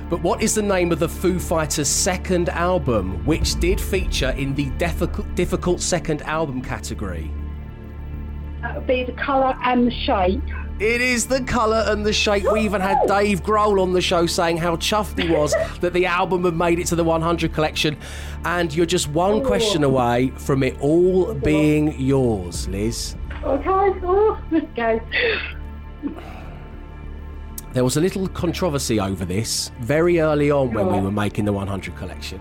But 0.08 0.22
what 0.22 0.42
is 0.42 0.54
the 0.54 0.62
name 0.62 0.92
of 0.92 1.00
the 1.00 1.08
Foo 1.08 1.40
Fighters' 1.40 1.88
second 1.88 2.50
album, 2.50 3.24
which 3.26 3.58
did 3.58 3.80
feature 3.80 4.30
in 4.30 4.54
the 4.54 4.70
difficult, 4.78 5.34
difficult 5.34 5.80
second 5.80 6.22
album 6.22 6.62
category? 6.62 7.32
That 8.60 8.76
would 8.76 8.86
be 8.86 9.02
the 9.02 9.12
colour 9.12 9.58
and 9.64 9.88
the 9.88 9.90
shape. 9.90 10.42
It 10.78 11.00
is 11.00 11.26
the 11.26 11.42
colour 11.44 11.84
and 11.86 12.04
the 12.04 12.12
shape. 12.12 12.50
We 12.50 12.60
even 12.62 12.80
had 12.80 13.06
Dave 13.06 13.42
Grohl 13.42 13.80
on 13.80 13.92
the 13.92 14.00
show 14.00 14.26
saying 14.26 14.56
how 14.56 14.76
chuffed 14.76 15.20
he 15.22 15.30
was 15.30 15.54
that 15.80 15.92
the 15.92 16.06
album 16.06 16.44
had 16.44 16.54
made 16.54 16.78
it 16.78 16.86
to 16.88 16.96
the 16.96 17.04
100 17.04 17.52
collection. 17.52 17.96
And 18.44 18.74
you're 18.74 18.86
just 18.86 19.08
one 19.08 19.44
question 19.44 19.84
away 19.84 20.32
from 20.36 20.62
it 20.62 20.76
all 20.80 21.34
being 21.34 21.98
yours, 22.00 22.68
Liz. 22.68 23.16
Okay. 23.42 23.68
Oh, 24.04 24.40
let's 24.52 24.66
go. 24.76 25.00
There 27.72 27.82
was 27.82 27.96
a 27.96 28.00
little 28.00 28.28
controversy 28.28 29.00
over 29.00 29.24
this 29.24 29.72
very 29.80 30.20
early 30.20 30.52
on 30.52 30.72
when 30.72 30.92
we 30.92 31.00
were 31.00 31.10
making 31.10 31.46
the 31.46 31.52
100 31.52 31.96
collection. 31.96 32.40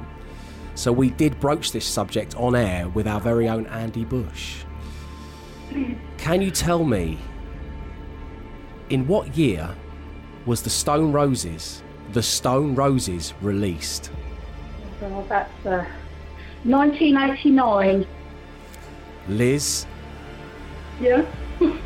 So 0.75 0.91
we 0.91 1.09
did 1.09 1.39
broach 1.39 1.71
this 1.71 1.85
subject 1.85 2.35
on 2.35 2.55
air 2.55 2.87
with 2.89 3.07
our 3.07 3.19
very 3.19 3.49
own 3.49 3.65
Andy 3.67 4.05
Bush. 4.05 4.63
Can 6.19 6.41
you 6.43 6.51
tell 6.51 6.83
me 6.83 7.17
in 8.91 9.07
what 9.07 9.35
year 9.37 9.69
was 10.45 10.61
the 10.61 10.69
Stone 10.69 11.11
Roses, 11.11 11.81
the 12.13 12.21
Stone 12.21 12.75
Roses 12.75 13.33
released? 13.41 14.11
Well, 15.01 15.25
that's 15.29 15.65
uh, 15.65 15.85
1989. 16.63 18.05
Liz, 19.29 19.85
Yeah. 20.99 21.25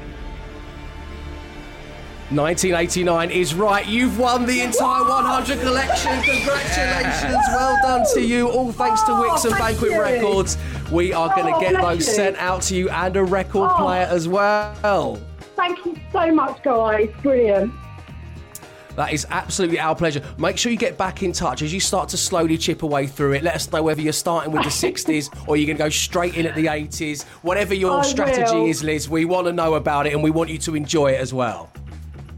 1989 2.32 3.30
is 3.30 3.54
right. 3.54 3.86
You've 3.86 4.18
won 4.18 4.48
the 4.48 4.62
entire 4.62 5.04
100 5.04 5.60
collection. 5.62 6.12
Congratulations. 6.24 7.38
Well 7.50 7.78
done 7.84 8.04
to 8.16 8.22
you. 8.22 8.50
All 8.50 8.72
thanks 8.72 9.04
to 9.04 9.12
Wickes 9.12 9.46
and 9.46 9.54
Oh, 9.54 9.58
Banquet. 9.60 9.92
Records. 9.92 10.58
We 10.92 11.14
are 11.14 11.30
going 11.36 11.54
Oh, 11.54 11.60
to 11.60 11.66
get 11.72 11.80
those 11.80 12.04
sent 12.16 12.36
out 12.38 12.64
to 12.64 12.76
you 12.76 12.90
and 12.90 13.16
a 13.16 13.24
record 13.24 13.70
Oh. 13.74 13.78
player 13.78 14.08
as 14.10 14.28
well. 14.28 15.20
Thank 15.56 15.86
you 15.86 15.98
so 16.12 16.32
much, 16.32 16.62
guys. 16.64 17.10
Brilliant. 17.22 17.74
That 18.96 19.12
is 19.12 19.28
absolutely 19.30 19.80
our 19.80 19.94
pleasure. 19.94 20.22
Make 20.38 20.58
sure 20.58 20.72
you 20.72 20.78
get 20.78 20.98
back 20.98 21.22
in 21.22 21.34
touch 21.34 21.62
as 21.62 21.74
you 21.74 21.82
start 21.82 22.08
to 22.10 22.18
slowly 22.18 22.58
chip 22.58 22.82
away 22.82 23.08
through 23.08 23.34
it. 23.34 23.44
Let 23.44 23.56
us 23.56 23.70
know 23.72 23.84
whether 23.84 24.02
you're 24.02 24.14
starting 24.14 24.54
with 24.54 24.64
the 24.64 24.70
60s 24.94 25.48
or 25.48 25.58
you're 25.58 25.66
going 25.68 25.78
to 25.78 25.84
go 25.84 25.90
straight 25.90 26.38
in 26.38 26.46
at 26.46 26.56
the 26.56 26.68
80s. 26.68 27.24
Whatever 27.42 27.74
your 27.74 28.00
I 28.00 28.04
strategy 28.04 28.56
will. 28.56 28.68
is, 28.68 28.84
Liz, 28.84 29.10
we 29.10 29.26
want 29.26 29.48
to 29.48 29.54
know 29.54 29.74
about 29.74 30.08
it 30.08 30.14
and 30.14 30.24
we 30.24 30.32
want 30.32 30.50
you 30.50 30.58
to 30.60 30.76
enjoy 30.76 31.12
it 31.12 31.20
as 31.20 31.34
well. 31.34 31.70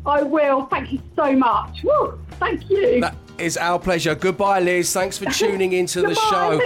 I 0.06 0.24
will. 0.24 0.66
Thank 0.66 0.94
you 0.94 1.02
so 1.16 1.34
much. 1.34 1.84
Woo. 1.84 2.20
Thank 2.40 2.70
you. 2.70 3.02
That 3.02 3.16
is 3.38 3.58
our 3.58 3.78
pleasure. 3.78 4.16
Goodbye, 4.16 4.62
Liz. 4.62 4.92
Thanks 4.92 5.18
for 5.18 5.26
tuning 5.32 5.74
into 5.74 6.02
the 6.02 6.16
show. 6.16 6.60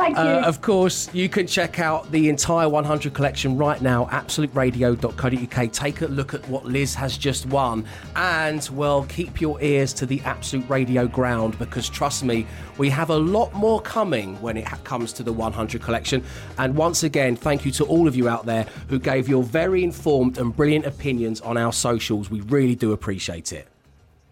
Thanks, 0.00 0.18
Dave. 0.18 0.26
Thank 0.26 0.36
you. 0.40 0.44
Uh, 0.44 0.48
of 0.48 0.62
course, 0.62 1.12
you 1.14 1.28
can 1.28 1.46
check 1.46 1.78
out 1.78 2.10
the 2.10 2.28
entire 2.28 2.68
100 2.68 3.12
collection 3.12 3.56
right 3.56 3.80
now, 3.82 4.06
absoluteradio.co.uk. 4.06 5.72
Take 5.72 6.00
a 6.00 6.06
look 6.06 6.32
at 6.32 6.48
what 6.48 6.64
Liz 6.64 6.94
has 6.94 7.18
just 7.18 7.46
won. 7.46 7.84
And, 8.16 8.66
well, 8.72 9.04
keep 9.04 9.40
your 9.40 9.60
ears 9.62 9.92
to 9.94 10.06
the 10.06 10.20
Absolute 10.22 10.68
Radio 10.70 11.06
ground 11.06 11.58
because, 11.58 11.88
trust 11.88 12.24
me, 12.24 12.46
we 12.78 12.88
have 12.88 13.10
a 13.10 13.16
lot 13.16 13.52
more 13.52 13.80
coming 13.82 14.40
when 14.40 14.56
it 14.56 14.66
comes 14.84 15.12
to 15.14 15.22
the 15.22 15.32
100 15.32 15.82
collection. 15.82 16.24
And 16.58 16.74
once 16.74 17.02
again, 17.02 17.36
thank 17.36 17.66
you 17.66 17.70
to 17.72 17.84
all 17.84 18.08
of 18.08 18.16
you 18.16 18.28
out 18.28 18.46
there 18.46 18.66
who 18.88 18.98
gave 18.98 19.28
your 19.28 19.42
very 19.42 19.84
informed 19.84 20.38
and 20.38 20.56
brilliant 20.56 20.86
opinions 20.86 21.40
on 21.42 21.56
our 21.58 21.72
socials. 21.72 22.30
We 22.30 22.40
really 22.42 22.74
do 22.74 22.92
appreciate 22.92 23.52
it. 23.52 23.68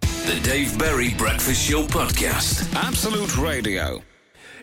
The 0.01 0.41
Dave 0.43 0.79
Berry 0.79 1.15
Breakfast 1.15 1.69
Show 1.69 1.83
Podcast. 1.85 2.75
Absolute 2.75 3.37
Radio. 3.37 4.03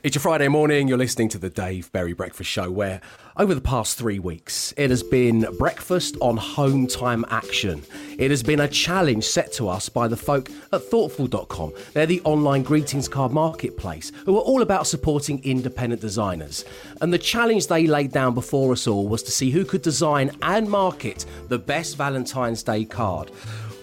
It's 0.05 0.13
your 0.13 0.21
Friday 0.21 0.49
morning. 0.49 0.87
You're 0.87 0.99
listening 0.99 1.29
to 1.29 1.39
the 1.39 1.49
Dave 1.49 1.91
Berry 1.91 2.13
Breakfast 2.13 2.47
Show, 2.47 2.69
where 2.69 3.01
over 3.37 3.55
the 3.55 3.59
past 3.59 3.97
three 3.97 4.19
weeks 4.19 4.71
it 4.77 4.91
has 4.91 5.01
been 5.01 5.47
breakfast 5.57 6.15
on 6.21 6.37
home 6.37 6.85
time 6.85 7.25
action. 7.31 7.81
It 8.19 8.29
has 8.29 8.43
been 8.43 8.59
a 8.59 8.67
challenge 8.67 9.23
set 9.23 9.51
to 9.53 9.67
us 9.67 9.89
by 9.89 10.07
the 10.07 10.15
folk 10.15 10.51
at 10.71 10.83
Thortful.com. 10.83 11.73
They're 11.93 12.05
the 12.05 12.21
online 12.21 12.61
greetings 12.61 13.07
card 13.07 13.31
marketplace 13.31 14.11
who 14.25 14.37
are 14.37 14.41
all 14.41 14.61
about 14.61 14.85
supporting 14.85 15.43
independent 15.43 16.03
designers. 16.03 16.65
And 17.01 17.11
the 17.11 17.17
challenge 17.17 17.65
they 17.65 17.87
laid 17.87 18.11
down 18.11 18.35
before 18.35 18.73
us 18.73 18.85
all 18.85 19.07
was 19.07 19.23
to 19.23 19.31
see 19.31 19.49
who 19.49 19.65
could 19.65 19.81
design 19.81 20.37
and 20.43 20.69
market 20.69 21.25
the 21.47 21.57
best 21.57 21.97
Valentine's 21.97 22.61
Day 22.61 22.85
card. 22.85 23.31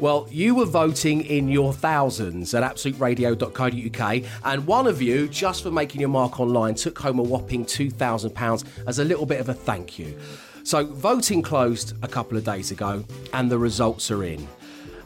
Well, 0.03 0.27
you 0.33 0.57
were 0.57 0.65
voting 0.65 1.21
in 1.27 1.47
your 1.47 1.73
thousands 1.73 2.55
at 2.55 2.65
absoluteradio.co.uk, 2.65 4.25
and 4.45 4.67
one 4.67 4.89
of 4.89 5.01
you, 5.01 5.29
just 5.29 5.63
for 5.63 5.71
making 5.71 6.01
your 6.01 6.11
mark 6.11 6.41
online, 6.41 6.75
took 6.75 6.99
home 6.99 7.21
a 7.21 7.23
whopping 7.23 7.65
£2,000 7.65 8.65
as 8.89 8.99
a 8.99 9.05
little 9.05 9.27
bit 9.27 9.39
of 9.39 9.49
a 9.49 9.55
thank 9.55 10.01
you. 10.01 10.19
So, 10.65 10.85
voting 10.87 11.41
closed 11.41 11.95
a 12.03 12.09
couple 12.09 12.37
of 12.37 12.43
days 12.43 12.73
ago, 12.73 13.05
and 13.33 13.49
the 13.49 13.59
results 13.59 14.11
are 14.11 14.25
in. 14.25 14.45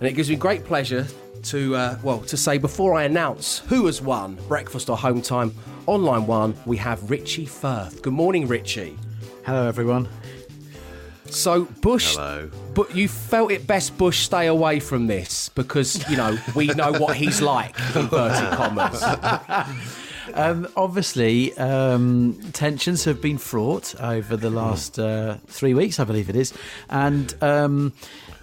And 0.00 0.08
it 0.08 0.14
gives 0.14 0.30
me 0.30 0.36
great 0.36 0.64
pleasure 0.64 1.06
to, 1.42 1.76
uh, 1.76 1.98
well, 2.02 2.20
to 2.20 2.36
say 2.38 2.56
before 2.56 2.94
I 2.94 3.02
announce 3.02 3.58
who 3.68 3.84
has 3.84 4.00
won 4.00 4.38
Breakfast 4.48 4.88
or 4.88 4.96
Home 4.96 5.20
Time, 5.20 5.54
Online 5.84 6.26
one, 6.26 6.56
we 6.64 6.78
have 6.78 7.10
Richie 7.10 7.44
Firth. 7.44 8.00
Good 8.00 8.14
morning, 8.14 8.48
Richie. 8.48 8.96
Hello, 9.44 9.68
everyone. 9.68 10.08
So, 11.30 11.64
Bush. 11.80 12.14
Hello. 12.14 12.50
But 12.74 12.94
you 12.94 13.08
felt 13.08 13.50
it 13.52 13.66
best, 13.66 13.96
Bush, 13.98 14.20
stay 14.20 14.46
away 14.46 14.80
from 14.80 15.06
this 15.06 15.48
because, 15.50 16.08
you 16.10 16.16
know, 16.16 16.38
we 16.54 16.66
know 16.68 16.92
what 16.92 17.16
he's 17.16 17.40
like, 17.40 17.76
inverted 17.94 18.50
commas. 18.52 19.02
Um, 20.34 20.66
obviously, 20.76 21.56
um, 21.56 22.36
tensions 22.52 23.04
have 23.04 23.22
been 23.22 23.38
fraught 23.38 23.94
over 24.00 24.36
the 24.36 24.50
last 24.50 24.98
uh, 24.98 25.36
three 25.46 25.72
weeks, 25.72 26.00
I 26.00 26.04
believe 26.04 26.28
it 26.28 26.36
is, 26.36 26.52
and. 26.90 27.32
Um, 27.42 27.92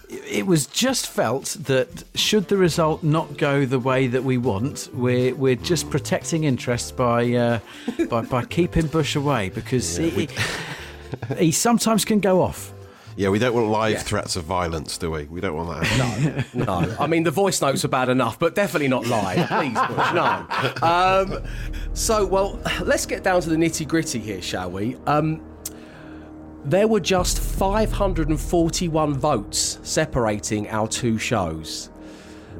it 0.09 0.45
was 0.45 0.67
just 0.67 1.07
felt 1.07 1.57
that 1.61 2.03
should 2.13 2.47
the 2.47 2.55
result 2.57 3.01
not 3.03 3.35
go 3.37 3.65
the 3.65 3.79
way 3.79 4.05
that 4.07 4.23
we 4.23 4.37
want, 4.37 4.87
we're 4.93 5.33
we're 5.33 5.55
just 5.55 5.89
protecting 5.89 6.43
interests 6.43 6.91
by 6.91 7.31
uh, 7.33 7.59
by, 8.09 8.21
by 8.21 8.45
keeping 8.45 8.85
Bush 8.87 9.15
away 9.15 9.49
because 9.49 9.97
Yeah, 9.99 10.09
he, 10.09 10.15
we- 11.27 11.35
he 11.45 11.51
sometimes 11.51 12.05
can 12.05 12.19
go 12.19 12.41
off. 12.41 12.72
Yeah, 13.15 13.29
we 13.29 13.37
don't 13.39 13.53
want 13.53 13.67
live 13.67 13.91
Yeah. 13.93 13.99
threats 13.99 14.35
of 14.35 14.43
violence, 14.45 14.97
do 14.97 15.11
we? 15.11 15.25
We 15.25 15.39
don't 15.41 15.55
want 15.55 15.81
that. 15.81 16.45
No, 16.55 16.65
no. 16.81 16.95
I 16.99 17.07
mean, 17.07 17.23
the 17.23 17.31
voice 17.31 17.61
notes 17.61 17.85
are 17.85 17.89
bad 17.89 18.09
enough, 18.09 18.39
but 18.39 18.55
definitely 18.55 18.87
not 18.87 19.05
live. 19.07 19.47
Please, 19.47 19.73
Bush, 19.87 20.13
no. 20.13 20.45
Um, 20.81 21.43
so, 21.93 22.25
well, 22.25 22.59
let's 22.83 23.05
get 23.05 23.23
down 23.23 23.41
to 23.41 23.49
the 23.49 23.55
nitty 23.55 23.87
gritty 23.87 24.19
here, 24.19 24.41
shall 24.41 24.71
we? 24.71 24.97
Um, 25.05 25.41
there 26.65 26.87
were 26.87 26.99
just 27.01 27.39
541 27.39 29.13
votes 29.15 29.79
separating 29.83 30.69
our 30.69 30.87
two 30.87 31.17
shows. 31.17 31.89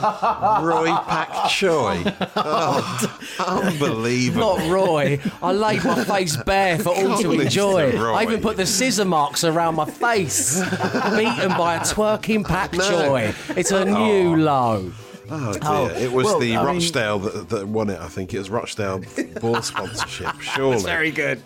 Roy 0.62 0.86
Pak 0.86 1.48
Choi. 1.50 2.02
Oh, 2.36 3.18
unbelievable. 3.46 4.58
Not 4.58 4.70
Roy. 4.70 5.20
I 5.42 5.52
laid 5.52 5.84
my 5.84 6.04
face 6.04 6.36
bare 6.36 6.78
for 6.78 6.90
all 6.90 7.18
to 7.18 7.32
enjoy. 7.32 7.96
Roy. 7.98 8.14
I 8.14 8.22
even 8.22 8.40
put 8.40 8.56
the 8.56 8.66
scissor 8.66 9.04
marks 9.04 9.44
around 9.44 9.74
my 9.74 9.84
face. 9.84 10.60
Beaten 10.60 11.50
by 11.56 11.76
a 11.76 11.80
twerking 11.80 12.46
Pak 12.46 12.72
Choi. 12.72 13.34
It's 13.56 13.70
a 13.70 13.84
new 13.84 14.32
oh. 14.32 14.36
low. 14.36 14.92
Oh 15.32 15.52
dear! 15.52 15.60
Oh, 15.64 15.86
it 15.88 16.10
was 16.12 16.24
well, 16.24 16.38
the 16.40 16.56
I 16.56 16.64
mean- 16.72 16.80
Rochdale 16.82 17.18
that, 17.20 17.48
that 17.50 17.68
won 17.68 17.88
it. 17.90 18.00
I 18.00 18.08
think 18.08 18.34
it 18.34 18.38
was 18.38 18.50
Rochdale 18.50 19.02
ball 19.40 19.62
sponsorship. 19.62 20.40
Surely, 20.40 20.72
That's 20.72 20.84
very 20.84 21.10
good. 21.10 21.42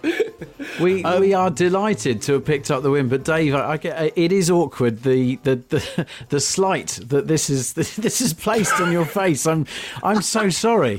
We 0.81 1.05
Um, 1.05 1.21
we 1.21 1.35
are 1.35 1.51
delighted 1.51 2.23
to 2.23 2.35
have 2.35 2.45
picked 2.45 2.71
up 2.71 2.83
the 2.83 2.91
win, 2.91 3.09
but 3.09 3.25
Dave, 3.25 3.55
I, 3.55 3.75
I 3.85 4.13
it 4.17 4.33
is 4.33 4.51
awkward 4.51 5.03
the 5.03 5.37
the, 5.43 5.57
the 5.69 6.07
the 6.31 6.41
slight 6.41 6.99
that 7.09 7.29
this 7.29 7.51
is 7.51 7.73
this 7.75 8.21
is 8.21 8.33
placed 8.33 8.81
on 8.81 8.91
your 8.91 9.05
face. 9.05 9.47
I'm 9.47 9.67
I'm 10.03 10.23
so 10.23 10.49
sorry. 10.49 10.95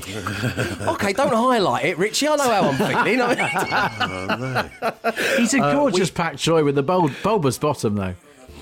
Okay, 0.82 1.12
don't 1.12 1.32
highlight 1.34 1.84
it, 1.86 1.98
Richie. 1.98 2.28
I 2.28 2.36
know 2.36 2.44
how 2.50 2.68
I'm 2.70 2.76
feeling. 2.76 3.20
I 3.20 4.70
mean- 5.12 5.16
He's 5.38 5.54
a 5.54 5.62
Uh, 5.62 5.72
gorgeous 5.72 6.10
Pak 6.10 6.36
Choi 6.36 6.62
with 6.64 6.74
the 6.76 6.82
bulb, 6.82 7.12
bulbous 7.22 7.58
bottom, 7.58 7.94
though. 7.96 8.14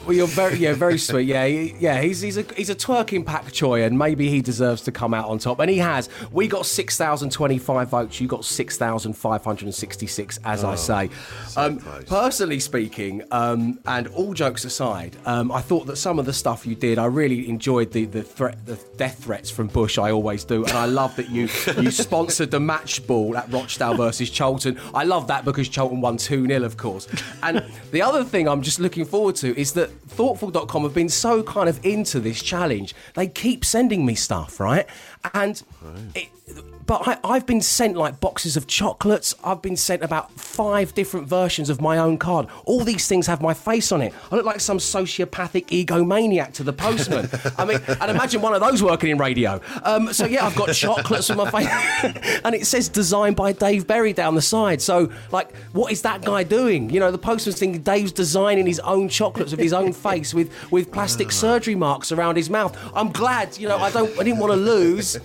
Well, 0.07 0.12
you're 0.14 0.26
very, 0.26 0.59
yeah, 0.59 0.74
very 0.74 0.98
sweet. 0.98 1.26
Yeah, 1.26 1.46
he- 1.46 1.74
yeah. 1.78 2.00
He's 2.00 2.20
he's 2.20 2.36
a 2.36 2.42
he's 2.57 2.68
a 2.70 2.74
twerking 2.74 3.24
Pak 3.24 3.50
Choi, 3.52 3.82
and 3.84 3.98
maybe 3.98 4.28
he 4.28 4.42
deserves 4.42 4.82
to 4.82 4.92
come 4.92 5.14
out 5.14 5.28
on 5.28 5.38
top, 5.38 5.61
and 5.61 5.70
he 5.70 5.78
has. 5.78 6.09
We 6.30 6.46
got 6.46 6.66
six 6.66 6.96
thousand 6.96 7.30
twenty-five 7.30 7.88
votes. 7.88 8.20
You 8.20 8.28
got 8.28 8.44
six 8.44 8.76
thousand 8.76 9.14
five 9.14 9.42
hundred 9.44 9.64
and 9.66 9.74
sixty-six, 9.74 10.38
as 10.44 10.62
I 10.64 10.74
say. 10.74 11.11
Um, 11.57 11.78
personally 12.07 12.61
speaking, 12.61 13.22
um, 13.30 13.78
and 13.86 14.09
all 14.09 14.34
jokes 14.34 14.64
aside, 14.64 15.16
um, 15.24 15.50
I 15.50 15.61
thought 15.61 15.86
that 15.86 15.96
some 15.96 16.18
of 16.18 16.26
the 16.26 16.32
stuff 16.32 16.66
you 16.66 16.74
did, 16.74 16.98
I 16.98 17.07
really 17.07 17.48
enjoyed 17.48 17.90
the 17.92 18.05
the 18.05 18.22
threat, 18.22 18.64
the 18.66 18.78
death 18.96 19.24
threats 19.24 19.48
from 19.50 19.68
Bush. 19.68 19.96
I 19.98 20.11
always 20.11 20.44
do, 20.44 20.64
and 20.64 20.72
I 20.74 20.84
love 20.86 21.16
that 21.16 21.30
you 21.30 21.48
you 21.80 21.90
sponsored 21.90 22.50
the 22.50 22.61
match 22.61 23.07
ball 23.07 23.36
at 23.36 23.50
Rochdale 23.50 23.94
versus 23.96 24.28
Charlton. 24.30 24.78
I 24.92 25.05
love 25.05 25.28
that 25.28 25.44
because 25.44 25.68
Charlton 25.68 26.00
won 26.00 26.16
two 26.18 26.46
0 26.46 26.62
of 26.64 26.76
course. 26.76 27.09
And 27.42 27.64
the 27.90 28.02
other 28.02 28.22
thing 28.24 28.48
I'm 28.48 28.62
just 28.62 28.80
looking 28.80 29.05
forward 29.05 29.36
to 29.36 29.59
is 29.59 29.72
that 29.74 29.90
thortful.com 30.09 30.82
have 30.82 30.95
been 30.95 31.09
so 31.09 31.42
kind 31.42 31.68
of 31.68 31.84
into 31.84 32.20
this 32.20 32.42
challenge. 32.42 32.95
They 33.14 33.26
keep 33.26 33.64
sending 33.64 34.05
me 34.05 34.14
stuff, 34.14 34.61
right? 34.61 34.86
And 35.32 35.62
it, 36.14 36.28
but 36.87 37.07
I, 37.09 37.18
I've 37.24 37.47
been 37.47 37.61
sent 37.61 37.97
like 37.97 38.20
boxes 38.20 38.57
of 38.57 38.66
chocolates. 38.66 39.35
I've 39.43 39.62
been 39.62 39.76
sent 39.76 40.03
about 40.03 40.30
five 40.32 40.95
different 40.95 41.26
versions 41.28 41.70
of 41.70 41.80
my 41.80 41.99
own 41.99 42.18
card. 42.18 42.47
All 42.64 42.85
these 42.85 43.09
things 43.09 43.26
have 43.26 43.41
my 43.41 43.55
face 43.55 43.93
on 43.93 44.03
it. 44.03 44.12
I 44.30 44.37
look 44.37 44.45
like 44.45 44.61
some 44.61 44.78
sociopathic 44.78 45.66
egomaniac 45.66 46.53
to 46.55 46.64
the 46.64 46.72
postman. 46.72 47.28
I 47.57 47.64
mean, 47.64 47.80
and 47.89 48.11
imagine 48.11 48.43
one 48.43 48.55
of 48.55 48.61
those 48.61 48.82
working 48.82 49.11
in 49.11 49.18
radio. 49.18 49.61
Um, 49.82 50.12
so 50.12 50.26
yeah, 50.26 50.47
I've 50.47 50.57
got 50.57 50.74
chocolates 50.74 51.30
on 51.30 51.37
my 51.37 51.51
face, 51.51 52.41
and 52.45 52.55
it 52.55 52.66
says 52.66 52.89
designed 52.89 53.37
by 53.37 53.53
Dave 53.53 53.87
Berry 53.87 54.12
down 54.12 54.35
the 54.35 54.43
side. 54.43 54.82
So 54.82 55.11
like, 55.32 55.55
what 55.72 55.93
is 55.93 56.03
that 56.03 56.22
guy 56.22 56.43
doing? 56.43 56.91
You 56.91 57.01
know, 57.01 57.11
the 57.11 57.18
postman's 57.18 57.59
thinking 57.59 57.82
Dave's 57.82 58.12
designing 58.12 58.66
his 58.66 58.80
own 58.80 59.09
chocolates 59.09 59.53
with 59.53 59.61
his 59.61 59.72
own 59.72 59.93
face 60.05 60.35
with 60.35 60.53
with 60.70 60.93
plastic 60.93 61.32
surgery 61.32 61.74
marks 61.74 62.12
around 62.12 62.37
his 62.37 62.51
mouth. 62.51 62.76
I'm 62.95 63.11
glad. 63.11 63.57
You 63.59 63.68
know, 63.68 63.78
I 63.78 63.91
don't. 63.91 64.11
I 64.18 64.24
didn't 64.24 64.39
want 64.39 64.53
to 64.53 64.59
lose, 64.59 65.16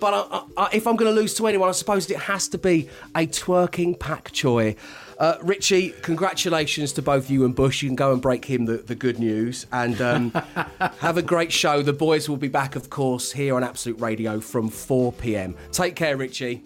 but 0.00 0.14
I, 0.14 0.42
I, 0.56 0.68
if 0.72 0.86
I'm 0.86 0.96
going 1.02 1.14
to 1.14 1.20
lose 1.20 1.34
to 1.34 1.46
anyone, 1.46 1.68
I 1.68 1.72
suppose 1.72 2.08
it 2.10 2.16
has 2.16 2.48
to 2.48 2.58
be 2.58 2.88
a 3.14 3.26
twerking 3.26 3.98
Pak 3.98 4.30
Choi. 4.32 4.76
Uh, 5.18 5.36
Richie, 5.42 5.90
congratulations 6.02 6.92
to 6.94 7.02
both 7.02 7.30
you 7.30 7.44
and 7.44 7.54
Bush. 7.54 7.82
You 7.82 7.88
can 7.88 7.96
go 7.96 8.12
and 8.12 8.22
break 8.22 8.44
him 8.44 8.66
the, 8.66 8.78
the 8.78 8.94
good 8.94 9.18
news 9.18 9.66
and 9.72 10.00
um, 10.00 10.30
have 10.98 11.16
a 11.16 11.22
great 11.22 11.52
show. 11.52 11.82
The 11.82 11.92
boys 11.92 12.28
will 12.28 12.36
be 12.36 12.48
back, 12.48 12.76
of 12.76 12.90
course, 12.90 13.32
here 13.32 13.56
on 13.56 13.64
Absolute 13.64 14.00
Radio 14.00 14.40
from 14.40 14.68
4 14.68 15.12
pm. 15.12 15.54
Take 15.70 15.96
care, 15.96 16.16
Richie. 16.16 16.62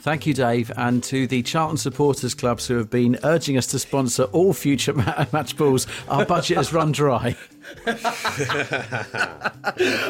Thank 0.00 0.26
you, 0.26 0.32
Dave, 0.32 0.70
and 0.76 1.02
to 1.04 1.26
the 1.26 1.42
Charlton 1.42 1.76
supporters 1.76 2.32
clubs 2.32 2.66
who 2.66 2.76
have 2.76 2.88
been 2.88 3.18
urging 3.24 3.58
us 3.58 3.66
to 3.68 3.78
sponsor 3.78 4.24
all 4.24 4.52
future 4.52 4.92
match 5.32 5.56
balls. 5.56 5.86
Our 6.08 6.24
budget 6.24 6.56
has 6.56 6.72
run 6.72 6.92
dry. 6.92 7.36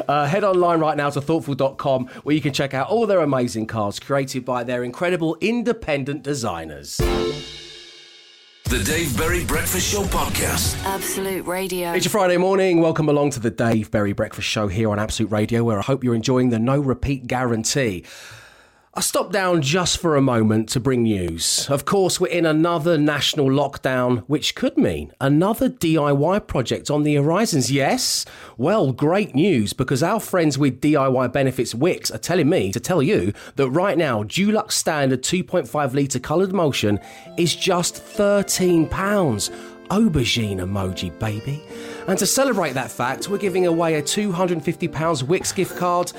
Uh, 0.09 0.27
head 0.27 0.45
online 0.45 0.81
right 0.81 0.97
now 0.97 1.11
to 1.11 1.21
thortful.com 1.21 2.07
where 2.23 2.35
you 2.35 2.41
can 2.41 2.53
check 2.53 2.75
out 2.75 2.89
all 2.89 3.07
their 3.07 3.21
amazing 3.21 3.67
cards 3.67 4.01
created 4.01 4.45
by 4.45 4.65
their 4.65 4.85
incredible 4.85 5.37
independent 5.41 6.23
designers. 6.23 6.97
The 8.69 8.83
Dave 8.85 9.17
Berry 9.17 9.45
Breakfast 9.45 9.91
Show 9.91 10.03
Podcast. 10.05 10.83
Absolute 10.85 11.47
Radio. 11.47 11.93
It's 11.93 12.05
your 12.05 12.11
Friday 12.11 12.37
morning. 12.37 12.81
Welcome 12.81 13.09
along 13.09 13.31
to 13.31 13.41
the 13.41 13.51
Dave 13.51 13.91
Berry 13.91 14.13
Breakfast 14.13 14.47
Show 14.47 14.69
here 14.69 14.91
on 14.91 14.99
Absolute 14.99 15.33
Radio, 15.33 15.65
where 15.65 15.79
I 15.79 15.83
hope 15.83 16.05
you're 16.05 16.15
enjoying 16.15 16.51
the 16.51 16.59
no 16.59 16.79
repeat 16.79 17.27
guarantee. 17.27 18.05
I 18.99 19.01
stopped 19.01 19.31
down 19.31 19.63
just 19.63 19.99
for 19.99 20.17
a 20.17 20.21
moment 20.21 20.71
to 20.71 20.81
bring 20.81 21.05
news. 21.05 21.71
Of 21.71 21.85
course, 21.85 22.19
we're 22.19 22.33
in 22.33 22.45
another 22.45 22.99
national 22.99 23.47
lockdown, 23.47 24.25
which 24.27 24.57
could 24.57 24.77
mean 24.77 25.13
another 25.21 25.71
DIY 25.71 26.49
project 26.49 26.91
on 26.91 27.05
the 27.05 27.15
horizons. 27.15 27.71
Yes? 27.71 28.27
Well, 28.57 28.91
great 28.91 29.37
news 29.37 29.73
because 29.73 30.03
our 30.03 30.19
friends 30.19 30.59
with 30.59 30.81
DIY 30.81 31.33
Benefits 31.33 31.75
Wickes 31.75 32.13
are 32.13 32.19
telling 32.19 32.49
me 32.49 32.73
to 32.73 32.81
tell 32.81 33.01
you 33.01 33.33
that 33.55 33.71
right 33.71 33.97
now, 33.97 34.25
Dulux 34.25 34.73
Standard 34.73 35.23
2.5 35.23 35.95
litre 35.95 36.19
coloured 36.19 36.51
emulsion 36.51 36.99
is 37.37 37.55
just 37.55 38.05
£13 38.05 38.89
aubergine 39.91 40.59
emoji, 40.59 41.17
baby. 41.21 41.63
And 42.09 42.19
to 42.19 42.27
celebrate 42.27 42.73
that 42.73 42.91
fact, 42.91 43.29
we're 43.29 43.39
giving 43.39 43.69
away 43.69 43.95
a 43.95 44.03
£250 44.03 45.23
Wickes 45.23 45.55
gift 45.55 45.77
card. 45.77 46.13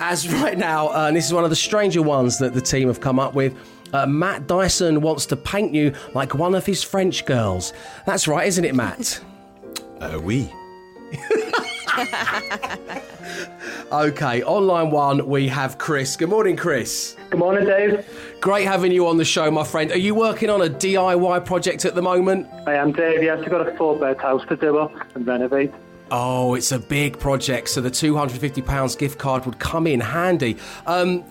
As 0.00 0.28
right 0.32 0.58
now, 0.58 0.88
uh, 0.88 1.06
and 1.08 1.16
this 1.16 1.26
is 1.26 1.32
one 1.32 1.44
of 1.44 1.50
the 1.50 1.56
stranger 1.56 2.02
ones 2.02 2.38
that 2.38 2.52
the 2.54 2.60
team 2.60 2.88
have 2.88 3.00
come 3.00 3.18
up 3.18 3.34
with. 3.34 3.56
Uh, 3.92 4.06
Matt 4.06 4.46
Dyson 4.46 5.00
wants 5.00 5.24
to 5.26 5.36
paint 5.36 5.72
you 5.74 5.94
like 6.14 6.34
one 6.34 6.54
of 6.54 6.66
his 6.66 6.82
French 6.82 7.24
girls. 7.26 7.72
That's 8.06 8.26
right, 8.26 8.46
isn't 8.46 8.64
it, 8.64 8.74
Matt? 8.74 9.20
Uh, 10.00 10.20
oui. 10.20 10.52
Okay, 13.92 14.42
on 14.42 14.66
line 14.66 14.90
one, 14.90 15.24
we 15.24 15.46
have 15.46 15.78
Chris. 15.78 16.16
Good 16.16 16.28
morning, 16.28 16.56
Chris. 16.56 17.16
Good 17.30 17.38
morning, 17.38 17.64
Dave. 17.64 18.04
Great 18.40 18.64
having 18.66 18.90
you 18.90 19.06
on 19.06 19.18
the 19.18 19.24
show, 19.24 19.48
my 19.52 19.62
friend. 19.62 19.92
Are 19.92 19.98
you 19.98 20.16
working 20.16 20.50
on 20.50 20.62
a 20.62 20.68
DIY 20.68 21.44
project 21.44 21.84
at 21.84 21.94
the 21.94 22.02
moment? 22.02 22.48
I 22.66 22.74
am 22.74 22.90
Dave. 22.90 23.22
Yes, 23.22 23.40
I've 23.44 23.50
got 23.50 23.68
a 23.68 23.76
four 23.76 23.96
bed 23.96 24.18
house 24.18 24.44
to 24.48 24.56
do 24.56 24.78
up 24.78 24.92
and 25.14 25.24
renovate. 25.24 25.72
Oh, 26.10 26.54
it's 26.54 26.70
a 26.70 26.78
big 26.78 27.18
project, 27.18 27.68
so 27.70 27.80
the 27.80 27.90
£250 27.90 28.98
gift 28.98 29.18
card 29.18 29.46
would 29.46 29.58
come 29.58 29.86
in 29.86 30.00
handy. 30.00 30.56
Um, 30.86 31.24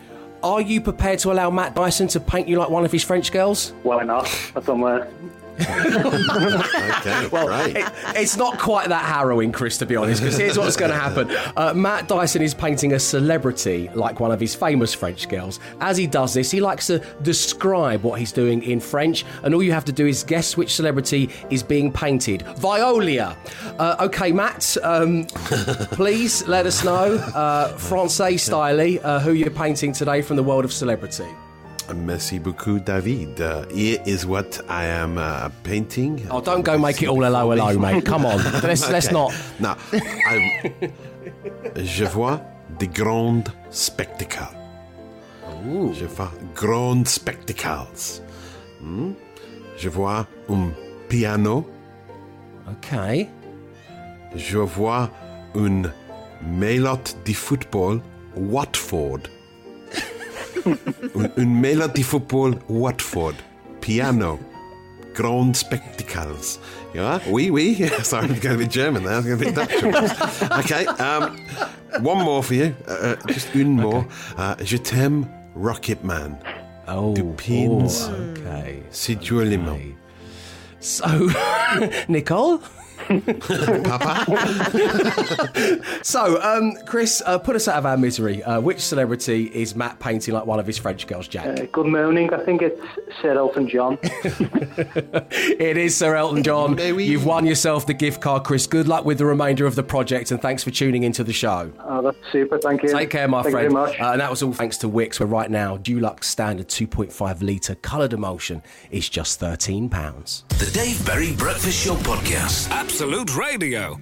are 0.43 0.61
you 0.61 0.81
prepared 0.81 1.19
to 1.19 1.31
allow 1.31 1.49
Matt 1.49 1.73
Dyson 1.75 2.07
to 2.09 2.19
paint 2.19 2.47
you 2.47 2.57
like 2.59 2.69
one 2.69 2.85
of 2.85 2.91
his 2.91 3.03
French 3.03 3.31
girls? 3.31 3.73
Why 3.83 4.03
not? 4.03 4.27
I've 4.55 4.65
done. 4.65 5.07
Okay, 5.59 7.27
Well, 7.31 7.45
great. 7.47 7.75
it- 7.77 7.91
it's 8.15 8.37
not 8.37 8.57
quite 8.59 8.89
that 8.89 9.05
harrowing, 9.05 9.51
Chris, 9.51 9.77
to 9.79 9.85
be 9.85 9.95
honest, 9.95 10.21
because 10.21 10.37
here's 10.37 10.57
what's 10.57 10.75
going 10.75 10.91
to 10.91 10.97
happen. 10.97 11.29
Uh, 11.55 11.73
Matt 11.75 12.07
Dyson 12.07 12.41
is 12.41 12.53
painting 12.53 12.93
a 12.93 12.99
celebrity 12.99 13.89
like 13.93 14.19
one 14.19 14.31
of 14.31 14.39
his 14.39 14.55
famous 14.55 14.93
French 14.93 15.27
girls. 15.29 15.59
As 15.79 15.95
he 15.97 16.07
does 16.07 16.33
this, 16.33 16.49
he 16.51 16.59
likes 16.59 16.87
to 16.87 16.99
describe 17.21 18.03
what 18.03 18.19
he's 18.19 18.31
doing 18.31 18.63
in 18.63 18.79
French, 18.79 19.25
and 19.43 19.53
all 19.53 19.61
you 19.63 19.71
have 19.73 19.85
to 19.85 19.91
do 19.91 20.07
is 20.07 20.23
guess 20.23 20.57
which 20.57 20.73
celebrity 20.73 21.29
is 21.49 21.61
being 21.61 21.91
painted. 21.91 22.41
Violia. 22.57 23.37
Uh, 23.77 23.95
okay, 24.01 24.31
Matt, 24.31 24.75
um, 24.83 25.25
please 25.91 26.47
let 26.47 26.65
us 26.65 26.83
know, 26.83 27.15
uh, 27.35 27.67
Francais 27.77 28.37
style, 28.37 28.79
uh, 29.03 29.19
who 29.19 29.33
you're 29.33 29.51
painting 29.51 29.93
today 29.93 30.21
from 30.34 30.38
the 30.38 30.49
world 30.49 30.65
of 30.65 30.73
celebrity. 30.73 31.27
Merci 31.93 32.39
beaucoup, 32.39 32.79
David. 32.84 33.39
Uh, 33.39 33.65
here 33.69 33.99
is 34.05 34.25
what 34.25 34.61
I 34.67 34.86
am 34.86 35.17
uh, 35.17 35.49
painting. 35.63 36.25
Oh, 36.31 36.41
don't 36.41 36.63
go 36.63 36.75
make 36.77 37.03
it 37.03 37.07
all 37.07 37.21
hello, 37.21 37.51
hello, 37.51 37.77
mate. 37.77 38.03
Come 38.11 38.25
on. 38.25 38.38
Let's, 38.63 38.89
let's 38.89 39.11
not. 39.11 39.31
No, 39.59 39.75
je 41.75 42.05
vois 42.05 42.41
des 42.79 42.88
grands 42.88 43.43
spectacles. 43.69 44.55
Je 45.93 46.05
vois 46.05 46.31
grands 46.55 47.07
spectacles. 47.07 48.21
Hmm? 48.81 49.11
Je 49.77 49.89
vois 49.89 50.25
un 50.49 50.71
piano. 51.09 51.65
Okay. 52.71 53.29
Je 54.36 54.57
vois 54.57 55.11
une 55.53 55.91
mélotte 56.41 57.17
de 57.23 57.34
football 57.34 58.01
Watford. 58.36 59.29
Une 61.38 61.59
mélotte 61.59 61.95
de 61.95 62.03
football 62.03 62.55
Watford. 62.70 63.36
Piano. 63.82 64.39
Grand 65.14 65.55
spectacles. 65.55 66.59
Yeah? 66.95 67.20
Oui, 67.30 67.49
oui. 67.51 67.76
Sorry, 68.03 68.26
I'm 68.28 68.39
going 68.39 68.57
to 68.57 68.64
be 68.64 68.68
German 68.68 69.03
there. 69.03 69.14
I 69.14 69.18
was 69.18 69.26
going 69.26 69.39
to 69.39 69.45
be 69.45 69.51
Dutch. 69.51 69.84
okay. 70.66 70.86
Um, 70.88 71.38
one 72.03 72.24
more 72.24 72.41
for 72.43 72.55
you. 72.55 72.76
Uh, 72.88 72.91
uh, 72.91 73.16
just 73.28 73.53
one 73.53 73.76
more. 73.76 74.07
Uh, 74.38 74.55
je 74.64 74.78
t'aime, 74.78 75.28
Rocket 75.55 76.03
Man. 76.03 76.38
Oh, 76.88 77.14
du 77.14 77.24
pins. 77.38 78.09
okay. 78.09 78.82
Joliment. 79.22 79.95
So, 80.80 81.30
Nicole? 82.07 82.59
Papa? 83.83 84.25
so, 86.03 86.41
um, 86.41 86.73
Chris, 86.85 87.21
uh, 87.25 87.37
put 87.39 87.55
us 87.55 87.67
out 87.67 87.77
of 87.77 87.85
our 87.85 87.97
misery. 87.97 88.43
Uh, 88.43 88.59
which 88.61 88.79
celebrity 88.79 89.45
is 89.53 89.75
Matt 89.75 89.99
painting 89.99 90.33
like 90.33 90.45
one 90.45 90.59
of 90.59 90.67
his 90.67 90.77
French 90.77 91.07
girls, 91.07 91.27
Jack? 91.27 91.45
Uh, 91.59 91.65
good 91.71 91.87
morning. 91.87 92.33
I 92.33 92.43
think 92.43 92.61
it's 92.61 92.81
Sir 93.21 93.37
Elton 93.37 93.67
John. 93.67 93.97
it 94.03 95.77
is 95.77 95.95
Sir 95.95 96.15
Elton 96.15 96.43
John. 96.43 96.77
You've 96.77 97.25
won 97.25 97.45
yourself 97.45 97.85
the 97.85 97.93
gift 97.93 98.21
card, 98.21 98.43
Chris. 98.43 98.67
Good 98.67 98.87
luck 98.87 99.05
with 99.05 99.17
the 99.17 99.25
remainder 99.25 99.65
of 99.65 99.75
the 99.75 99.83
project, 99.83 100.31
and 100.31 100.41
thanks 100.41 100.63
for 100.63 100.71
tuning 100.71 101.03
into 101.03 101.23
the 101.23 101.33
show. 101.33 101.71
Oh, 101.79 102.01
that's 102.01 102.17
super. 102.31 102.57
Thank 102.59 102.83
you. 102.83 102.89
Take 102.89 103.09
care, 103.09 103.27
my 103.27 103.43
Thank 103.43 103.53
friend. 103.53 103.71
You 103.71 103.77
very 103.77 103.87
much. 103.87 103.99
Uh, 103.99 104.11
and 104.11 104.21
that 104.21 104.29
was 104.29 104.43
all 104.43 104.53
thanks 104.53 104.77
to 104.77 104.89
Wickes, 104.89 105.19
where 105.19 105.27
right 105.27 105.49
now, 105.49 105.77
Dulux 105.77 106.25
Standard 106.25 106.67
2.5 106.67 107.41
litre 107.41 107.75
coloured 107.75 108.13
emulsion 108.13 108.61
is 108.91 109.09
just 109.09 109.39
£13. 109.39 109.89
The 110.59 110.71
Dave 110.71 111.05
Berry 111.05 111.33
Breakfast 111.33 111.85
Show 111.85 111.95
Podcast. 111.95 112.71
Absolute 112.93 113.35
Radio. 113.35 113.95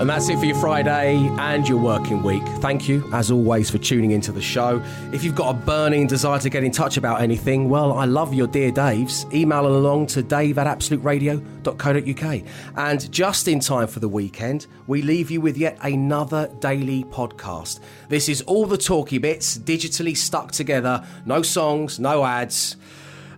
And 0.00 0.10
that's 0.10 0.28
it 0.28 0.36
for 0.40 0.46
your 0.46 0.56
Friday 0.56 1.14
and 1.38 1.68
your 1.68 1.78
working 1.78 2.24
week. 2.24 2.42
Thank 2.58 2.88
you, 2.88 3.08
as 3.12 3.30
always, 3.30 3.70
for 3.70 3.78
tuning 3.78 4.10
into 4.10 4.32
the 4.32 4.42
show. 4.42 4.82
If 5.12 5.22
you've 5.22 5.36
got 5.36 5.54
a 5.54 5.58
burning 5.58 6.08
desire 6.08 6.40
to 6.40 6.50
get 6.50 6.64
in 6.64 6.72
touch 6.72 6.96
about 6.96 7.20
anything, 7.20 7.68
well, 7.68 7.92
I 7.92 8.06
love 8.06 8.34
your 8.34 8.48
dear 8.48 8.72
Daves. 8.72 9.32
Email 9.32 9.68
along 9.68 10.08
to 10.08 10.24
dave 10.24 10.58
at 10.58 10.66
absoluteradio.co.uk. 10.66 12.42
And 12.76 13.12
just 13.12 13.46
in 13.46 13.60
time 13.60 13.86
for 13.86 14.00
the 14.00 14.08
weekend, 14.08 14.66
we 14.88 15.02
leave 15.02 15.30
you 15.30 15.40
with 15.40 15.56
yet 15.56 15.78
another 15.82 16.50
daily 16.58 17.04
podcast. 17.04 17.78
This 18.08 18.28
is 18.28 18.42
all 18.42 18.66
the 18.66 18.76
talky 18.76 19.18
bits, 19.18 19.56
digitally 19.56 20.16
stuck 20.16 20.50
together. 20.50 21.06
No 21.26 21.42
songs, 21.42 22.00
no 22.00 22.24
ads. 22.24 22.76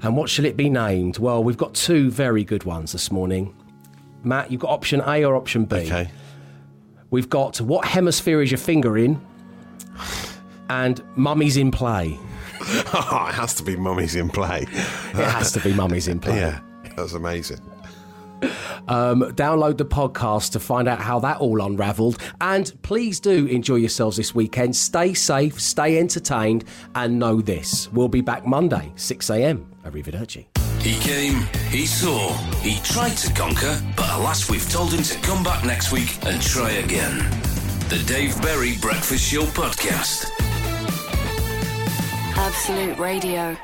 And 0.05 0.17
what 0.19 0.29
shall 0.29 0.45
it 0.45 0.57
be 0.57 0.69
named? 0.69 1.17
Well, 1.19 1.43
we've 1.43 1.57
got 1.57 1.73
two 1.73 2.11
very 2.11 2.45
good 2.45 2.65
ones 2.65 2.93
this 2.93 3.11
morning. 3.11 3.57
Matt, 4.23 4.51
you've 4.51 4.61
got 4.61 4.71
option 4.71 5.03
A 5.07 5.25
or 5.25 5.35
option 5.35 5.65
B? 5.65 5.77
Okay. 5.77 6.11
We've 7.11 7.31
got 7.31 7.61
What 7.61 7.87
Hemisphere 7.87 8.43
is 8.43 8.51
Your 8.51 8.59
Finger 8.59 8.99
in? 8.99 9.21
And 10.69 11.03
Mummy's 11.17 11.57
in 11.57 11.71
Play. 11.71 12.19
Oh, 12.97 13.27
it 13.29 13.35
has 13.35 13.55
to 13.57 13.63
be 13.63 13.77
Mummy's 13.77 14.15
in 14.15 14.31
Play. 14.31 14.63
It 14.63 15.15
has 15.15 15.53
to 15.53 15.61
be 15.61 15.75
Mummy's 15.75 16.09
in 16.09 16.19
Play. 16.19 16.37
Yeah, 16.37 16.61
that's 16.97 17.13
amazing. 17.13 17.61
Um, 18.89 19.23
download 19.33 19.77
the 19.77 19.85
podcast 19.85 20.53
to 20.53 20.61
find 20.61 20.89
out 20.89 21.01
how 21.01 21.19
that 21.21 21.39
all 21.39 21.61
unravelled. 21.61 22.19
And 22.41 22.73
please 22.83 23.21
do 23.21 23.47
enjoy 23.47 23.77
yourselves 23.77 24.17
this 24.17 24.35
weekend. 24.35 24.77
Stay 24.77 25.13
safe, 25.13 25.61
stay 25.61 25.99
entertained, 25.99 26.65
and 26.95 27.19
know 27.19 27.43
this. 27.43 27.93
We'll 27.93 28.09
be 28.09 28.23
back 28.23 28.47
Monday, 28.47 28.93
6 28.97 29.29
a.m. 29.31 29.74
Arrivederci. 29.85 30.47
He 30.81 30.95
came, 31.01 31.47
he 31.71 31.87
saw, 31.87 32.33
he 32.63 32.79
tried 32.83 33.17
to 33.19 33.33
conquer, 33.33 33.81
but 33.97 34.09
alas, 34.11 34.51
we've 34.51 34.69
told 34.71 34.93
him 34.93 35.03
to 35.03 35.19
come 35.21 35.43
back 35.43 35.65
next 35.65 35.93
week 35.93 36.19
and 36.27 36.41
try 36.43 36.71
again. 36.73 37.19
The 37.89 38.03
Dave 38.07 38.41
Berry 38.43 38.77
Breakfast 38.81 39.25
Show 39.25 39.45
Podcast. 39.45 40.31
Absolute 42.37 42.99
Radio. 42.99 43.57